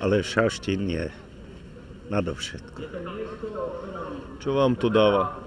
ale 0.00 0.24
Šaštín 0.24 0.88
je 0.88 1.12
nadovšetko. 2.08 2.80
Čo 4.38 4.50
vám 4.54 4.78
to 4.78 4.88
dáva? 4.92 5.38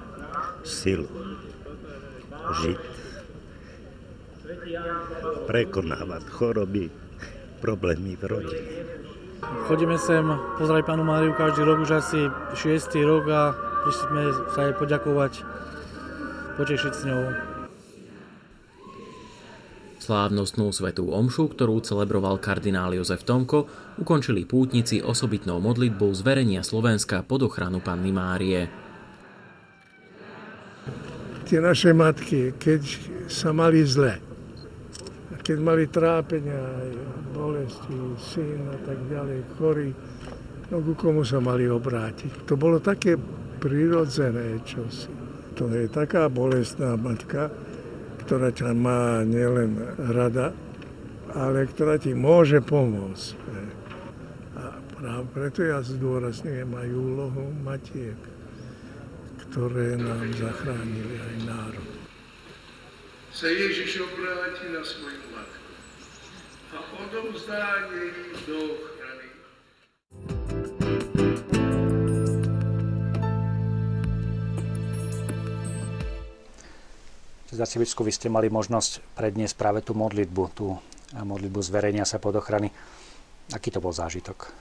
Silu. 0.63 1.07
Žiť. 2.59 2.79
Prekonávať 5.45 6.23
choroby, 6.29 6.89
problémy 7.61 8.17
v 8.17 8.23
rodine. 8.27 8.71
Chodíme 9.39 9.95
sem 9.95 10.25
pozrieť 10.59 10.83
pánu 10.83 11.07
Máriu 11.07 11.31
každý 11.31 11.63
rok, 11.63 11.85
už 11.85 12.03
asi 12.03 12.27
6. 12.59 12.91
rok 13.07 13.23
a 13.31 13.55
prišli 13.87 14.03
sme 14.11 14.23
sa 14.51 14.59
jej 14.67 14.75
poďakovať, 14.75 15.33
potešiť 16.59 16.93
s 16.93 17.01
ňou. 17.07 17.48
Slávnostnú 20.09 20.73
svetú 20.73 21.13
omšu, 21.13 21.53
ktorú 21.53 21.85
celebroval 21.85 22.41
kardinál 22.41 22.89
Jozef 22.97 23.21
Tomko, 23.21 23.69
ukončili 24.01 24.41
pútnici 24.41 25.05
osobitnou 25.05 25.61
modlitbou 25.61 26.09
zverenia 26.17 26.65
Slovenska 26.65 27.21
pod 27.21 27.45
ochranu 27.45 27.77
Panny 27.77 28.09
Márie. 28.09 28.65
Tie 31.45 31.61
naše 31.61 31.93
matky, 31.93 32.57
keď 32.57 32.81
sa 33.29 33.53
mali 33.53 33.85
zle, 33.85 34.17
keď 35.45 35.57
mali 35.61 35.85
trápenia, 35.85 36.57
bolesti, 37.29 37.93
syn 38.17 38.65
a 38.65 38.81
tak 38.81 38.97
ďalej, 39.13 39.45
chorý, 39.61 39.93
no 40.73 40.81
ku 40.89 40.97
komu 40.97 41.21
sa 41.21 41.37
mali 41.37 41.69
obrátiť. 41.69 42.49
To 42.49 42.57
bolo 42.57 42.81
také 42.81 43.13
prirodzené 43.61 44.57
čosi. 44.65 45.13
To 45.53 45.69
je 45.69 45.85
taká 45.85 46.33
bolestná 46.33 46.97
matka, 46.97 47.53
ktorá 48.29 48.53
ťa 48.53 48.77
má 48.77 49.25
nielen 49.25 49.73
rada, 50.13 50.53
ale 51.33 51.65
ktorá 51.65 51.97
ti 51.97 52.13
môže 52.13 52.61
pomôcť. 52.61 53.33
A 54.53 54.77
práve 54.93 55.25
preto 55.33 55.65
ja 55.65 55.81
zdôrazňujem 55.81 56.69
aj 56.69 56.89
úlohu 56.93 57.49
matiek, 57.65 58.21
ktoré 59.49 59.97
nám 59.97 60.29
zachránili 60.37 61.17
aj 61.17 61.35
národ. 61.49 61.89
Sa 63.33 63.49
Ježiš 63.49 63.97
obráti 63.97 64.77
na 64.77 64.85
svoju 64.85 65.25
a 66.69 66.77
odovzdá 67.01 67.89
jej 67.89 68.13
do 68.45 68.88
ochrany. 77.49 77.61
Arcibisku, 77.65 78.05
vy 78.05 78.13
ste 78.13 78.29
mali 78.29 78.53
možnosť 78.53 79.17
predniesť 79.17 79.55
práve 79.57 79.79
tú 79.81 79.97
modlitbu, 79.97 80.43
tú 80.53 80.77
modlitbu 81.17 81.59
zverenia 81.65 82.05
sa 82.05 82.21
pod 82.21 82.37
ochrany. 82.37 82.69
Aký 83.49 83.73
to 83.73 83.81
bol 83.81 83.89
zážitok? 83.89 84.53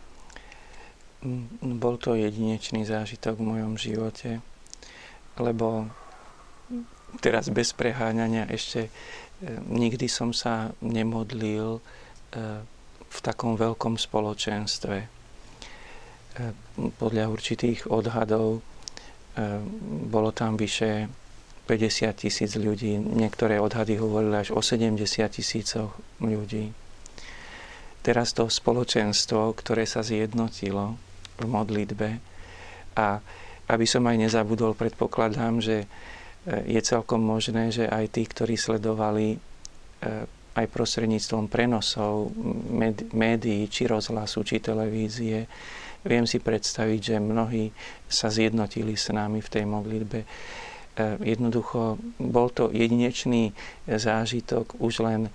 Mm, 1.20 1.76
bol 1.76 2.00
to 2.00 2.16
jedinečný 2.16 2.88
zážitok 2.88 3.36
v 3.36 3.48
mojom 3.52 3.74
živote, 3.76 4.40
lebo 5.36 5.90
teraz 7.20 7.52
bez 7.52 7.76
preháňania 7.76 8.48
ešte 8.48 8.88
nikdy 9.68 10.08
som 10.08 10.32
sa 10.32 10.72
nemodlil 10.80 11.78
e, 11.78 11.80
v 13.08 13.18
takom 13.24 13.56
veľkom 13.56 13.96
spoločenstve. 13.96 15.20
Podľa 17.02 17.24
určitých 17.34 17.90
odhadov 17.90 18.62
bolo 20.06 20.30
tam 20.30 20.54
vyše 20.54 21.10
50 21.68 22.16
tisíc 22.16 22.56
ľudí, 22.56 22.96
niektoré 22.96 23.60
odhady 23.60 24.00
hovorili 24.00 24.40
až 24.40 24.56
o 24.56 24.64
70 24.64 24.96
tisícoch 25.28 25.92
ľudí. 26.16 26.72
Teraz 28.00 28.32
to 28.32 28.48
spoločenstvo, 28.48 29.52
ktoré 29.52 29.84
sa 29.84 30.00
zjednotilo 30.00 30.96
v 31.36 31.44
modlitbe 31.44 32.08
a 32.96 33.20
aby 33.68 33.84
som 33.84 34.08
aj 34.08 34.16
nezabudol, 34.16 34.72
predpokladám, 34.72 35.60
že 35.60 35.84
e, 35.84 35.86
je 36.72 36.80
celkom 36.80 37.20
možné, 37.20 37.68
že 37.68 37.84
aj 37.84 38.16
tí, 38.16 38.24
ktorí 38.24 38.56
sledovali 38.56 39.36
e, 39.36 39.38
aj 40.56 40.66
prostredníctvom 40.72 41.52
prenosov 41.52 42.32
médií, 43.12 43.68
či 43.68 43.84
rozhlasu, 43.84 44.40
či 44.40 44.64
televízie, 44.64 45.44
viem 46.08 46.24
si 46.24 46.40
predstaviť, 46.40 47.00
že 47.12 47.16
mnohí 47.20 47.70
sa 48.08 48.32
zjednotili 48.32 48.96
s 48.96 49.12
nami 49.12 49.44
v 49.44 49.52
tej 49.52 49.64
modlitbe 49.68 50.20
jednoducho 51.22 51.98
bol 52.18 52.50
to 52.50 52.74
jedinečný 52.74 53.54
zážitok 53.86 54.78
už 54.82 55.06
len 55.06 55.20
e, 55.28 55.30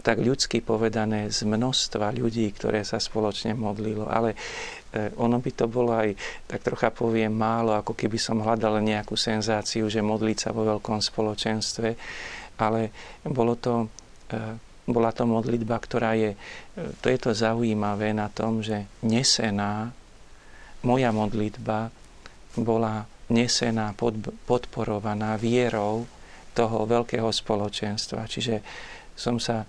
tak 0.00 0.22
ľudsky 0.22 0.62
povedané 0.62 1.28
z 1.34 1.42
množstva 1.42 2.14
ľudí, 2.14 2.46
ktoré 2.54 2.86
sa 2.86 3.02
spoločne 3.02 3.58
modlilo. 3.58 4.06
Ale 4.06 4.34
e, 4.34 5.10
ono 5.18 5.42
by 5.42 5.50
to 5.52 5.66
bolo 5.66 5.98
aj, 5.98 6.14
tak 6.46 6.62
trocha 6.62 6.94
poviem, 6.94 7.34
málo, 7.34 7.74
ako 7.74 7.98
keby 7.98 8.18
som 8.22 8.38
hľadal 8.38 8.78
nejakú 8.78 9.18
senzáciu, 9.18 9.90
že 9.90 9.98
modliť 9.98 10.38
sa 10.38 10.50
vo 10.54 10.62
veľkom 10.62 11.02
spoločenstve, 11.02 11.88
ale 12.62 12.94
bolo 13.26 13.58
to, 13.58 13.90
bola 14.86 15.10
to 15.10 15.26
modlitba, 15.26 15.74
ktorá 15.82 16.14
je, 16.14 16.38
to 17.02 17.10
je 17.10 17.18
to 17.18 17.30
zaujímavé 17.34 18.14
na 18.14 18.30
tom, 18.30 18.62
že 18.62 18.86
nesená 19.02 19.90
moja 20.82 21.10
modlitba 21.10 21.90
bola 22.58 23.06
nesená, 23.32 23.96
podporovaná 24.46 25.40
vierou 25.40 26.04
toho 26.52 26.84
veľkého 26.84 27.32
spoločenstva. 27.32 28.28
Čiže 28.28 28.60
som 29.16 29.40
sa 29.40 29.64
e, 29.64 29.66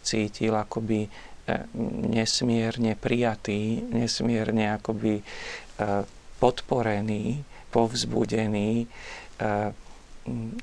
cítil 0.00 0.56
akoby 0.56 1.04
e, 1.04 1.10
nesmierne 2.08 2.96
prijatý, 2.96 3.84
nesmierne 3.92 4.72
akoby 4.80 5.20
e, 5.20 5.24
podporený, 6.40 7.44
povzbudený 7.68 8.88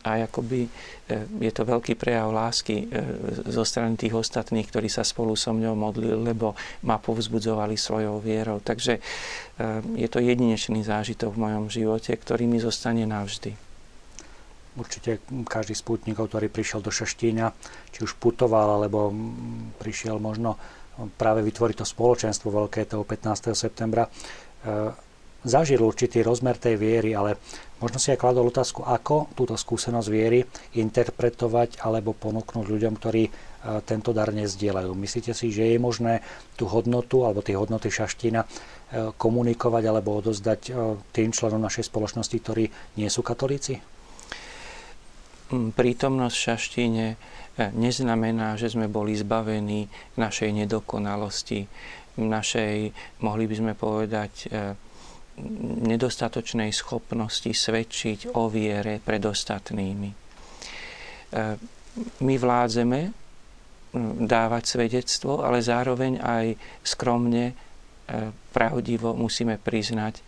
a 0.01 0.25
akoby 0.25 0.65
e, 0.65 0.69
je 1.41 1.51
to 1.51 1.63
veľký 1.67 1.97
prejav 1.99 2.31
lásky 2.31 2.85
e, 2.85 3.01
zo 3.49 3.63
strany 3.67 3.99
tých 3.99 4.15
ostatných, 4.15 4.67
ktorí 4.69 4.87
sa 4.87 5.03
spolu 5.03 5.33
so 5.33 5.51
mňou 5.51 5.75
modlili, 5.75 6.15
lebo 6.33 6.57
ma 6.85 6.97
povzbudzovali 6.97 7.75
svojou 7.75 8.21
vierou. 8.23 8.63
Takže 8.63 8.97
e, 8.97 9.01
je 9.99 10.07
to 10.09 10.23
jedinečný 10.23 10.81
zážitok 10.81 11.35
v 11.35 11.41
mojom 11.41 11.65
živote, 11.69 12.13
ktorý 12.15 12.47
mi 12.47 12.61
zostane 12.61 13.03
navždy. 13.03 13.53
Určite 14.75 15.23
každý 15.47 15.71
z 15.71 15.83
pútnikov, 15.87 16.27
ktorý 16.27 16.51
prišiel 16.51 16.83
do 16.83 16.91
Šaštíňa, 16.91 17.47
či 17.95 17.99
už 18.03 18.19
putoval, 18.19 18.83
alebo 18.83 19.07
prišiel 19.79 20.19
možno 20.19 20.59
práve 21.15 21.43
vytvoriť 21.47 21.79
to 21.79 21.87
spoločenstvo 21.87 22.51
veľké 22.51 22.83
toho 22.87 23.07
15. 23.07 23.55
septembra, 23.55 24.11
zažil 25.45 25.79
určitý 25.85 26.25
rozmer 26.25 26.57
tej 26.57 26.75
viery, 26.75 27.13
ale 27.13 27.37
možno 27.83 27.97
si 27.99 28.11
aj 28.11 28.21
kladol 28.21 28.47
otázku, 28.47 28.87
ako 28.87 29.31
túto 29.35 29.59
skúsenosť 29.59 30.07
viery 30.07 30.39
interpretovať 30.79 31.83
alebo 31.83 32.15
ponúknuť 32.15 32.65
ľuďom, 32.65 32.93
ktorí 32.95 33.23
e, 33.27 33.31
tento 33.83 34.15
dar 34.15 34.31
nezdielajú. 34.31 34.95
Myslíte 34.95 35.35
si, 35.35 35.51
že 35.51 35.75
je 35.75 35.79
možné 35.79 36.23
tú 36.55 36.71
hodnotu 36.71 37.27
alebo 37.27 37.43
tie 37.43 37.59
hodnoty 37.59 37.91
šaština 37.91 38.41
e, 38.43 38.47
komunikovať 39.19 39.83
alebo 39.91 40.15
odozdať 40.23 40.61
e, 40.65 40.71
tým 41.11 41.35
členom 41.35 41.59
našej 41.59 41.91
spoločnosti, 41.91 42.37
ktorí 42.39 42.65
nie 42.95 43.09
sú 43.11 43.19
katolíci? 43.19 43.83
Mm, 45.51 45.75
prítomnosť 45.75 46.35
v 46.35 46.45
šaštíne 46.47 47.07
neznamená, 47.55 48.59
že 48.59 48.67
sme 48.67 48.91
boli 48.91 49.15
zbavení 49.15 49.87
našej 50.19 50.51
nedokonalosti, 50.51 51.71
našej, 52.19 52.91
mohli 53.23 53.47
by 53.47 53.55
sme 53.55 53.73
povedať, 53.79 54.51
nedostatočnej 55.85 56.71
schopnosti 56.71 57.51
svedčiť 57.51 58.35
o 58.39 58.47
viere 58.47 59.03
pred 59.03 59.19
ostatnými. 59.19 60.09
E, 60.09 60.15
my 62.23 62.35
vládzeme 62.39 62.99
dávať 64.27 64.63
svedectvo, 64.67 65.43
ale 65.43 65.63
zároveň 65.63 66.19
aj 66.19 66.45
skromne, 66.83 67.51
e, 67.51 67.53
pravdivo 68.51 69.15
musíme 69.15 69.59
priznať, 69.59 70.23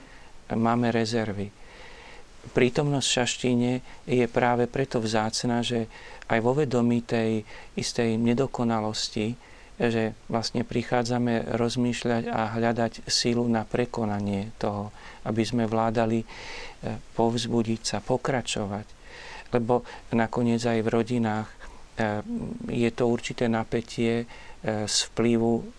máme 0.55 0.91
rezervy. 0.91 1.51
Prítomnosť 2.47 3.08
v 3.08 3.16
šaštine 3.20 3.72
je 4.08 4.26
práve 4.32 4.72
preto 4.72 5.03
vzácna, 5.03 5.60
že 5.60 5.91
aj 6.32 6.39
vo 6.39 6.55
vedomí 6.55 7.03
tej 7.03 7.43
istej 7.76 8.16
nedokonalosti 8.16 9.36
že 9.78 10.17
vlastne 10.25 10.65
prichádzame 10.65 11.53
rozmýšľať 11.53 12.23
a 12.34 12.57
hľadať 12.57 13.05
silu 13.05 13.45
na 13.45 13.61
prekonanie 13.61 14.49
toho, 14.57 14.89
aby 15.30 15.45
sme 15.45 15.69
vládali 15.69 16.25
e, 16.25 16.28
povzbudiť 17.13 17.82
sa, 17.86 17.97
pokračovať. 18.01 18.86
Lebo 19.53 19.86
nakoniec 20.17 20.65
aj 20.65 20.82
v 20.82 20.89
rodinách 20.89 21.47
e, 21.47 21.55
je 22.73 22.89
to 22.89 23.05
určité 23.05 23.45
napätie 23.45 24.25
e, 24.25 24.25
z 24.89 24.97
vplyvu, 25.13 25.78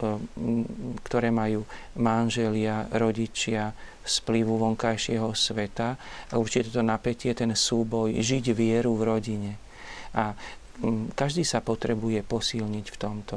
ktoré 1.03 1.35
majú 1.35 1.67
manželia, 1.99 2.87
rodičia, 2.95 3.75
z 4.09 4.15
vplyvu 4.25 4.63
vonkajšieho 4.63 5.35
sveta 5.35 5.99
a 6.31 6.35
určite 6.39 6.71
to 6.71 6.87
napätie, 6.87 7.35
ten 7.35 7.53
súboj, 7.53 8.15
žiť 8.15 8.55
vieru 8.55 8.95
v 8.95 9.03
rodine. 9.05 9.53
A 10.17 10.33
každý 11.19 11.43
sa 11.43 11.59
potrebuje 11.59 12.23
posilniť 12.23 12.87
v 12.95 12.97
tomto. 12.97 13.37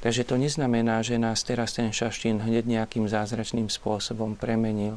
Takže 0.00 0.24
to 0.24 0.40
neznamená, 0.40 1.04
že 1.04 1.20
nás 1.20 1.44
teraz 1.44 1.76
ten 1.76 1.92
šaštín 1.92 2.40
hneď 2.42 2.64
nejakým 2.66 3.06
zázračným 3.06 3.68
spôsobom 3.68 4.34
premenil, 4.34 4.96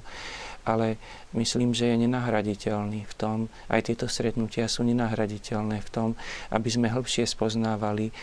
ale 0.64 1.02
myslím, 1.34 1.74
že 1.74 1.89
je 1.89 2.06
nenahraditeľný 2.06 3.04
v 3.04 3.14
tom, 3.18 3.38
aj 3.68 3.92
tieto 3.92 4.06
stretnutia 4.06 4.70
sú 4.70 4.86
nenahraditeľné 4.86 5.82
v 5.82 5.89
tom, 5.89 6.10
aby 6.54 6.70
sme 6.70 6.88
hĺbšie 6.88 7.26
spoznávali, 7.26 8.10
e, 8.10 8.14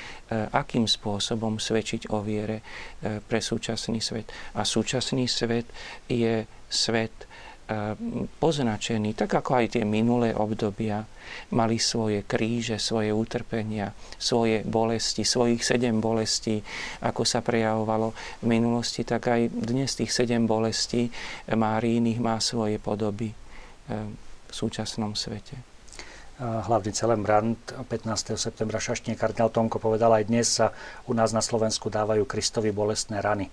akým 0.55 0.87
spôsobom 0.87 1.59
svedčiť 1.59 2.14
o 2.14 2.23
viere 2.23 2.62
e, 2.62 3.19
pre 3.19 3.43
súčasný 3.43 3.99
svet. 3.99 4.31
A 4.55 4.62
súčasný 4.62 5.27
svet 5.27 5.66
je 6.07 6.47
svet 6.71 7.28
poznačení, 8.41 9.12
tak 9.12 9.29
ako 9.29 9.61
aj 9.61 9.77
tie 9.77 9.85
minulé 9.85 10.33
obdobia, 10.33 11.05
mali 11.53 11.77
svoje 11.77 12.25
kríže, 12.25 12.81
svoje 12.81 13.12
utrpenia, 13.12 13.93
svoje 14.16 14.64
bolesti, 14.64 15.21
svojich 15.21 15.61
sedem 15.61 16.01
bolestí, 16.01 16.64
ako 17.05 17.29
sa 17.29 17.45
prejavovalo 17.45 18.16
v 18.41 18.47
minulosti, 18.49 19.05
tak 19.05 19.29
aj 19.29 19.53
dnes 19.53 19.93
tých 19.93 20.09
sedem 20.09 20.49
bolestí 20.49 21.12
Márínych 21.53 22.16
má 22.25 22.41
svoje 22.41 22.81
podoby 22.81 23.37
v 23.89 24.53
súčasnom 24.53 25.12
svete. 25.12 25.61
Hlavný 26.41 26.95
celebrant 26.95 27.59
15. 27.77 28.39
septembra 28.39 28.81
Šaštine 28.81 29.19
kardinál 29.19 29.53
Tomko 29.53 29.83
povedal, 29.83 30.14
aj 30.16 30.25
dnes 30.31 30.47
sa 30.49 30.73
u 31.05 31.12
nás 31.12 31.35
na 31.35 31.45
Slovensku 31.45 31.91
dávajú 31.93 32.25
Kristovi 32.25 32.73
bolestné 32.73 33.21
rany 33.21 33.51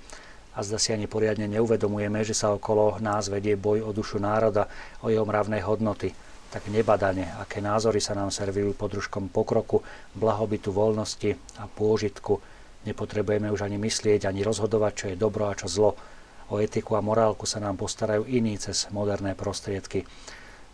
a 0.56 0.64
zda 0.64 0.80
si 0.80 0.96
ani 0.96 1.06
poriadne 1.12 1.52
neuvedomujeme, 1.52 2.24
že 2.24 2.32
sa 2.32 2.56
okolo 2.56 2.96
nás 3.04 3.28
vedie 3.28 3.60
boj 3.60 3.84
o 3.84 3.92
dušu 3.92 4.24
národa, 4.24 4.72
o 5.04 5.12
jeho 5.12 5.28
mravnej 5.28 5.60
hodnoty. 5.68 6.16
Tak 6.48 6.72
nebadane, 6.72 7.36
aké 7.44 7.60
názory 7.60 8.00
sa 8.00 8.16
nám 8.16 8.32
servirujú 8.32 8.80
pod 8.80 8.96
družkom 8.96 9.28
pokroku, 9.28 9.84
blahobytu, 10.16 10.72
voľnosti 10.72 11.36
a 11.60 11.68
pôžitku. 11.68 12.40
Nepotrebujeme 12.88 13.52
už 13.52 13.68
ani 13.68 13.76
myslieť, 13.76 14.24
ani 14.24 14.48
rozhodovať, 14.48 14.94
čo 14.96 15.06
je 15.12 15.20
dobro 15.20 15.52
a 15.52 15.58
čo 15.58 15.68
zlo. 15.68 16.00
O 16.54 16.62
etiku 16.64 16.96
a 16.96 17.04
morálku 17.04 17.44
sa 17.44 17.60
nám 17.60 17.76
postarajú 17.76 18.24
iní 18.24 18.56
cez 18.56 18.88
moderné 18.96 19.36
prostriedky. 19.36 20.08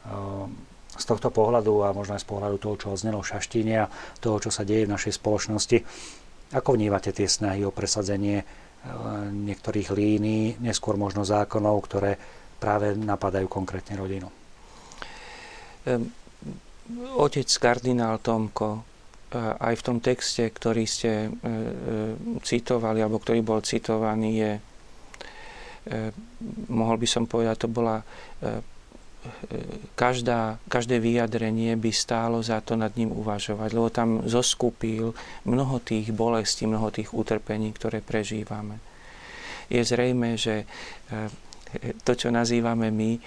Ehm, 0.05 0.53
z 0.91 1.03
tohto 1.07 1.31
pohľadu 1.31 1.87
a 1.87 1.95
možno 1.95 2.19
aj 2.19 2.27
z 2.27 2.29
pohľadu 2.29 2.57
toho, 2.59 2.75
čo 2.75 2.87
oznelo 2.91 3.23
v 3.23 3.31
Šaštíne 3.31 3.75
a 3.79 3.91
toho, 4.19 4.37
čo 4.43 4.51
sa 4.51 4.67
deje 4.67 4.85
v 4.85 4.93
našej 4.93 5.17
spoločnosti, 5.17 5.77
ako 6.51 6.75
vnívate 6.75 7.15
tie 7.15 7.31
snahy 7.31 7.63
o 7.63 7.71
presadzenie 7.71 8.43
niektorých 9.29 9.93
línií, 9.93 10.57
neskôr 10.57 10.97
možno 10.97 11.21
zákonov, 11.21 11.85
ktoré 11.85 12.17
práve 12.57 12.97
napadajú 12.97 13.45
konkrétne 13.45 13.93
rodinu. 13.97 14.29
Otec 17.17 17.49
kardinál 17.61 18.17
Tomko 18.21 18.91
aj 19.39 19.73
v 19.79 19.85
tom 19.85 19.97
texte, 20.03 20.43
ktorý 20.43 20.83
ste 20.83 21.11
e, 21.11 21.29
e, 21.31 21.31
citovali, 22.43 22.99
alebo 22.99 23.15
ktorý 23.23 23.39
bol 23.39 23.63
citovaný, 23.63 24.29
je, 24.35 24.51
e, 25.87 26.11
mohol 26.67 26.99
by 26.99 27.07
som 27.07 27.23
povedať, 27.23 27.63
to 27.63 27.69
bola 27.71 28.03
každá, 29.93 30.57
každé 30.65 30.97
vyjadrenie 30.97 31.77
by 31.77 31.91
stálo 31.93 32.41
za 32.41 32.57
to 32.61 32.73
nad 32.73 32.89
ním 32.97 33.13
uvažovať, 33.13 33.69
lebo 33.69 33.89
tam 33.93 34.25
zoskupil 34.25 35.13
mnoho 35.45 35.77
tých 35.79 36.09
bolestí, 36.09 36.65
mnoho 36.65 36.89
tých 36.89 37.13
utrpení, 37.13 37.69
ktoré 37.73 38.01
prežívame. 38.01 38.81
Je 39.69 39.81
zrejme, 39.85 40.35
že 40.35 40.65
eh, 40.65 41.29
to, 42.01 42.17
čo 42.17 42.33
nazývame 42.33 42.89
my 42.89 43.11
eh, 43.13 43.21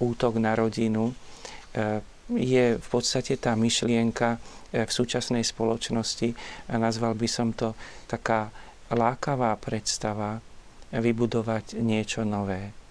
útok 0.00 0.40
na 0.40 0.56
rodinu, 0.56 1.12
eh, 1.12 2.00
je 2.32 2.80
v 2.80 2.88
podstate 2.88 3.36
tá 3.36 3.52
myšlienka 3.52 4.40
v 4.72 4.88
súčasnej 4.88 5.44
spoločnosti, 5.44 6.32
a 6.72 6.80
nazval 6.80 7.12
by 7.12 7.28
som 7.28 7.52
to 7.52 7.76
taká 8.08 8.48
lákavá 8.88 9.52
predstava 9.60 10.40
vybudovať 10.96 11.76
niečo 11.76 12.24
nové. 12.24 12.81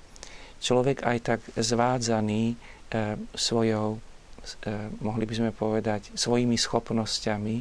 Človek 0.61 1.01
aj 1.01 1.17
tak 1.25 1.39
zvádzaný 1.57 2.53
svojou, 3.33 3.97
mohli 5.01 5.25
by 5.25 5.33
sme 5.33 5.51
povedať, 5.51 6.13
svojimi 6.13 6.53
schopnosťami, 6.53 7.55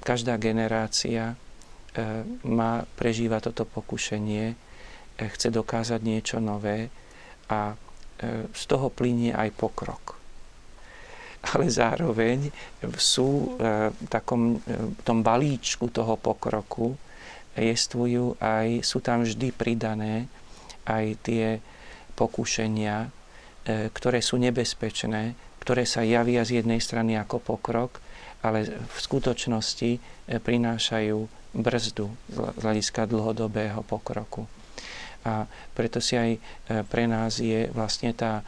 každá 0.00 0.38
generácia 0.38 1.34
má, 2.46 2.86
prežíva 2.94 3.42
toto 3.42 3.66
pokušenie, 3.66 4.54
chce 5.18 5.48
dokázať 5.50 6.00
niečo 6.00 6.38
nové 6.38 6.88
a 7.50 7.74
z 8.54 8.62
toho 8.70 8.86
plinie 8.94 9.34
aj 9.34 9.50
pokrok. 9.58 10.14
Ale 11.54 11.70
zároveň 11.70 12.50
sú 12.98 13.58
v 13.58 14.06
takom 14.06 14.62
tom 15.02 15.26
balíčku 15.26 15.90
toho 15.90 16.14
pokroku 16.14 16.94
jestvujú 17.58 18.38
aj, 18.38 18.86
sú 18.86 19.02
tam 19.02 19.26
vždy 19.26 19.50
pridané 19.50 20.30
aj 20.88 21.04
tie 21.20 21.60
pokušenia, 22.16 23.12
ktoré 23.92 24.24
sú 24.24 24.40
nebezpečné, 24.40 25.36
ktoré 25.60 25.84
sa 25.84 26.00
javia 26.00 26.42
z 26.48 26.64
jednej 26.64 26.80
strany 26.80 27.20
ako 27.20 27.44
pokrok, 27.44 28.00
ale 28.40 28.64
v 28.64 28.98
skutočnosti 28.98 30.00
prinášajú 30.40 31.18
brzdu 31.52 32.06
z 32.32 32.36
hľadiska 32.64 33.04
dlhodobého 33.04 33.84
pokroku. 33.84 34.48
A 35.28 35.44
preto 35.76 36.00
si 36.00 36.16
aj 36.16 36.40
pre 36.88 37.04
nás 37.04 37.36
je 37.42 37.68
vlastne 37.74 38.16
tá, 38.16 38.40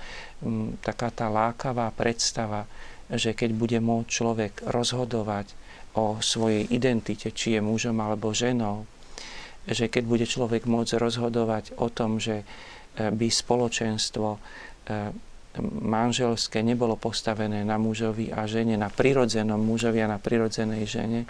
taká 0.81 1.13
tá 1.13 1.29
lákavá 1.29 1.93
predstava, 1.93 2.65
že 3.11 3.35
keď 3.35 3.51
bude 3.53 3.79
môcť 3.83 4.09
človek 4.09 4.53
rozhodovať 4.71 5.53
o 5.99 6.23
svojej 6.23 6.71
identite, 6.71 7.35
či 7.35 7.59
je 7.59 7.61
mužom 7.61 7.99
alebo 7.99 8.31
ženou, 8.31 8.87
že 9.69 9.93
keď 9.93 10.03
bude 10.09 10.27
človek 10.29 10.65
môcť 10.65 10.97
rozhodovať 10.97 11.77
o 11.77 11.93
tom, 11.93 12.17
že 12.17 12.45
by 12.97 13.29
spoločenstvo 13.29 14.41
manželské 15.83 16.63
nebolo 16.63 16.95
postavené 16.95 17.67
na 17.67 17.75
mužovi 17.75 18.31
a 18.31 18.47
žene, 18.47 18.79
na 18.79 18.87
prirodzenom 18.87 19.59
mužovi 19.59 19.99
a 19.99 20.11
na 20.11 20.19
prirodzenej 20.23 20.87
žene, 20.87 21.21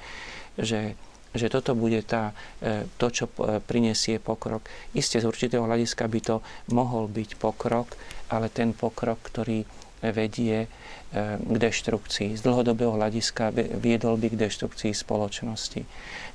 že, 0.61 0.93
že 1.33 1.49
toto 1.49 1.73
bude 1.73 2.05
tá, 2.05 2.37
e, 2.61 2.85
to, 3.01 3.09
čo 3.09 3.25
e, 3.33 3.65
prinesie 3.65 4.21
pokrok. 4.21 4.69
Isté 4.93 5.25
z 5.25 5.29
určitého 5.29 5.65
hľadiska 5.65 6.05
by 6.05 6.21
to 6.21 6.37
mohol 6.77 7.09
byť 7.09 7.41
pokrok, 7.41 7.97
ale 8.29 8.53
ten 8.53 8.77
pokrok, 8.77 9.25
ktorý 9.25 9.65
vedie 10.01 10.65
e, 10.65 10.69
k 11.37 11.57
deštrukcii. 11.61 12.37
Z 12.37 12.43
dlhodobého 12.45 12.97
hľadiska 12.97 13.53
viedol 13.77 14.17
by 14.17 14.33
k 14.33 14.41
deštrukcii 14.41 14.97
spoločnosti. 14.97 15.85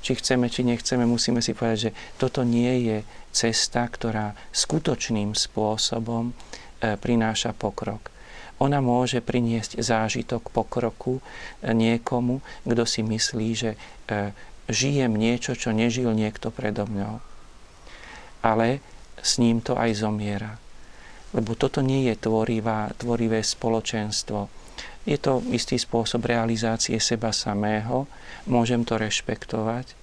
Či 0.02 0.12
chceme, 0.22 0.46
či 0.46 0.62
nechceme, 0.62 1.02
musíme 1.02 1.42
si 1.42 1.52
povedať, 1.52 1.90
že 1.90 1.94
toto 2.16 2.46
nie 2.46 2.86
je 2.86 2.98
cesta, 3.34 3.84
ktorá 3.90 4.38
skutočným 4.54 5.34
spôsobom 5.34 6.32
prináša 6.80 7.52
pokrok. 7.56 8.12
Ona 8.56 8.80
môže 8.80 9.20
priniesť 9.20 9.84
zážitok 9.84 10.48
pokroku 10.48 11.20
niekomu, 11.60 12.40
kto 12.64 12.88
si 12.88 13.04
myslí, 13.04 13.48
že 13.52 13.70
žijem 14.68 15.12
niečo, 15.12 15.52
čo 15.52 15.76
nežil 15.76 16.16
niekto 16.16 16.48
predo 16.48 16.88
mňou. 16.88 17.20
Ale 18.40 18.80
s 19.20 19.36
ním 19.36 19.60
to 19.60 19.76
aj 19.76 20.00
zomiera. 20.00 20.56
Lebo 21.36 21.52
toto 21.52 21.84
nie 21.84 22.08
je 22.08 22.16
tvorivá, 22.16 22.96
tvorivé 22.96 23.44
spoločenstvo. 23.44 24.48
Je 25.04 25.20
to 25.20 25.44
istý 25.52 25.76
spôsob 25.76 26.24
realizácie 26.26 26.96
seba 26.98 27.30
samého, 27.30 28.08
môžem 28.48 28.82
to 28.82 28.98
rešpektovať, 28.98 29.94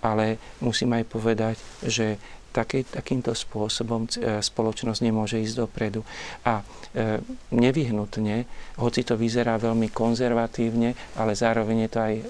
ale 0.00 0.40
musím 0.64 0.96
aj 0.96 1.04
povedať, 1.06 1.56
že 1.84 2.16
taký, 2.50 2.82
takýmto 2.82 3.30
spôsobom 3.30 4.10
e, 4.10 4.42
spoločnosť 4.42 5.00
nemôže 5.06 5.38
ísť 5.38 5.56
dopredu. 5.66 6.02
A 6.42 6.60
e, 6.60 7.22
nevyhnutne, 7.54 8.44
hoci 8.78 9.06
to 9.06 9.14
vyzerá 9.14 9.56
veľmi 9.56 9.90
konzervatívne, 9.94 10.98
ale 11.14 11.32
zároveň 11.38 11.86
je 11.86 11.90
to 11.90 12.00
aj 12.02 12.14
e, 12.18 12.24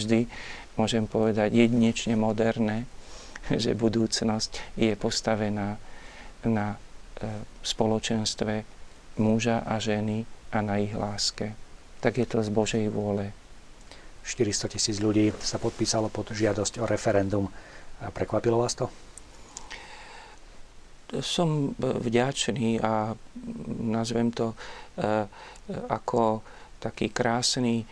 vždy, 0.00 0.20
môžem 0.80 1.04
povedať, 1.04 1.52
jedinečne 1.52 2.16
moderné, 2.16 2.88
že 3.62 3.76
budúcnosť 3.76 4.80
je 4.80 4.96
postavená 4.96 5.76
na 6.40 6.80
spoločenstve 7.60 8.64
muža 9.20 9.62
a 9.66 9.76
ženy 9.76 10.24
a 10.50 10.58
na 10.64 10.80
ich 10.80 10.96
láske. 10.96 11.52
Tak 12.00 12.16
je 12.16 12.26
to 12.26 12.40
z 12.40 12.50
Božej 12.50 12.84
vôle. 12.88 13.36
400 14.24 14.72
tisíc 14.72 14.96
ľudí 15.00 15.32
sa 15.40 15.60
podpísalo 15.60 16.08
pod 16.08 16.32
žiadosť 16.32 16.80
o 16.80 16.88
referendum. 16.88 17.48
Prekvapilo 18.00 18.60
vás 18.60 18.76
to? 18.76 18.88
som 21.18 21.74
vďačný 21.80 22.78
a 22.78 23.18
nazvem 23.82 24.30
to 24.30 24.54
e, 24.54 24.56
ako 25.90 26.46
taký 26.78 27.10
krásny 27.10 27.82
e, 27.82 27.84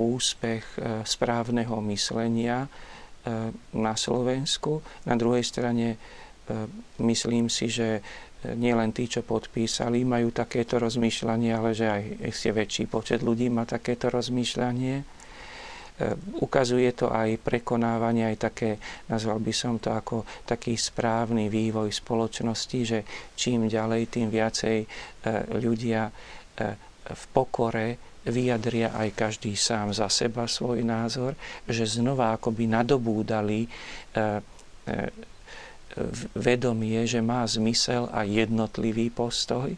úspech 0.00 0.64
e, 0.64 1.04
správneho 1.04 1.76
myslenia 1.92 2.64
na 3.76 3.92
Slovensku. 3.92 4.80
Na 5.04 5.12
druhej 5.20 5.44
strane 5.44 6.00
myslím 6.96 7.52
si, 7.52 7.68
že 7.68 8.00
nie 8.38 8.70
len 8.70 8.94
tí, 8.94 9.10
čo 9.10 9.26
podpísali, 9.26 10.06
majú 10.06 10.30
takéto 10.30 10.78
rozmýšľanie, 10.78 11.50
ale 11.50 11.74
že 11.74 11.86
aj 11.90 12.02
ešte 12.22 12.48
väčší 12.54 12.84
počet 12.86 13.20
ľudí 13.26 13.50
má 13.50 13.66
takéto 13.66 14.06
rozmýšľanie. 14.14 15.02
E, 15.02 15.04
ukazuje 16.38 16.94
to 16.94 17.10
aj 17.10 17.34
prekonávanie, 17.42 18.30
aj 18.30 18.36
také, 18.38 18.70
nazval 19.10 19.42
by 19.42 19.50
som 19.50 19.82
to 19.82 19.90
ako 19.90 20.22
taký 20.46 20.78
správny 20.78 21.50
vývoj 21.50 21.90
spoločnosti, 21.90 22.80
že 22.86 22.98
čím 23.34 23.66
ďalej, 23.66 24.06
tým 24.06 24.30
viacej 24.30 24.76
e, 24.78 24.86
ľudia 25.58 26.06
e, 26.06 26.12
v 27.10 27.24
pokore 27.34 28.22
vyjadria 28.22 28.94
aj 28.94 29.18
každý 29.18 29.58
sám 29.58 29.90
za 29.90 30.06
seba 30.06 30.46
svoj 30.46 30.86
názor, 30.86 31.34
že 31.66 31.88
znova 31.88 32.36
akoby 32.36 32.70
nadobúdali 32.70 33.64
vedomie, 36.34 37.04
že 37.04 37.18
má 37.18 37.44
zmysel 37.44 38.08
a 38.12 38.22
jednotlivý 38.22 39.10
postoj, 39.10 39.74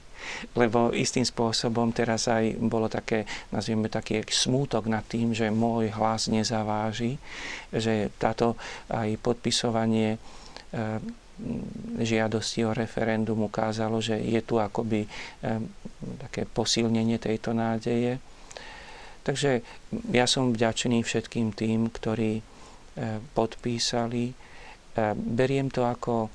lebo 0.53 0.93
istým 0.93 1.25
spôsobom 1.25 1.91
teraz 1.97 2.29
aj 2.29 2.61
bolo 2.61 2.87
také, 2.93 3.25
nazvieme 3.49 3.89
taký 3.89 4.21
smútok 4.25 4.87
nad 4.87 5.05
tým, 5.09 5.33
že 5.33 5.49
môj 5.49 5.93
hlas 5.97 6.29
nezaváži, 6.29 7.17
že 7.73 8.13
táto 8.21 8.55
aj 8.93 9.17
podpisovanie 9.25 10.17
e, 10.17 10.19
žiadosti 12.01 12.69
o 12.69 12.77
referendum 12.77 13.49
ukázalo, 13.49 14.01
že 14.05 14.21
je 14.21 14.41
tu 14.45 14.61
akoby 14.61 15.05
e, 15.05 15.09
také 16.29 16.45
posilnenie 16.45 17.17
tejto 17.17 17.57
nádeje. 17.57 18.21
Takže 19.25 19.61
ja 20.13 20.25
som 20.25 20.53
vďačný 20.53 21.05
všetkým 21.05 21.53
tým, 21.53 21.89
ktorí 21.89 22.41
e, 22.41 22.43
podpísali 23.33 24.50
beriem 25.15 25.69
to 25.69 25.87
ako 25.87 26.31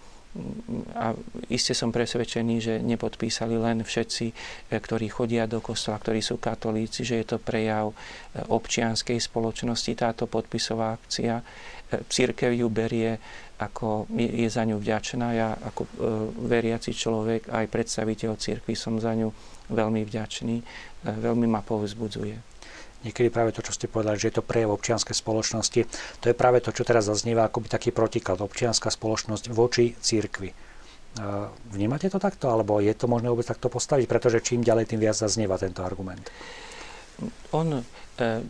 a 0.95 1.15
iste 1.47 1.71
som 1.71 1.95
presvedčený, 1.95 2.55
že 2.59 2.73
nepodpísali 2.83 3.55
len 3.55 3.87
všetci, 3.87 4.25
e, 4.27 4.33
ktorí 4.75 5.07
chodia 5.07 5.47
do 5.47 5.63
kostola, 5.63 5.95
ktorí 5.95 6.19
sú 6.19 6.43
katolíci, 6.43 7.07
že 7.07 7.23
je 7.23 7.25
to 7.35 7.37
prejav 7.39 7.91
e, 7.91 7.95
občianskej 8.51 9.15
spoločnosti, 9.15 9.91
táto 9.95 10.27
podpisová 10.27 10.91
akcia. 10.91 11.39
E, 11.39 11.43
církev 12.11 12.51
ju 12.51 12.67
berie 12.67 13.15
ako 13.55 14.11
je 14.11 14.51
za 14.51 14.67
ňu 14.67 14.83
vďačná. 14.83 15.31
Ja 15.31 15.55
ako 15.55 15.87
veriaci 16.43 16.91
človek, 16.91 17.47
aj 17.47 17.71
predstaviteľ 17.71 18.35
církvy 18.35 18.75
som 18.75 18.99
za 18.99 19.15
ňu 19.15 19.31
veľmi 19.71 20.03
vďačný. 20.03 20.59
Veľmi 21.07 21.47
ma 21.47 21.63
povzbudzuje 21.63 22.54
niekedy 23.05 23.29
práve 23.29 23.53
to, 23.53 23.61
čo 23.61 23.77
ste 23.77 23.85
povedali, 23.85 24.17
že 24.17 24.33
je 24.33 24.41
to 24.41 24.43
prejav 24.43 24.73
občianskej 24.73 25.13
spoločnosti, 25.13 25.81
to 26.19 26.25
je 26.25 26.35
práve 26.35 26.59
to, 26.65 26.73
čo 26.73 26.81
teraz 26.81 27.05
zaznieva 27.05 27.45
akoby 27.45 27.69
taký 27.69 27.93
protiklad, 27.93 28.41
občianská 28.41 28.89
spoločnosť 28.89 29.53
voči 29.53 29.93
církvi. 29.93 30.49
Vnímate 31.71 32.11
to 32.11 32.19
takto, 32.19 32.51
alebo 32.51 32.83
je 32.83 32.91
to 32.91 33.07
možné 33.07 33.31
vôbec 33.31 33.47
takto 33.47 33.71
postaviť, 33.71 34.03
pretože 34.09 34.43
čím 34.43 34.65
ďalej, 34.65 34.91
tým 34.91 34.99
viac 34.99 35.15
zaznieva 35.15 35.55
tento 35.55 35.79
argument? 35.79 36.27
On 37.55 37.71
e, 37.71 37.81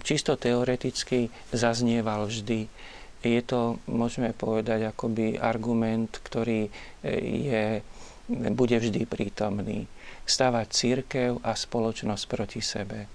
čisto 0.01 0.33
teoreticky 0.33 1.29
zaznieval 1.53 2.25
vždy. 2.25 2.65
Je 3.21 3.41
to, 3.45 3.77
môžeme 3.85 4.33
povedať, 4.33 4.89
akoby 4.89 5.37
argument, 5.37 6.17
ktorý 6.25 6.65
e, 6.65 6.71
je, 7.45 7.65
bude 8.49 8.73
vždy 8.81 9.05
prítomný. 9.05 9.85
Stavať 10.25 10.65
církev 10.73 11.37
a 11.45 11.53
spoločnosť 11.53 12.23
proti 12.25 12.65
sebe 12.65 13.14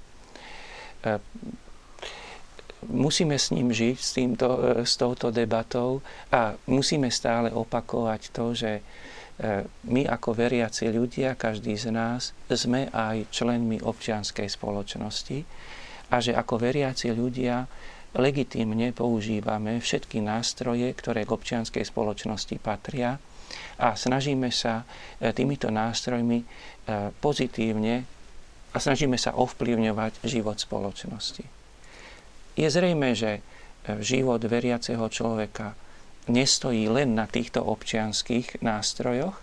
musíme 2.88 3.36
s 3.36 3.52
ním 3.52 3.72
žiť, 3.72 3.96
s, 4.00 4.10
týmto, 4.16 4.48
e, 4.56 4.60
s 4.84 4.96
touto 4.96 5.28
debatou 5.28 6.00
a 6.32 6.56
musíme 6.68 7.12
stále 7.12 7.52
opakovať 7.52 8.20
to, 8.32 8.46
že 8.56 8.72
my 9.88 10.04
ako 10.04 10.36
veriaci 10.36 10.92
ľudia, 10.92 11.32
každý 11.32 11.72
z 11.72 11.88
nás, 11.88 12.36
sme 12.52 12.92
aj 12.92 13.24
členmi 13.32 13.80
občianskej 13.80 14.44
spoločnosti 14.52 15.48
a 16.12 16.20
že 16.20 16.36
ako 16.36 16.60
veriaci 16.60 17.08
ľudia 17.16 17.64
legitímne 18.14 18.90
používame 18.90 19.78
všetky 19.78 20.18
nástroje, 20.18 20.90
ktoré 20.92 21.22
k 21.22 21.34
občianskej 21.34 21.84
spoločnosti 21.86 22.56
patria 22.58 23.22
a 23.78 23.94
snažíme 23.94 24.50
sa 24.50 24.82
e, 25.18 25.30
týmito 25.30 25.70
nástrojmi 25.70 26.38
e, 26.42 26.46
pozitívne 27.22 28.19
a 28.70 28.76
snažíme 28.78 29.18
sa 29.18 29.34
ovplyvňovať 29.34 30.22
život 30.22 30.58
spoločnosti. 30.58 31.44
Je 32.54 32.68
zrejme, 32.68 33.14
že 33.16 33.42
život 33.98 34.42
veriaceho 34.44 35.02
človeka 35.08 35.74
nestojí 36.28 36.86
len 36.86 37.16
na 37.16 37.26
týchto 37.26 37.64
občianských 37.64 38.60
nástrojoch, 38.62 39.40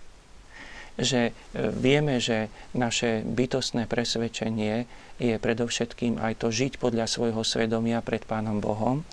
že 0.98 1.30
e, 1.30 1.32
vieme, 1.78 2.18
že 2.18 2.50
naše 2.74 3.22
bytostné 3.22 3.86
presvedčenie 3.86 4.90
je 5.22 5.36
predovšetkým 5.38 6.18
aj 6.18 6.42
to 6.42 6.48
žiť 6.50 6.82
podľa 6.82 7.06
svojho 7.06 7.42
svedomia 7.46 8.02
pred 8.02 8.26
Pánom 8.26 8.58
Bohom, 8.58 9.06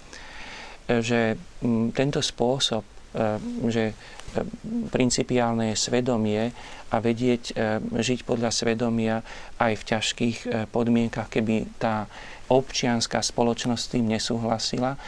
e, 0.89 1.01
že 1.05 1.37
tento 1.93 2.25
spôsob, 2.25 2.85
e, 2.85 2.94
že 3.71 3.95
principiálne 4.91 5.73
je 5.73 5.79
svedomie 5.79 6.51
a 6.91 6.97
vedieť 6.99 7.55
žiť 7.95 8.27
podľa 8.27 8.51
svedomia 8.51 9.23
aj 9.63 9.73
v 9.79 9.87
ťažkých 9.95 10.39
podmienkach, 10.75 11.31
keby 11.31 11.79
tá 11.79 12.11
občianská 12.51 13.23
spoločnosť 13.25 13.83
s 13.83 13.93
tým 13.95 14.05
nesúhlasila. 14.11 14.99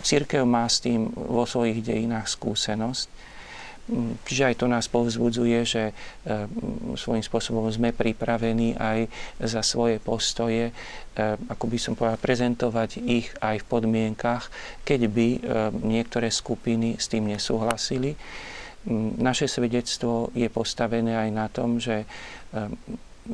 Církev 0.00 0.46
má 0.46 0.64
s 0.70 0.80
tým 0.80 1.10
vo 1.12 1.44
svojich 1.44 1.82
dejinách 1.84 2.30
skúsenosť. 2.30 3.06
Mm, 3.84 4.16
čiže 4.24 4.48
aj 4.48 4.56
to 4.56 4.66
nás 4.66 4.88
povzbudzuje, 4.88 5.58
že 5.68 5.82
e, 5.90 5.92
svojím 6.96 7.20
spôsobom 7.20 7.68
sme 7.68 7.92
pripravení 7.92 8.72
aj 8.80 9.12
za 9.44 9.60
svoje 9.60 10.00
postoje, 10.00 10.72
e, 10.72 10.72
ako 11.52 11.64
by 11.68 11.76
som 11.76 11.92
povedal, 11.92 12.16
prezentovať 12.16 13.04
ich 13.04 13.28
aj 13.44 13.60
v 13.60 13.68
podmienkach, 13.68 14.48
keď 14.88 15.00
by 15.12 15.28
niektoré 15.84 16.32
skupiny 16.32 16.96
s 16.96 17.12
tým 17.12 17.28
nesúhlasili. 17.28 18.16
Mm, 18.88 19.20
naše 19.20 19.44
svedectvo 19.52 20.32
je 20.32 20.48
postavené 20.48 21.20
aj 21.20 21.28
na 21.28 21.46
tom, 21.52 21.76
že 21.76 22.08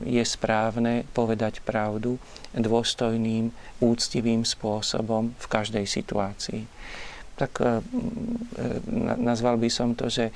je 0.07 0.22
správne 0.22 1.03
povedať 1.11 1.59
pravdu 1.66 2.14
dôstojným, 2.55 3.51
úctivým 3.82 4.46
spôsobom 4.46 5.34
v 5.34 5.46
každej 5.51 5.84
situácii. 5.86 6.62
Tak 7.41 7.53
e, 7.57 7.64
e, 7.64 7.70
nazval 9.16 9.57
by 9.57 9.72
som 9.72 9.97
to, 9.97 10.12
že 10.12 10.28
e, 10.28 10.32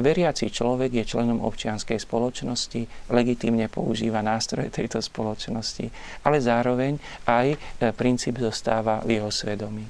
veriaci 0.00 0.48
človek 0.48 0.96
je 0.96 1.04
členom 1.04 1.44
občianskej 1.44 2.00
spoločnosti, 2.00 3.12
legitímne 3.12 3.68
používa 3.68 4.24
nástroje 4.24 4.72
tejto 4.72 5.04
spoločnosti, 5.04 5.92
ale 6.24 6.40
zároveň 6.40 6.96
aj 7.28 7.60
princíp 8.00 8.40
zostáva 8.40 9.04
v 9.04 9.20
jeho 9.20 9.28
svedomí. 9.28 9.84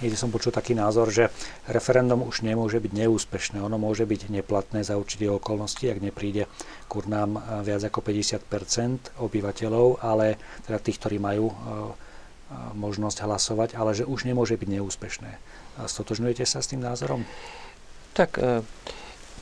Niekde 0.00 0.18
som 0.18 0.32
počul 0.32 0.56
taký 0.56 0.72
názor, 0.72 1.12
že 1.12 1.30
referendum 1.68 2.26
už 2.26 2.42
nemôže 2.42 2.80
byť 2.80 2.90
neúspešné. 2.96 3.62
Ono 3.62 3.78
môže 3.78 4.02
byť 4.02 4.34
neplatné 4.34 4.82
za 4.82 4.98
určité 4.98 5.30
okolnosti, 5.30 5.84
ak 5.84 6.02
nepríde 6.02 6.50
k 6.88 6.92
nám 7.06 7.38
viac 7.62 7.86
ako 7.86 8.02
50% 8.02 9.20
obyvateľov, 9.20 10.02
ale 10.02 10.40
teda 10.64 10.82
tých, 10.82 10.98
ktorí 10.98 11.22
majú 11.22 11.54
možnosť 12.74 13.24
hlasovať, 13.24 13.74
ale 13.76 13.96
že 13.96 14.04
už 14.08 14.24
nemôže 14.28 14.56
byť 14.56 14.68
neúspešné. 14.68 15.32
Stotožňujete 15.86 16.44
sa 16.44 16.60
s 16.60 16.70
tým 16.70 16.84
názorom? 16.84 17.24
Tak 18.12 18.36
e, 18.36 18.60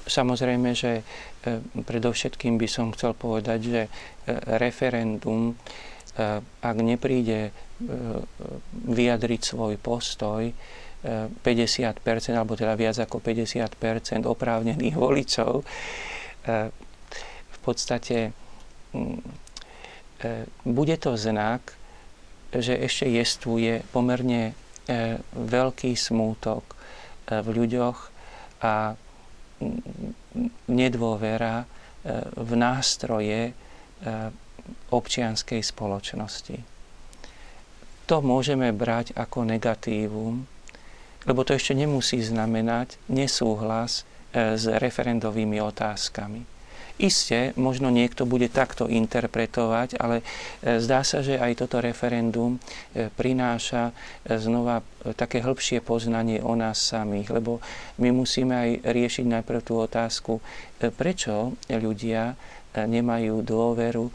samozrejme, 0.07 0.75
že 0.75 1.03
predovšetkým 1.75 2.61
by 2.61 2.69
som 2.71 2.95
chcel 2.95 3.17
povedať, 3.17 3.59
že 3.65 3.83
referendum, 4.61 5.57
ak 6.61 6.77
nepríde 6.77 7.49
vyjadriť 8.85 9.41
svoj 9.41 9.81
postoj 9.81 10.53
50%, 11.01 12.05
alebo 12.37 12.61
teda 12.61 12.77
viac 12.77 13.01
ako 13.01 13.25
50% 13.25 14.29
oprávnených 14.29 14.97
voličov, 15.01 15.65
v 17.51 17.59
podstate 17.65 18.19
e, 18.29 18.33
bude 20.65 20.97
to 20.97 21.17
znak, 21.17 21.80
že 22.51 22.75
ešte 22.75 23.07
jestvuje 23.07 23.87
pomerne 23.95 24.51
e, 24.51 24.53
veľký 25.35 25.95
smútok 25.95 26.65
e, 26.67 26.75
v 27.43 27.49
ľuďoch 27.49 27.99
a 28.67 28.95
mm, 29.63 30.69
nedôvera 30.71 31.67
v 32.33 32.51
nástroje 32.57 33.53
občianskej 34.89 35.61
spoločnosti 35.61 36.65
to 38.11 38.19
môžeme 38.19 38.75
brať 38.75 39.15
ako 39.15 39.47
negatívum, 39.47 40.43
lebo 41.31 41.47
to 41.47 41.55
ešte 41.55 41.79
nemusí 41.79 42.19
znamenať 42.19 42.99
nesúhlas 43.07 44.03
e, 44.35 44.59
s 44.59 44.67
referendovými 44.67 45.63
otázkami. 45.63 46.43
Isté, 47.01 47.57
možno 47.57 47.89
niekto 47.89 48.29
bude 48.29 48.53
takto 48.53 48.85
interpretovať, 48.85 49.97
ale 49.97 50.21
e, 50.21 50.77
zdá 50.85 51.01
sa, 51.01 51.25
že 51.25 51.41
aj 51.41 51.65
toto 51.65 51.81
referendum 51.81 52.61
e, 52.93 53.09
prináša 53.09 53.97
znova 54.29 54.85
také 55.17 55.41
hĺbšie 55.41 55.81
poznanie 55.81 56.45
o 56.45 56.53
nás 56.53 56.77
samých, 56.77 57.33
lebo 57.33 57.65
my 57.97 58.13
musíme 58.13 58.53
aj 58.53 58.71
riešiť 58.85 59.27
najprv 59.33 59.61
tú 59.65 59.81
otázku, 59.81 60.45
prečo 60.93 61.57
ľudia 61.73 62.37
nemajú 62.77 63.43
dôveru 63.43 64.13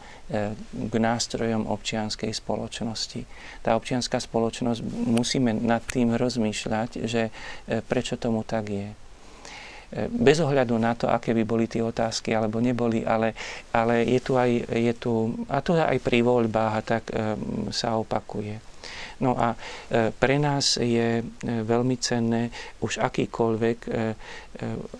k 0.72 0.94
nástrojom 0.94 1.68
občianskej 1.68 2.32
spoločnosti. 2.32 3.26
Tá 3.60 3.76
občianská 3.76 4.16
spoločnosť, 4.16 4.80
musíme 5.10 5.52
nad 5.52 5.84
tým 5.84 6.16
rozmýšľať, 6.16 6.90
že 7.04 7.28
prečo 7.84 8.16
tomu 8.16 8.46
tak 8.46 8.72
je. 8.72 8.88
Eh, 9.92 10.10
bez 10.10 10.42
ohľadu 10.42 10.74
na 10.80 10.96
to, 10.98 11.06
aké 11.06 11.36
by 11.36 11.44
boli 11.46 11.70
tie 11.70 11.84
otázky 11.84 12.34
alebo 12.34 12.58
neboli, 12.58 13.06
ale, 13.06 13.36
ale 13.70 14.02
je 14.06 14.20
tu 14.24 14.34
aj, 14.34 14.50
je 14.72 14.94
tu, 14.98 15.12
a 15.46 15.62
to 15.62 15.76
aj 15.78 15.98
pri 16.02 16.22
voľbách 16.22 16.72
a 16.74 16.82
tak 16.82 17.04
sa 17.70 17.94
opakuje. 17.94 18.76
No 19.20 19.32
a 19.32 19.56
e, 19.56 20.12
pre 20.12 20.36
nás 20.36 20.76
je 20.76 21.20
e, 21.20 21.24
veľmi 21.42 21.96
cenné 21.96 22.52
už 22.84 23.00
akýkoľvek, 23.00 23.78
e, 23.88 23.90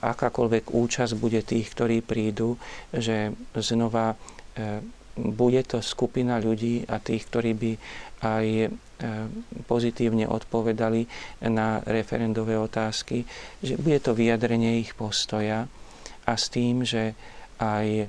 akákoľvek 0.01 0.73
účasť 0.73 1.13
bude 1.21 1.45
tých, 1.45 1.69
ktorí 1.77 2.01
prídu, 2.01 2.57
že 2.93 3.33
znova 3.57 4.17
bude 5.17 5.65
to 5.65 5.81
skupina 5.81 6.37
ľudí 6.39 6.85
a 6.87 7.01
tých, 7.01 7.25
ktorí 7.29 7.53
by 7.57 7.73
aj 8.21 8.47
pozitívne 9.69 10.25
odpovedali 10.25 11.05
na 11.53 11.85
referendové 11.85 12.57
otázky, 12.57 13.29
že 13.61 13.77
bude 13.77 14.01
to 14.01 14.17
vyjadrenie 14.17 14.81
ich 14.81 14.97
postoja 14.97 15.69
a 16.25 16.33
s 16.33 16.49
tým, 16.49 16.81
že 16.81 17.13
aj 17.61 18.09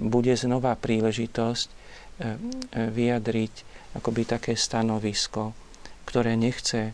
bude 0.00 0.32
znova 0.32 0.80
príležitosť 0.80 1.68
vyjadriť 2.72 3.54
akoby 4.00 4.22
také 4.24 4.52
stanovisko, 4.56 5.54
ktoré 6.04 6.36
nechce 6.36 6.90
e, 6.90 6.92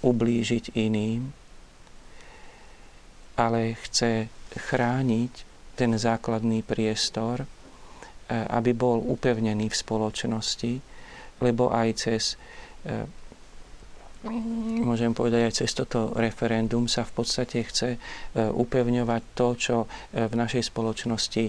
ublížiť 0.00 0.76
iným, 0.76 1.32
ale 3.36 3.76
chce 3.80 4.28
chrániť 4.54 5.49
ten 5.80 5.96
základný 5.96 6.60
priestor, 6.60 7.42
e, 7.42 7.46
aby 8.28 8.76
bol 8.76 9.00
upevnený 9.00 9.72
v 9.72 9.80
spoločnosti, 9.80 10.72
lebo 11.40 11.72
aj 11.72 11.88
cez 11.96 12.36
e, 12.84 13.08
môžem 14.84 15.16
povedať, 15.16 15.40
aj 15.48 15.54
cez 15.64 15.72
toto 15.72 16.12
referendum 16.12 16.84
sa 16.84 17.08
v 17.08 17.24
podstate 17.24 17.64
chce 17.64 17.96
upevňovať 18.36 19.22
to, 19.32 19.48
čo 19.56 19.76
v 20.12 20.34
našej 20.36 20.68
spoločnosti 20.68 21.44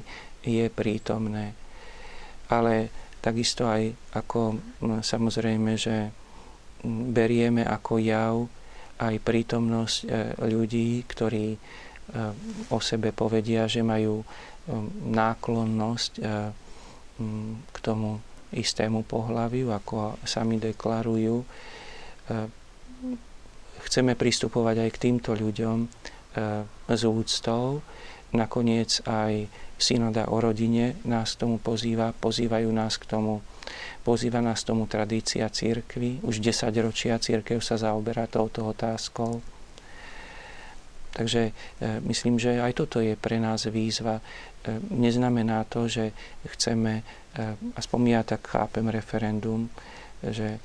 je 0.47 0.65
prítomné. 0.71 1.51
Ale 2.47 2.87
Takisto 3.21 3.69
aj 3.69 3.93
ako 4.17 4.57
samozrejme, 5.05 5.77
že 5.77 6.09
berieme 7.13 7.61
ako 7.61 8.01
jav 8.01 8.49
aj 8.97 9.15
prítomnosť 9.21 9.97
e, 10.01 10.05
ľudí, 10.49 11.05
ktorí 11.05 11.53
e, 11.53 11.59
o 12.69 12.77
sebe 12.83 13.15
povedia, 13.15 13.69
že 13.71 13.85
majú 13.85 14.19
e, 14.21 14.25
náklonnosť 15.15 16.13
k 17.71 17.77
tomu 17.85 18.17
istému 18.49 19.05
pohľaviu, 19.05 19.69
ako 19.69 20.17
sami 20.25 20.57
deklarujú. 20.57 21.37
Chceme 23.85 24.17
pristupovať 24.17 24.75
aj 24.81 24.89
k 24.89 25.01
týmto 25.05 25.37
ľuďom 25.37 25.85
s 26.89 27.01
úctou, 27.05 27.85
nakoniec 28.33 29.05
aj 29.05 29.51
synoda 29.81 30.29
o 30.29 30.37
rodine 30.37 30.95
nás 31.03 31.33
tomu 31.35 31.57
pozýva, 31.57 32.13
pozývajú 32.13 32.69
nás 32.69 33.01
k 33.01 33.09
tomu, 33.09 33.41
pozýva 34.05 34.39
nás 34.39 34.61
tomu 34.61 34.85
tradícia 34.85 35.49
církvy. 35.49 36.21
Už 36.21 36.37
10 36.37 36.69
ročia 36.85 37.17
církev 37.17 37.59
sa 37.65 37.81
zaoberá 37.81 38.29
touto 38.29 38.69
otázkou. 38.69 39.41
Takže 41.11 41.51
myslím, 42.07 42.39
že 42.39 42.63
aj 42.63 42.73
toto 42.73 43.03
je 43.03 43.19
pre 43.19 43.35
nás 43.35 43.67
výzva. 43.67 44.23
Neznamená 44.95 45.67
to, 45.67 45.91
že 45.91 46.15
chceme, 46.55 47.03
aspoň 47.75 47.99
ja 48.07 48.21
tak 48.23 48.47
chápem 48.47 48.87
referendum, 48.87 49.67
že 50.23 50.55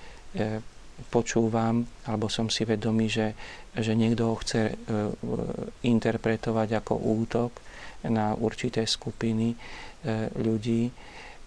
počúvam, 1.10 1.82
alebo 2.06 2.30
som 2.30 2.46
si 2.46 2.62
vedomý, 2.62 3.10
že, 3.10 3.34
že 3.74 3.92
niekto 3.92 4.32
ho 4.32 4.36
chce 4.38 4.72
interpretovať 5.82 6.68
ako 6.78 6.94
útok 6.94 7.50
na 8.06 8.32
určité 8.38 8.86
skupiny 8.86 9.52
ľudí, 10.38 10.88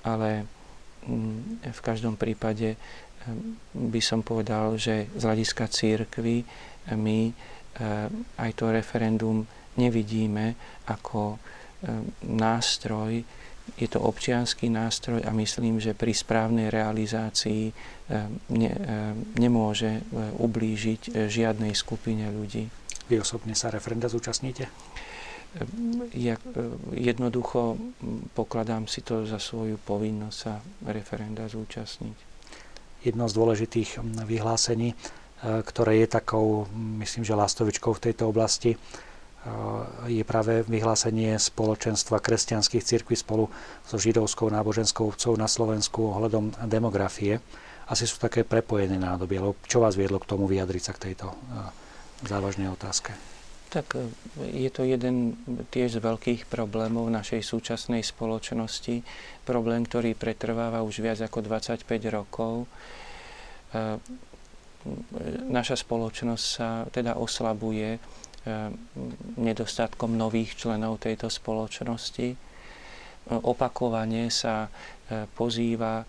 ale 0.04 0.44
mm, 1.08 1.72
v 1.72 1.82
každom 1.82 2.20
prípade 2.20 2.76
by 3.74 4.02
som 4.02 4.24
povedal, 4.24 4.76
že 4.80 5.12
z 5.16 5.22
hľadiska 5.24 5.68
církvy 5.68 6.44
my 6.96 7.32
aj 8.38 8.52
to 8.56 8.72
referendum 8.72 9.48
nevidíme 9.80 10.56
ako 10.92 11.36
eh, 11.36 12.04
nástroj, 12.28 13.24
je 13.78 13.86
to 13.86 14.02
občianský 14.02 14.66
nástroj 14.66 15.22
a 15.22 15.32
myslím, 15.32 15.78
že 15.78 15.94
pri 15.94 16.12
správnej 16.12 16.74
realizácii 16.74 17.70
eh, 17.70 17.74
ne, 18.52 18.72
nemôže 19.40 20.04
ublížiť 20.40 21.30
žiadnej 21.30 21.72
skupine 21.78 22.28
ľudí. 22.34 22.68
Vy 23.10 23.16
osobne 23.22 23.58
sa 23.58 23.74
referenda 23.74 24.06
zúčastníte? 24.06 24.70
Ja 26.14 26.38
jednoducho 26.94 27.74
pokladám 28.38 28.86
si 28.86 29.02
to 29.02 29.26
za 29.26 29.42
svoju 29.42 29.82
povinnosť 29.82 30.38
sa 30.38 30.62
referenda 30.86 31.50
zúčastniť 31.50 32.30
jedno 33.04 33.26
z 33.26 33.34
dôležitých 33.34 33.90
vyhlásení, 34.28 34.96
ktoré 35.40 36.04
je 36.04 36.08
takou, 36.20 36.68
myslím, 37.00 37.24
že 37.24 37.38
lastovičkou 37.38 37.96
v 37.96 38.12
tejto 38.12 38.28
oblasti, 38.28 38.76
e, 38.76 38.78
je 40.12 40.24
práve 40.28 40.68
vyhlásenie 40.68 41.40
spoločenstva 41.40 42.20
kresťanských 42.20 42.84
cirkví 42.84 43.16
spolu 43.16 43.48
so 43.88 43.96
židovskou 43.96 44.52
náboženskou 44.52 45.16
obcov 45.16 45.40
na 45.40 45.48
Slovensku 45.48 46.12
ohľadom 46.12 46.60
demografie. 46.68 47.40
Asi 47.88 48.04
sú 48.04 48.20
také 48.20 48.44
prepojené 48.44 49.00
nádoby, 49.00 49.40
ale 49.40 49.56
čo 49.64 49.80
vás 49.80 49.96
viedlo 49.96 50.20
k 50.20 50.30
tomu 50.30 50.44
vyjadriť 50.46 50.84
sa 50.84 50.92
k 50.92 51.04
tejto 51.12 51.32
e, 51.32 51.36
závažnej 52.28 52.68
otázke? 52.68 53.16
Tak 53.70 54.02
je 54.50 54.70
to 54.74 54.82
jeden 54.82 55.38
tiež 55.70 56.02
z 56.02 56.04
veľkých 56.04 56.50
problémov 56.50 57.06
našej 57.14 57.46
súčasnej 57.46 58.02
spoločnosti. 58.02 59.06
Problém, 59.46 59.86
ktorý 59.86 60.18
pretrváva 60.18 60.82
už 60.82 61.06
viac 61.06 61.22
ako 61.22 61.46
25 61.46 61.86
rokov. 62.10 62.66
Naša 65.50 65.76
spoločnosť 65.76 66.46
sa 66.46 66.88
teda 66.88 67.20
oslabuje 67.20 68.00
nedostatkom 69.36 70.16
nových 70.16 70.56
členov 70.56 71.04
tejto 71.04 71.28
spoločnosti. 71.28 72.36
Opakovane 73.30 74.32
sa 74.32 74.72
pozýva 75.36 76.08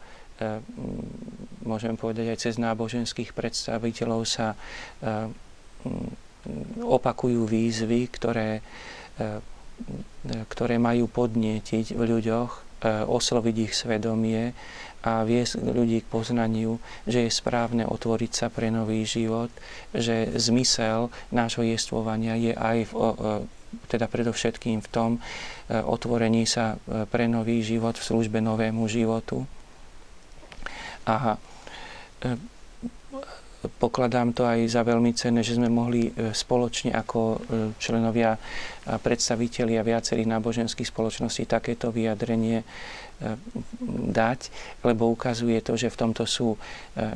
môžem 1.68 1.94
povedať 2.00 2.32
aj 2.32 2.38
cez 2.40 2.54
náboženských 2.56 3.36
predstaviteľov 3.36 4.20
sa 4.24 4.56
opakujú 6.80 7.44
výzvy, 7.44 8.08
ktoré, 8.08 8.64
ktoré 10.24 10.76
majú 10.80 11.12
podnietiť 11.12 11.92
v 11.92 12.02
ľuďoch, 12.02 12.50
osloviť 13.04 13.56
ich 13.68 13.76
svedomie 13.76 14.56
a 15.00 15.24
viesť 15.24 15.60
ľudí 15.60 16.04
k 16.04 16.10
poznaniu, 16.12 16.76
že 17.08 17.24
je 17.24 17.30
správne 17.32 17.88
otvoriť 17.88 18.32
sa 18.32 18.46
pre 18.52 18.68
nový 18.68 19.08
život, 19.08 19.48
že 19.96 20.28
zmysel 20.36 21.08
nášho 21.32 21.64
jestvovania 21.64 22.36
je 22.36 22.52
aj 22.52 22.78
v, 22.88 22.92
teda 23.88 24.06
predovšetkým 24.10 24.84
v 24.84 24.88
tom 24.92 25.10
e, 25.16 25.20
otvorení 25.80 26.44
sa 26.44 26.76
pre 27.08 27.30
nový 27.30 27.64
život 27.64 27.96
v 27.96 28.06
službe 28.06 28.42
novému 28.44 28.84
životu. 28.90 29.48
A 31.08 31.40
pokladám 33.68 34.32
to 34.32 34.48
aj 34.48 34.64
za 34.72 34.80
veľmi 34.80 35.12
cenné, 35.12 35.44
že 35.44 35.60
sme 35.60 35.68
mohli 35.68 36.08
e, 36.08 36.32
spoločne 36.32 36.96
ako 36.96 37.20
e, 37.20 37.36
členovia 37.76 38.32
a 38.32 38.96
predstavitelia 38.96 39.84
viacerých 39.84 40.32
náboženských 40.32 40.88
spoločností 40.88 41.44
takéto 41.44 41.92
vyjadrenie 41.92 42.64
e, 42.64 42.66
dať, 44.10 44.40
lebo 44.80 45.12
ukazuje 45.12 45.60
to, 45.60 45.76
že 45.76 45.92
v 45.92 46.00
tomto 46.00 46.24
sú 46.24 46.56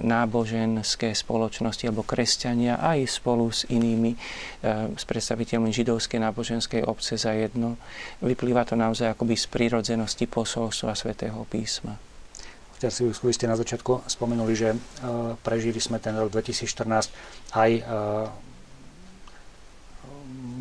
náboženské 0.04 1.16
spoločnosti 1.16 1.88
alebo 1.88 2.04
kresťania 2.04 2.76
aj 2.76 3.08
spolu 3.08 3.48
s 3.48 3.64
inými, 3.72 4.12
s 4.94 5.04
predstaviteľmi 5.08 5.72
židovskej 5.72 6.20
náboženskej 6.20 6.84
obce 6.84 7.16
za 7.16 7.32
jedno. 7.32 7.80
Vyplýva 8.20 8.68
to 8.68 8.76
naozaj 8.76 9.16
akoby 9.16 9.32
z 9.32 9.48
prírodzenosti 9.48 10.28
posolstva 10.28 10.92
svätého 10.92 11.40
písma. 11.48 11.96
Vy 12.84 13.32
ste 13.32 13.48
na 13.48 13.56
začiatku 13.56 14.04
spomenuli, 14.04 14.52
že 14.52 14.76
prežili 15.40 15.80
sme 15.80 15.96
ten 16.04 16.12
rok 16.20 16.28
2014 16.28 17.56
aj 17.56 17.70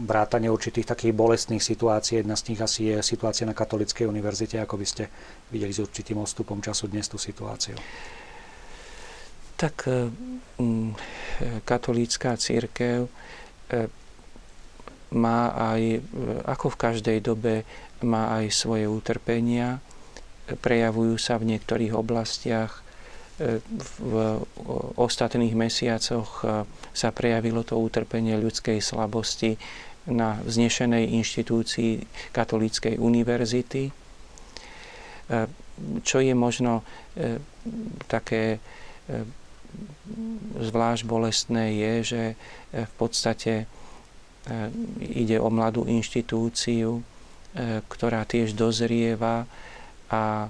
vrátanie 0.04 0.52
e, 0.52 0.54
určitých 0.54 0.92
takých 0.92 1.16
bolestných 1.16 1.64
situácií. 1.64 2.22
Jedna 2.22 2.36
z 2.36 2.54
nich 2.54 2.60
asi 2.60 2.92
je 2.92 2.98
situácia 3.00 3.48
na 3.48 3.56
Katolíckej 3.56 4.06
univerzite. 4.06 4.60
Ako 4.60 4.76
by 4.76 4.86
ste 4.86 5.04
videli 5.50 5.72
s 5.72 5.80
určitým 5.80 6.20
odstupom 6.20 6.60
času 6.60 6.92
dnes 6.92 7.08
tú 7.08 7.16
situáciu? 7.16 7.80
Tak 9.58 9.88
e, 9.88 10.12
katolícká 11.64 12.36
církev 12.36 13.08
má 15.14 15.42
aj, 15.56 16.04
ako 16.46 16.74
v 16.74 16.80
každej 16.80 17.18
dobe, 17.22 17.64
má 18.04 18.38
aj 18.38 18.54
svoje 18.54 18.86
utrpenia 18.90 19.82
prejavujú 20.48 21.16
sa 21.16 21.40
v 21.40 21.56
niektorých 21.56 21.96
oblastiach. 21.96 22.84
V 23.98 24.14
ostatných 24.94 25.58
mesiacoch 25.58 26.46
sa 26.94 27.10
prejavilo 27.10 27.66
to 27.66 27.82
utrpenie 27.82 28.38
ľudskej 28.38 28.78
slabosti 28.78 29.58
na 30.10 30.40
vznešenej 30.44 31.16
inštitúcii 31.16 32.04
Katolíckej 32.36 33.00
univerzity. 33.00 33.88
E, 33.88 33.92
čo 36.06 36.18
je 36.22 36.34
možno 36.38 36.86
také 38.06 38.62
zvlášť 40.62 41.02
bolestné 41.10 41.74
je, 41.74 41.94
že 42.06 42.24
v 42.78 42.94
podstate 42.94 43.66
ide 45.02 45.42
o 45.42 45.50
mladú 45.50 45.90
inštitúciu, 45.90 47.02
ktorá 47.90 48.22
tiež 48.30 48.54
dozrieva 48.54 49.50
a 50.14 50.46
e, 50.46 50.50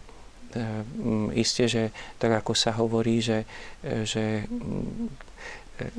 isté, 1.40 1.68
že 1.72 1.84
tak 2.20 2.44
ako 2.44 2.52
sa 2.56 2.76
hovorí, 2.76 3.24
že, 3.24 3.48
e, 3.84 4.04
že 4.04 4.48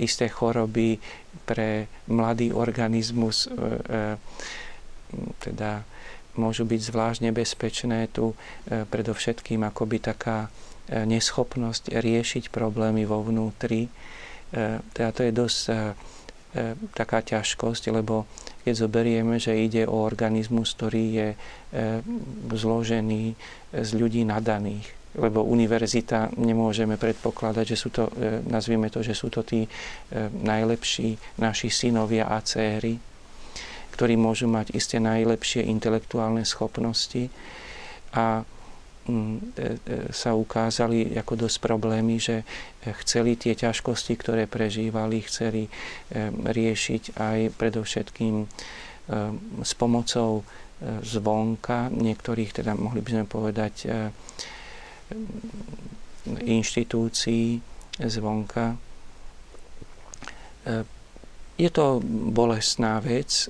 isté 0.00 0.28
choroby 0.28 0.98
pre 1.44 1.86
mladý 2.08 2.52
organizmus 2.52 3.46
e, 3.46 4.16
teda 5.40 5.84
môžu 6.34 6.66
byť 6.66 6.80
zvlášť 6.82 7.30
nebezpečné. 7.30 8.10
Tu 8.10 8.34
predovšetkým 8.66 9.62
akoby 9.62 10.02
taká 10.02 10.50
neschopnosť 10.90 11.94
riešiť 11.94 12.50
problémy 12.50 13.06
vo 13.06 13.22
vnútri. 13.22 13.86
Teda 14.90 15.14
to 15.14 15.22
je 15.22 15.30
dosť 15.30 15.62
taká 16.94 17.22
ťažkosť, 17.22 17.90
lebo 17.90 18.26
keď 18.62 18.74
zoberieme, 18.74 19.36
že 19.36 19.58
ide 19.58 19.84
o 19.84 20.06
organizmus, 20.06 20.72
ktorý 20.78 21.04
je 21.12 21.28
e, 21.34 21.36
zložený 22.48 23.36
z 23.74 23.90
ľudí 23.92 24.22
nadaných. 24.24 25.03
Lebo 25.14 25.46
univerzita 25.46 26.34
nemôžeme 26.34 26.98
predpokladať, 26.98 27.64
že 27.64 27.76
sú 27.78 27.88
to, 27.94 28.10
e, 28.18 28.42
nazvieme 28.50 28.90
to, 28.90 28.98
že 28.98 29.14
sú 29.14 29.30
to 29.30 29.46
tí 29.46 29.62
e, 29.62 29.68
najlepší 30.42 31.38
naši 31.38 31.70
synovia 31.70 32.26
a 32.26 32.42
céry, 32.42 32.98
ktorí 33.94 34.18
môžu 34.18 34.50
mať 34.50 34.74
isté 34.74 34.98
najlepšie 34.98 35.70
intelektuálne 35.70 36.42
schopnosti 36.42 37.30
a 38.10 38.42
mm, 39.06 39.54
sa 40.10 40.34
ukázali 40.34 41.14
ako 41.14 41.46
dosť 41.46 41.58
problémy, 41.62 42.18
že 42.18 42.42
chceli 43.06 43.38
tie 43.38 43.54
ťažkosti, 43.54 44.18
ktoré 44.18 44.50
prežívali, 44.50 45.22
chceli 45.22 45.70
riešiť 46.42 47.14
aj 47.14 47.38
predovšetkým 47.54 48.34
s 49.62 49.72
pomocou 49.78 50.42
zvonka, 51.02 51.88
niektorých 51.92 52.60
teda 52.60 52.74
mohli 52.74 53.00
by 53.04 53.10
sme 53.14 53.24
povedať 53.28 53.74
inštitúcií 56.44 57.60
zvonka. 58.00 58.76
Je 61.54 61.70
to 61.70 62.00
bolestná 62.32 62.98
vec, 63.04 63.46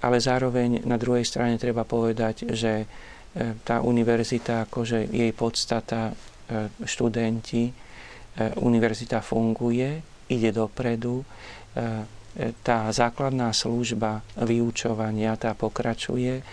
ale 0.00 0.16
zároveň 0.22 0.86
na 0.86 0.96
druhej 0.96 1.26
strane 1.26 1.58
treba 1.58 1.82
povedať, 1.82 2.54
že 2.54 2.86
tá 3.66 3.82
univerzita, 3.82 4.70
akože 4.70 5.10
jej 5.10 5.34
podstata, 5.34 6.14
študenti, 6.86 7.86
E, 8.36 8.52
univerzita 8.60 9.24
funguje, 9.24 10.04
ide 10.28 10.52
dopredu, 10.52 11.24
e, 11.24 11.26
tá 12.60 12.92
základná 12.92 13.48
služba 13.56 14.20
vyučovania, 14.36 15.40
tá 15.40 15.56
pokračuje 15.56 16.44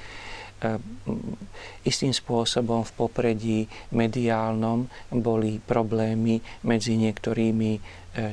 istým 1.84 2.16
spôsobom 2.16 2.88
v 2.88 2.92
popredí 2.96 3.60
mediálnom 3.92 4.88
boli 5.12 5.60
problémy 5.60 6.40
medzi 6.64 6.96
niektorými 6.96 7.72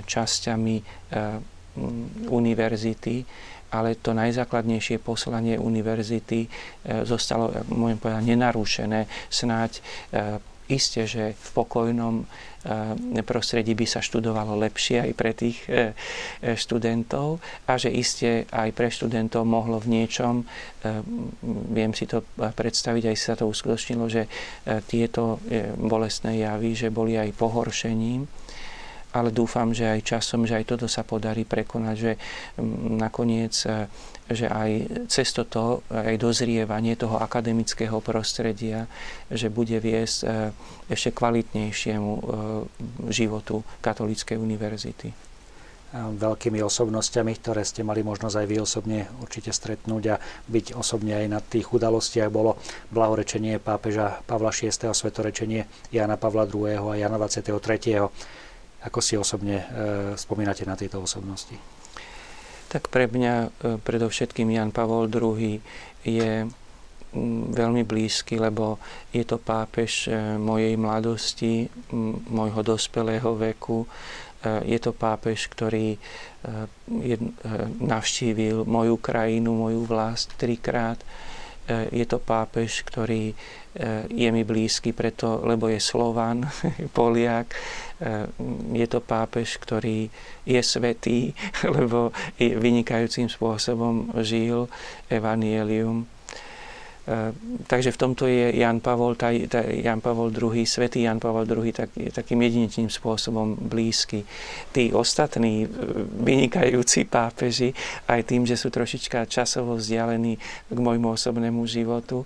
časťami 0.07 0.77
univerzity, 2.31 3.17
ale 3.71 3.99
to 3.99 4.11
najzákladnejšie 4.15 4.99
poslanie 4.99 5.55
univerzity 5.59 6.47
zostalo, 7.07 7.55
môžem 7.71 7.99
povedať, 7.99 8.25
nenarušené. 8.27 9.07
Snáď 9.31 9.83
Isté, 10.71 11.03
že 11.11 11.35
v 11.35 11.49
pokojnom 11.51 12.23
eh, 12.23 13.23
prostredí 13.27 13.75
by 13.75 13.87
sa 13.91 13.99
študovalo 13.99 14.55
lepšie 14.63 15.03
aj 15.03 15.13
pre 15.19 15.35
tých 15.35 15.59
eh, 15.67 15.99
eh, 16.41 16.55
študentov 16.55 17.43
a 17.67 17.75
že 17.75 17.91
iste 17.91 18.47
aj 18.55 18.71
pre 18.71 18.87
študentov 18.87 19.43
mohlo 19.43 19.83
v 19.83 20.01
niečom, 20.01 20.47
viem 21.75 21.93
si 21.93 22.09
to 22.09 22.25
predstaviť, 22.39 23.13
aj 23.13 23.17
sa 23.21 23.35
to 23.37 23.45
uskutočnilo, 23.45 24.09
že 24.09 24.25
tieto 24.89 25.37
bolestné 25.77 26.41
javy, 26.41 26.73
že 26.73 26.89
boli 26.89 27.21
aj 27.21 27.37
pohoršením 27.37 28.25
ale 29.11 29.35
dúfam, 29.35 29.75
že 29.75 29.91
aj 29.91 30.01
časom, 30.07 30.47
že 30.47 30.59
aj 30.59 30.65
toto 30.77 30.87
sa 30.87 31.03
podarí 31.03 31.43
prekonať, 31.43 31.97
že 31.99 32.13
mm, 32.59 32.99
nakoniec 32.99 33.55
že 34.31 34.47
aj 34.47 34.71
cez 35.11 35.35
toto, 35.35 35.83
aj 35.91 36.15
dozrievanie 36.15 36.95
toho 36.95 37.19
akademického 37.19 37.99
prostredia, 37.99 38.87
že 39.27 39.51
bude 39.51 39.75
viesť 39.83 40.19
e, 40.23 40.27
ešte 40.87 41.11
kvalitnejšiemu 41.11 42.13
e, 42.15 42.23
životu 43.11 43.67
Katolíckej 43.83 44.39
univerzity. 44.39 45.11
Veľkými 45.91 46.63
osobnostiami, 46.63 47.35
ktoré 47.43 47.67
ste 47.67 47.83
mali 47.83 48.07
možnosť 48.07 48.37
aj 48.39 48.47
vy 48.47 48.57
osobne 48.63 49.11
určite 49.19 49.51
stretnúť 49.51 50.05
a 50.15 50.23
byť 50.47 50.79
osobne 50.79 51.19
aj 51.19 51.27
na 51.27 51.43
tých 51.43 51.67
udalostiach, 51.67 52.31
bolo 52.31 52.63
blahorečenie 52.95 53.59
pápeža 53.59 54.23
Pavla 54.23 54.55
VI. 54.55 54.71
svetorečenie 54.71 55.91
Jana 55.91 56.15
Pavla 56.15 56.47
II. 56.47 56.95
a 56.95 56.95
Jana 56.95 57.19
23. 57.19 58.07
Ako 58.87 59.05
si 59.05 59.17
osobne 59.17 59.57
e, 59.61 59.65
spomínate 60.17 60.65
na 60.65 60.77
tieto 60.77 61.01
osobnosti? 61.01 61.81
tak 62.71 62.87
pre 62.87 63.11
mňa 63.11 63.35
e, 63.35 63.49
predovšetkým 63.83 64.55
Jan 64.55 64.71
Pavol 64.71 65.11
II 65.11 65.59
je 66.07 66.47
veľmi 67.51 67.83
blízky, 67.83 68.39
lebo 68.39 68.79
je 69.11 69.27
to 69.27 69.43
pápež 69.43 70.07
e, 70.07 70.39
mojej 70.39 70.79
mladosti, 70.79 71.67
môjho 72.31 72.63
dospelého 72.63 73.35
veku. 73.35 73.91
Je 74.65 74.81
to 74.81 74.97
pápež, 74.97 75.53
ktorý 75.53 76.01
navštívil 77.77 78.65
moju 78.65 78.97
krajinu, 78.97 79.53
moju 79.53 79.85
vlast 79.85 80.33
trikrát. 80.41 80.97
Je 81.91 82.03
to 82.03 82.19
pápež, 82.19 82.83
ktorý 82.83 83.31
je 84.11 84.29
mi 84.35 84.43
blízky 84.43 84.91
preto, 84.91 85.47
lebo 85.47 85.71
je 85.71 85.79
Slovan, 85.79 86.43
Poliak, 86.97 87.55
Eh, 88.01 88.27
je 88.73 88.87
to 88.89 89.05
pápež, 89.05 89.61
ktorý 89.61 90.09
je 90.49 90.61
svetý, 90.65 91.37
lebo 91.77 92.17
vynikajúcim 92.41 93.29
spôsobom 93.29 94.09
žil 94.25 94.73
evanielium. 95.13 96.09
Eh, 97.11 97.35
takže 97.67 97.91
v 97.91 97.99
tomto 97.99 98.31
je 98.31 98.55
Jan 98.55 98.79
Pavol, 98.79 99.19
tá, 99.19 99.35
tá 99.51 99.67
Jan 99.67 99.99
Pavol 99.99 100.31
II, 100.31 100.63
svätý 100.63 101.03
Jan 101.03 101.19
Pavol 101.19 101.43
II 101.43 101.75
tak, 101.75 101.91
takým 101.91 102.39
jedinečným 102.39 102.87
spôsobom 102.87 103.59
blízky. 103.59 104.23
Tí 104.71 104.95
ostatní 104.95 105.67
eh, 105.67 105.71
vynikajúci 106.23 107.11
pápeži, 107.11 107.75
aj 108.07 108.31
tým, 108.31 108.47
že 108.47 108.55
sú 108.55 108.71
trošička 108.71 109.27
časovo 109.27 109.75
vzdialení 109.75 110.39
k 110.71 110.79
môjmu 110.79 111.19
osobnému 111.19 111.67
životu, 111.67 112.23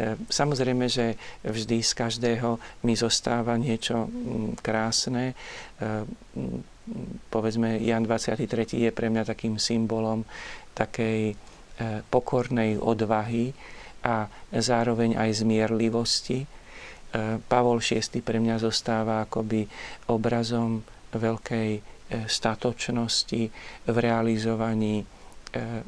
E, 0.00 0.16
samozrejme, 0.32 0.86
že 0.88 1.18
vždy 1.44 1.82
z 1.82 1.92
každého 1.92 2.56
mi 2.86 2.96
zostáva 2.96 3.58
niečo 3.60 4.08
mm, 4.08 4.62
krásne. 4.64 5.34
Mm, 5.76 6.62
povedzme, 7.28 7.76
Jan 7.82 8.06
23. 8.08 8.48
je 8.80 8.90
pre 8.94 9.12
mňa 9.12 9.28
takým 9.28 9.60
symbolom 9.60 10.24
takej 10.72 11.36
pokornej 12.12 12.76
odvahy 12.76 13.56
a 14.04 14.28
zároveň 14.52 15.16
aj 15.16 15.44
zmierlivosti. 15.44 16.44
Pavol 17.48 17.80
VI 17.80 18.20
pre 18.20 18.38
mňa 18.38 18.60
zostáva 18.60 19.24
akoby 19.24 19.66
obrazom 20.12 20.84
veľkej 21.16 21.70
statočnosti 22.28 23.42
v 23.88 23.96
realizovaní 23.96 25.02
E, 25.50 25.82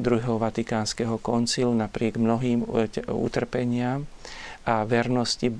druhého 0.00 0.40
vatikánskeho 0.40 1.20
koncilu 1.20 1.68
napriek 1.76 2.16
mnohým 2.16 2.64
utrpeniam 3.12 4.08
a 4.64 4.88
vernosti 4.88 5.52
e, 5.52 5.56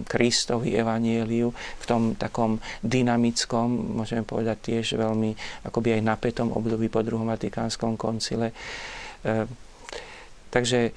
Kristovi 0.00 0.72
evanieliu 0.72 1.52
v 1.52 1.84
tom 1.84 2.16
takom 2.16 2.56
dynamickom, 2.80 4.00
môžeme 4.00 4.24
povedať 4.24 4.72
tiež 4.72 4.96
veľmi 4.96 5.28
akoby 5.68 6.00
aj 6.00 6.08
napätom 6.08 6.56
období 6.56 6.88
po 6.88 7.04
druhom 7.04 7.28
vatikánskom 7.28 8.00
koncile. 8.00 8.56
E, 9.24 9.46
takže 10.50 10.90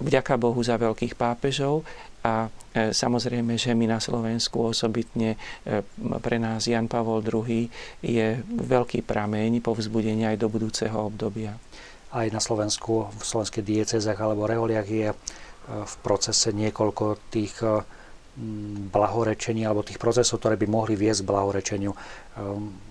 vďaka 0.00 0.36
Bohu 0.36 0.60
za 0.60 0.76
veľkých 0.76 1.16
pápežov 1.16 1.84
a 2.26 2.48
e, 2.74 2.90
samozrejme, 2.90 3.54
že 3.56 3.72
my 3.72 3.86
na 3.86 4.00
Slovensku 4.02 4.74
osobitne 4.74 5.38
e, 5.62 5.80
pre 6.20 6.36
nás 6.36 6.66
Jan 6.66 6.90
Pavol 6.90 7.22
II 7.22 7.70
je 8.02 8.26
veľký 8.44 9.06
prameň 9.06 9.62
povzbudenia 9.62 10.34
aj 10.34 10.38
do 10.42 10.48
budúceho 10.50 10.98
obdobia. 11.06 11.54
Aj 12.12 12.26
na 12.28 12.40
Slovensku, 12.42 13.08
v 13.12 13.22
slovenských 13.22 13.64
diecezach 13.64 14.18
alebo 14.18 14.48
reholiach 14.48 14.88
je 14.88 15.08
e, 15.12 15.16
v 15.66 15.94
procese 16.02 16.50
niekoľko 16.52 17.30
tých 17.30 17.54
blahorečení 18.92 19.64
alebo 19.64 19.80
tých 19.80 19.96
procesov, 19.96 20.44
ktoré 20.44 20.60
by 20.60 20.68
mohli 20.68 20.92
viesť 20.92 21.24
blahorečeniu. 21.24 21.96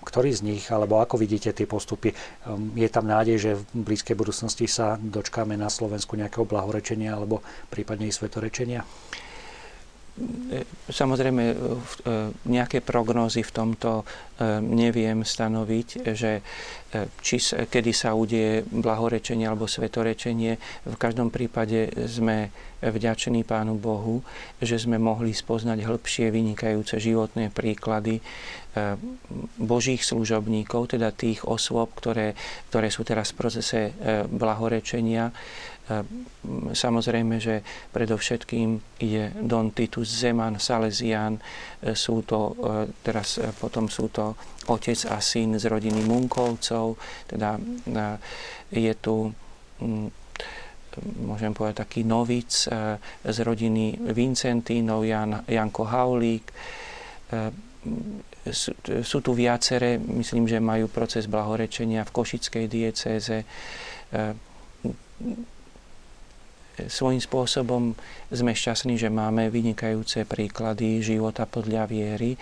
Ktorý 0.01 0.29
z 0.33 0.41
nich, 0.41 0.65
alebo 0.73 0.97
ako 0.97 1.21
vidíte 1.21 1.53
tie 1.53 1.69
postupy, 1.69 2.09
je 2.73 2.89
tam 2.89 3.05
nádej, 3.05 3.37
že 3.37 3.51
v 3.53 3.85
blízkej 3.85 4.17
budúcnosti 4.17 4.65
sa 4.65 4.97
dočkáme 4.97 5.53
na 5.53 5.69
Slovensku 5.69 6.17
nejakého 6.17 6.49
blahorečenia 6.49 7.13
alebo 7.13 7.45
prípadne 7.69 8.09
i 8.09 8.13
svetorečenia? 8.13 8.81
E, 10.15 10.63
samozrejme, 10.87 11.43
e, 11.43 11.53
e, 11.53 11.59
nejaké 12.47 12.79
prognózy 12.79 13.43
v 13.43 13.51
tomto 13.51 14.07
neviem 14.59 15.23
stanoviť, 15.23 16.11
že 16.11 16.43
či, 17.23 17.39
kedy 17.71 17.91
sa 17.95 18.11
udie 18.11 18.67
blahorečenie 18.67 19.47
alebo 19.47 19.63
svetorečenie. 19.63 20.59
V 20.91 20.95
každom 20.99 21.31
prípade 21.31 21.87
sme 22.03 22.51
vďační 22.83 23.47
Pánu 23.47 23.79
Bohu, 23.79 24.27
že 24.59 24.75
sme 24.75 24.99
mohli 24.99 25.31
spoznať 25.31 25.87
hĺbšie 25.87 26.35
vynikajúce 26.35 26.99
životné 26.99 27.47
príklady 27.47 28.19
božích 29.55 30.03
služobníkov, 30.03 30.99
teda 30.99 31.15
tých 31.15 31.47
osôb, 31.47 31.95
ktoré, 31.95 32.35
ktoré 32.67 32.91
sú 32.91 33.07
teraz 33.07 33.31
v 33.31 33.39
procese 33.39 33.95
blahorečenia 34.27 35.31
Samozrejme, 36.73 37.37
že 37.37 37.61
predovšetkým 37.93 38.97
ide 39.05 39.37
Don 39.37 39.69
Titus 39.69 40.09
Zeman, 40.09 40.57
Salesian, 40.57 41.37
e, 41.37 41.93
sú 41.93 42.25
to, 42.25 42.57
e, 42.57 42.89
teraz 43.05 43.37
e, 43.37 43.53
potom 43.53 43.85
sú 43.85 44.09
to 44.09 44.33
otec 44.65 44.97
a 45.13 45.21
syn 45.21 45.61
z 45.61 45.69
rodiny 45.69 46.01
Munkovcov, 46.01 46.97
teda 47.29 47.61
je 48.73 48.93
tu 48.97 49.29
môžem 51.21 51.53
povedať 51.53 51.85
taký 51.85 52.01
novic 52.01 52.65
z 53.21 53.37
rodiny 53.45 54.09
Vincentínov, 54.09 55.03
Jan, 55.05 55.43
Janko 55.45 55.83
Haulík. 55.85 56.49
Sú 59.03 59.17
tu 59.19 59.31
viaceré, 59.35 59.99
myslím, 59.99 60.47
že 60.47 60.63
majú 60.63 60.87
proces 60.87 61.27
blahorečenia 61.27 62.07
v 62.07 62.13
Košickej 62.15 62.65
diecéze 62.71 63.43
svojím 66.91 67.21
spôsobom 67.23 67.95
sme 68.31 68.51
šťastní, 68.51 68.99
že 68.99 69.07
máme 69.07 69.47
vynikajúce 69.47 70.27
príklady 70.27 70.99
života 70.99 71.47
podľa 71.47 71.87
viery 71.87 72.35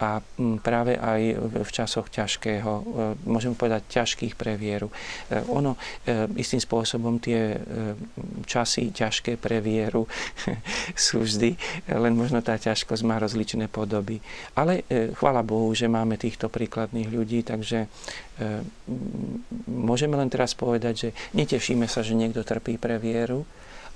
a 0.00 0.24
mm, 0.24 0.64
práve 0.64 0.96
aj 0.96 1.20
v 1.60 1.70
časoch 1.70 2.08
ťažkého, 2.08 2.72
e, 2.72 2.82
môžem 3.28 3.52
povedať 3.52 4.00
ťažkých 4.00 4.32
pre 4.32 4.56
vieru. 4.56 4.88
E, 5.28 5.44
ono 5.52 5.76
e, 6.08 6.24
istým 6.40 6.56
spôsobom 6.56 7.20
tie 7.20 7.60
časy 8.48 8.96
ťažké 8.96 9.36
pre 9.36 9.60
vieru 9.60 10.08
sú 10.96 11.20
vždy, 11.20 11.52
len 11.92 12.16
možno 12.16 12.40
tá 12.40 12.56
ťažkosť 12.56 13.02
má 13.04 13.20
rozličné 13.20 13.68
podoby. 13.68 14.24
Ale 14.56 14.88
chvala 15.20 15.44
Bohu, 15.44 15.68
že 15.76 15.90
máme 15.90 16.16
týchto 16.16 16.48
príkladných 16.48 17.12
ľudí, 17.12 17.44
takže 17.44 17.90
môžeme 19.68 20.16
len 20.16 20.32
teraz 20.32 20.56
povedať, 20.56 20.94
že 20.96 21.08
netešíme 21.36 21.84
sa, 21.84 22.00
že 22.00 22.16
niekto 22.16 22.40
trpí 22.40 22.80
pre 22.80 22.96
vieru, 22.96 23.44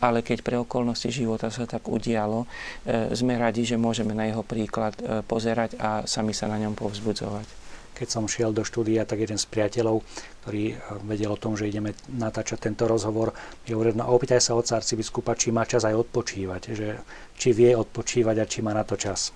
ale 0.01 0.25
keď 0.27 0.39
pre 0.43 0.57
okolnosti 0.59 1.07
života 1.11 1.53
sa 1.53 1.69
tak 1.69 1.87
udialo, 1.87 2.45
e, 2.45 3.15
sme 3.15 3.39
radi, 3.39 3.63
že 3.63 3.79
môžeme 3.79 4.17
na 4.17 4.27
jeho 4.27 4.43
príklad 4.43 4.97
e, 4.99 5.23
pozerať 5.23 5.79
a 5.79 6.03
sami 6.09 6.35
sa 6.35 6.51
na 6.51 6.59
ňom 6.59 6.75
povzbudzovať. 6.75 7.47
keď 7.95 8.09
som 8.11 8.27
šiel 8.27 8.51
do 8.51 8.67
štúdia, 8.67 9.07
tak 9.07 9.23
jeden 9.23 9.39
z 9.39 9.47
priateľov, 9.47 10.03
ktorý 10.43 10.75
vedel 11.07 11.31
o 11.31 11.39
tom, 11.39 11.55
že 11.55 11.71
ideme 11.71 11.95
natáčať 12.11 12.67
tento 12.67 12.91
rozhovor, 12.91 13.31
mi 13.65 13.71
hovoril, 13.71 13.95
no 13.95 14.11
opýtaj 14.11 14.43
sa 14.43 14.59
od 14.59 14.67
arcibiskupa, 14.67 15.39
či 15.39 15.55
má 15.55 15.63
čas 15.63 15.87
aj 15.87 15.95
odpočívať, 15.95 16.63
že 16.75 16.99
či 17.39 17.55
vie 17.55 17.71
odpočívať 17.71 18.37
a 18.43 18.51
či 18.51 18.67
má 18.67 18.75
na 18.75 18.83
to 18.83 18.99
čas. 18.99 19.31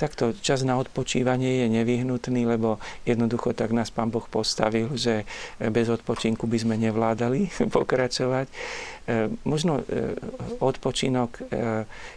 Takto 0.00 0.32
čas 0.40 0.64
na 0.64 0.80
odpočívanie 0.80 1.60
je 1.60 1.66
nevyhnutný, 1.68 2.48
lebo 2.48 2.80
jednoducho 3.04 3.52
tak 3.52 3.76
nás 3.76 3.92
Pán 3.92 4.08
Boh 4.08 4.24
postavil, 4.24 4.88
že 4.96 5.28
bez 5.60 5.92
odpočinku 5.92 6.48
by 6.48 6.56
sme 6.56 6.80
nevládali 6.80 7.52
pokračovať. 7.76 8.48
E, 8.48 9.28
možno 9.44 9.84
e, 9.84 10.16
odpočinok 10.56 11.30
e, 11.36 11.42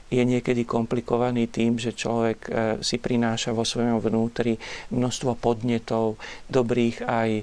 je 0.07 0.23
niekedy 0.23 0.63
komplikovaný 0.63 1.51
tým, 1.51 1.75
že 1.75 1.91
človek 1.91 2.45
si 2.85 3.01
prináša 3.01 3.49
vo 3.49 3.65
svojom 3.65 3.97
vnútri 3.97 4.61
množstvo 4.93 5.33
podnetov, 5.41 6.21
dobrých 6.53 7.01
aj, 7.01 7.41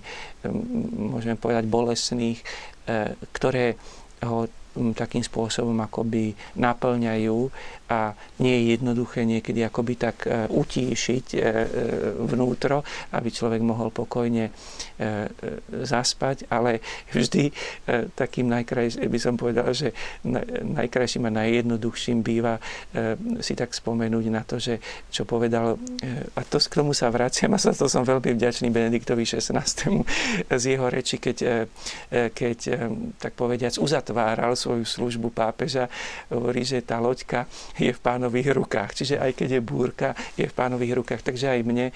môžeme 0.94 1.34
povedať, 1.34 1.66
bolesných, 1.66 2.38
ktoré 3.34 3.74
ho 4.22 4.46
takým 4.96 5.22
spôsobom 5.24 5.76
akoby 5.84 6.32
naplňajú 6.56 7.38
a 7.90 8.14
nie 8.38 8.54
je 8.54 8.78
jednoduché 8.78 9.26
niekedy 9.26 9.66
akoby 9.66 9.98
tak 9.98 10.22
e, 10.30 10.46
utíšiť 10.46 11.26
e, 11.34 11.36
e, 11.36 11.42
vnútro, 12.22 12.86
aby 13.10 13.28
človek 13.34 13.58
mohol 13.60 13.90
pokojne 13.90 14.54
zaspať, 15.72 16.44
ale 16.52 16.84
vždy 17.08 17.48
takým 18.12 18.52
najkrajším, 18.52 19.08
by 19.08 19.16
som 19.16 19.32
povedal, 19.32 19.72
že 19.72 19.96
najkrajším 20.60 21.24
a 21.24 21.36
najjednoduchším 21.40 22.20
býva 22.20 22.60
si 23.40 23.56
tak 23.56 23.72
spomenúť 23.72 24.24
na 24.28 24.44
to, 24.44 24.60
že 24.60 24.76
čo 25.08 25.24
povedal, 25.24 25.80
a 26.36 26.40
to 26.44 26.60
k 26.60 26.76
tomu 26.76 26.92
sa 26.92 27.08
vraciam 27.08 27.56
a 27.56 27.58
za 27.58 27.72
to 27.72 27.88
som 27.88 28.04
veľmi 28.04 28.36
vďačný 28.36 28.68
Benediktovi 28.68 29.24
XVI 29.24 29.64
z 30.52 30.64
jeho 30.68 30.86
reči, 30.92 31.16
keď, 31.16 31.64
keď 32.36 32.58
tak 33.16 33.32
povediac 33.40 33.80
uzatváral 33.80 34.52
svoju 34.70 34.86
službu 34.86 35.34
pápeža, 35.34 35.90
hovorí, 36.30 36.62
že 36.62 36.78
tá 36.86 37.02
loďka 37.02 37.50
je 37.74 37.90
v 37.90 37.98
pánových 37.98 38.54
rukách. 38.54 39.02
Čiže 39.02 39.18
aj 39.18 39.34
keď 39.34 39.58
je 39.58 39.60
búrka, 39.60 40.14
je 40.38 40.46
v 40.46 40.54
pánových 40.54 41.02
rukách. 41.02 41.26
Takže 41.26 41.58
aj 41.58 41.60
mne 41.66 41.90
e, 41.90 41.92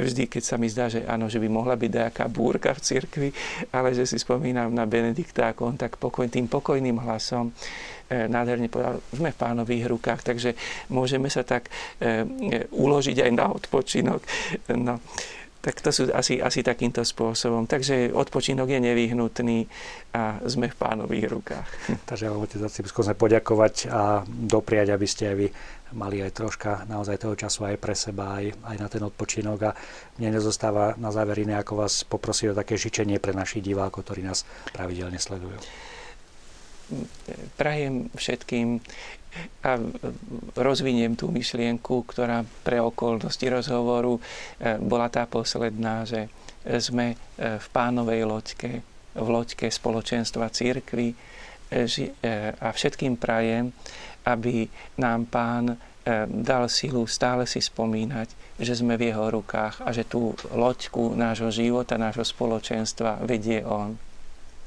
vždy, 0.00 0.24
keď 0.32 0.42
sa 0.42 0.56
mi 0.56 0.72
zdá, 0.72 0.88
že 0.88 1.04
áno, 1.04 1.28
že 1.28 1.36
by 1.36 1.52
mohla 1.52 1.76
byť 1.76 1.90
nejaká 1.92 2.24
búrka 2.32 2.72
v 2.72 2.80
cirkvi, 2.80 3.28
ale 3.76 3.92
že 3.92 4.08
si 4.08 4.16
spomínam 4.16 4.72
na 4.72 4.88
Benedikta, 4.88 5.52
ako 5.52 5.68
on 5.68 5.76
tak 5.76 6.00
pokoj, 6.00 6.24
tým 6.32 6.48
pokojným 6.48 6.96
hlasom 7.04 7.52
e, 8.08 8.24
nádherne 8.24 8.72
povedal, 8.72 9.04
sme 9.12 9.36
v 9.36 9.40
pánových 9.44 9.84
rukách, 9.92 10.20
takže 10.24 10.56
môžeme 10.88 11.28
sa 11.28 11.44
tak 11.44 11.68
e, 12.00 12.64
uložiť 12.72 13.20
aj 13.20 13.30
na 13.36 13.52
odpočinok. 13.52 14.24
No, 14.80 14.96
tak 15.62 15.78
to 15.78 15.94
sú 15.94 16.02
asi, 16.10 16.42
asi 16.42 16.66
takýmto 16.66 17.06
spôsobom. 17.06 17.70
Takže 17.70 18.10
odpočinok 18.10 18.66
je 18.66 18.80
nevyhnutný 18.82 19.70
a 20.10 20.42
sme 20.50 20.66
v 20.66 20.74
pánových 20.74 21.30
rukách. 21.30 21.68
Takže 22.10 22.34
otec 22.34 22.66
arcibiskup 22.66 23.06
sme 23.06 23.14
poďakovať 23.14 23.86
a 23.86 24.26
dopriať, 24.26 24.90
aby 24.90 25.06
ste 25.06 25.30
aj 25.30 25.36
vy 25.38 25.48
mali 25.94 26.18
aj 26.24 26.34
troška 26.34 26.82
naozaj 26.90 27.22
toho 27.22 27.38
času 27.38 27.68
aj 27.68 27.76
pre 27.78 27.94
seba, 27.94 28.42
aj, 28.42 28.58
aj 28.74 28.76
na 28.80 28.88
ten 28.90 29.02
odpočinok 29.06 29.58
a 29.70 29.76
mne 30.18 30.40
nezostáva 30.40 30.98
na 30.98 31.14
záver 31.14 31.46
iné, 31.46 31.54
ako 31.54 31.86
vás 31.86 32.02
poprosiť 32.02 32.50
o 32.50 32.58
také 32.58 32.74
žičenie 32.74 33.22
pre 33.22 33.30
našich 33.30 33.62
divákov, 33.62 34.02
ktorí 34.08 34.26
nás 34.26 34.42
pravidelne 34.74 35.20
sledujú. 35.20 35.62
Prajem 37.56 38.12
všetkým 38.12 38.82
a 39.64 39.80
rozviniem 40.58 41.16
tú 41.16 41.32
myšlienku, 41.32 42.04
ktorá 42.04 42.44
pre 42.66 42.82
okolnosti 42.82 43.42
rozhovoru 43.48 44.18
e, 44.18 44.20
bola 44.76 45.08
tá 45.08 45.24
posledná, 45.24 46.04
že 46.04 46.28
sme 46.82 47.14
e, 47.14 47.16
v 47.56 47.66
pánovej 47.72 48.28
loďke, 48.28 48.70
v 49.16 49.28
loďke 49.28 49.72
spoločenstva 49.72 50.52
církvy 50.52 51.08
e, 51.12 51.16
a 52.60 52.68
všetkým 52.74 53.16
prajem, 53.16 53.72
aby 54.28 54.68
nám 55.00 55.26
pán 55.26 55.66
dal 56.26 56.66
silu 56.66 57.06
stále 57.06 57.46
si 57.46 57.62
spomínať, 57.62 58.58
že 58.58 58.74
sme 58.74 58.98
v 58.98 59.14
jeho 59.14 59.30
rukách 59.38 59.86
a 59.86 59.94
že 59.94 60.02
tú 60.02 60.34
loďku 60.50 61.14
nášho 61.14 61.46
života, 61.54 61.94
nášho 61.94 62.26
spoločenstva 62.26 63.22
vedie 63.22 63.62
on. 63.62 63.94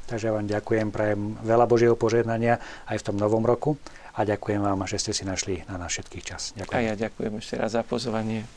Takže 0.08 0.32
vám 0.32 0.48
ďakujem, 0.48 0.96
prajem 0.96 1.36
veľa 1.44 1.68
Božieho 1.68 2.00
požehnania 2.00 2.56
aj 2.88 3.04
v 3.04 3.06
tom 3.12 3.20
novom 3.20 3.44
roku 3.44 3.76
a 4.16 4.20
ďakujem 4.24 4.64
vám, 4.64 4.88
že 4.88 4.98
ste 5.00 5.12
si 5.12 5.28
našli 5.28 5.68
na 5.68 5.76
nás 5.76 5.92
všetkých 5.92 6.24
čas. 6.24 6.56
Ďakujem. 6.56 6.78
A 6.80 6.88
ja 6.88 6.94
ďakujem 6.96 7.34
ešte 7.44 7.56
raz 7.60 7.76
za 7.76 7.84
pozvanie. 7.84 8.48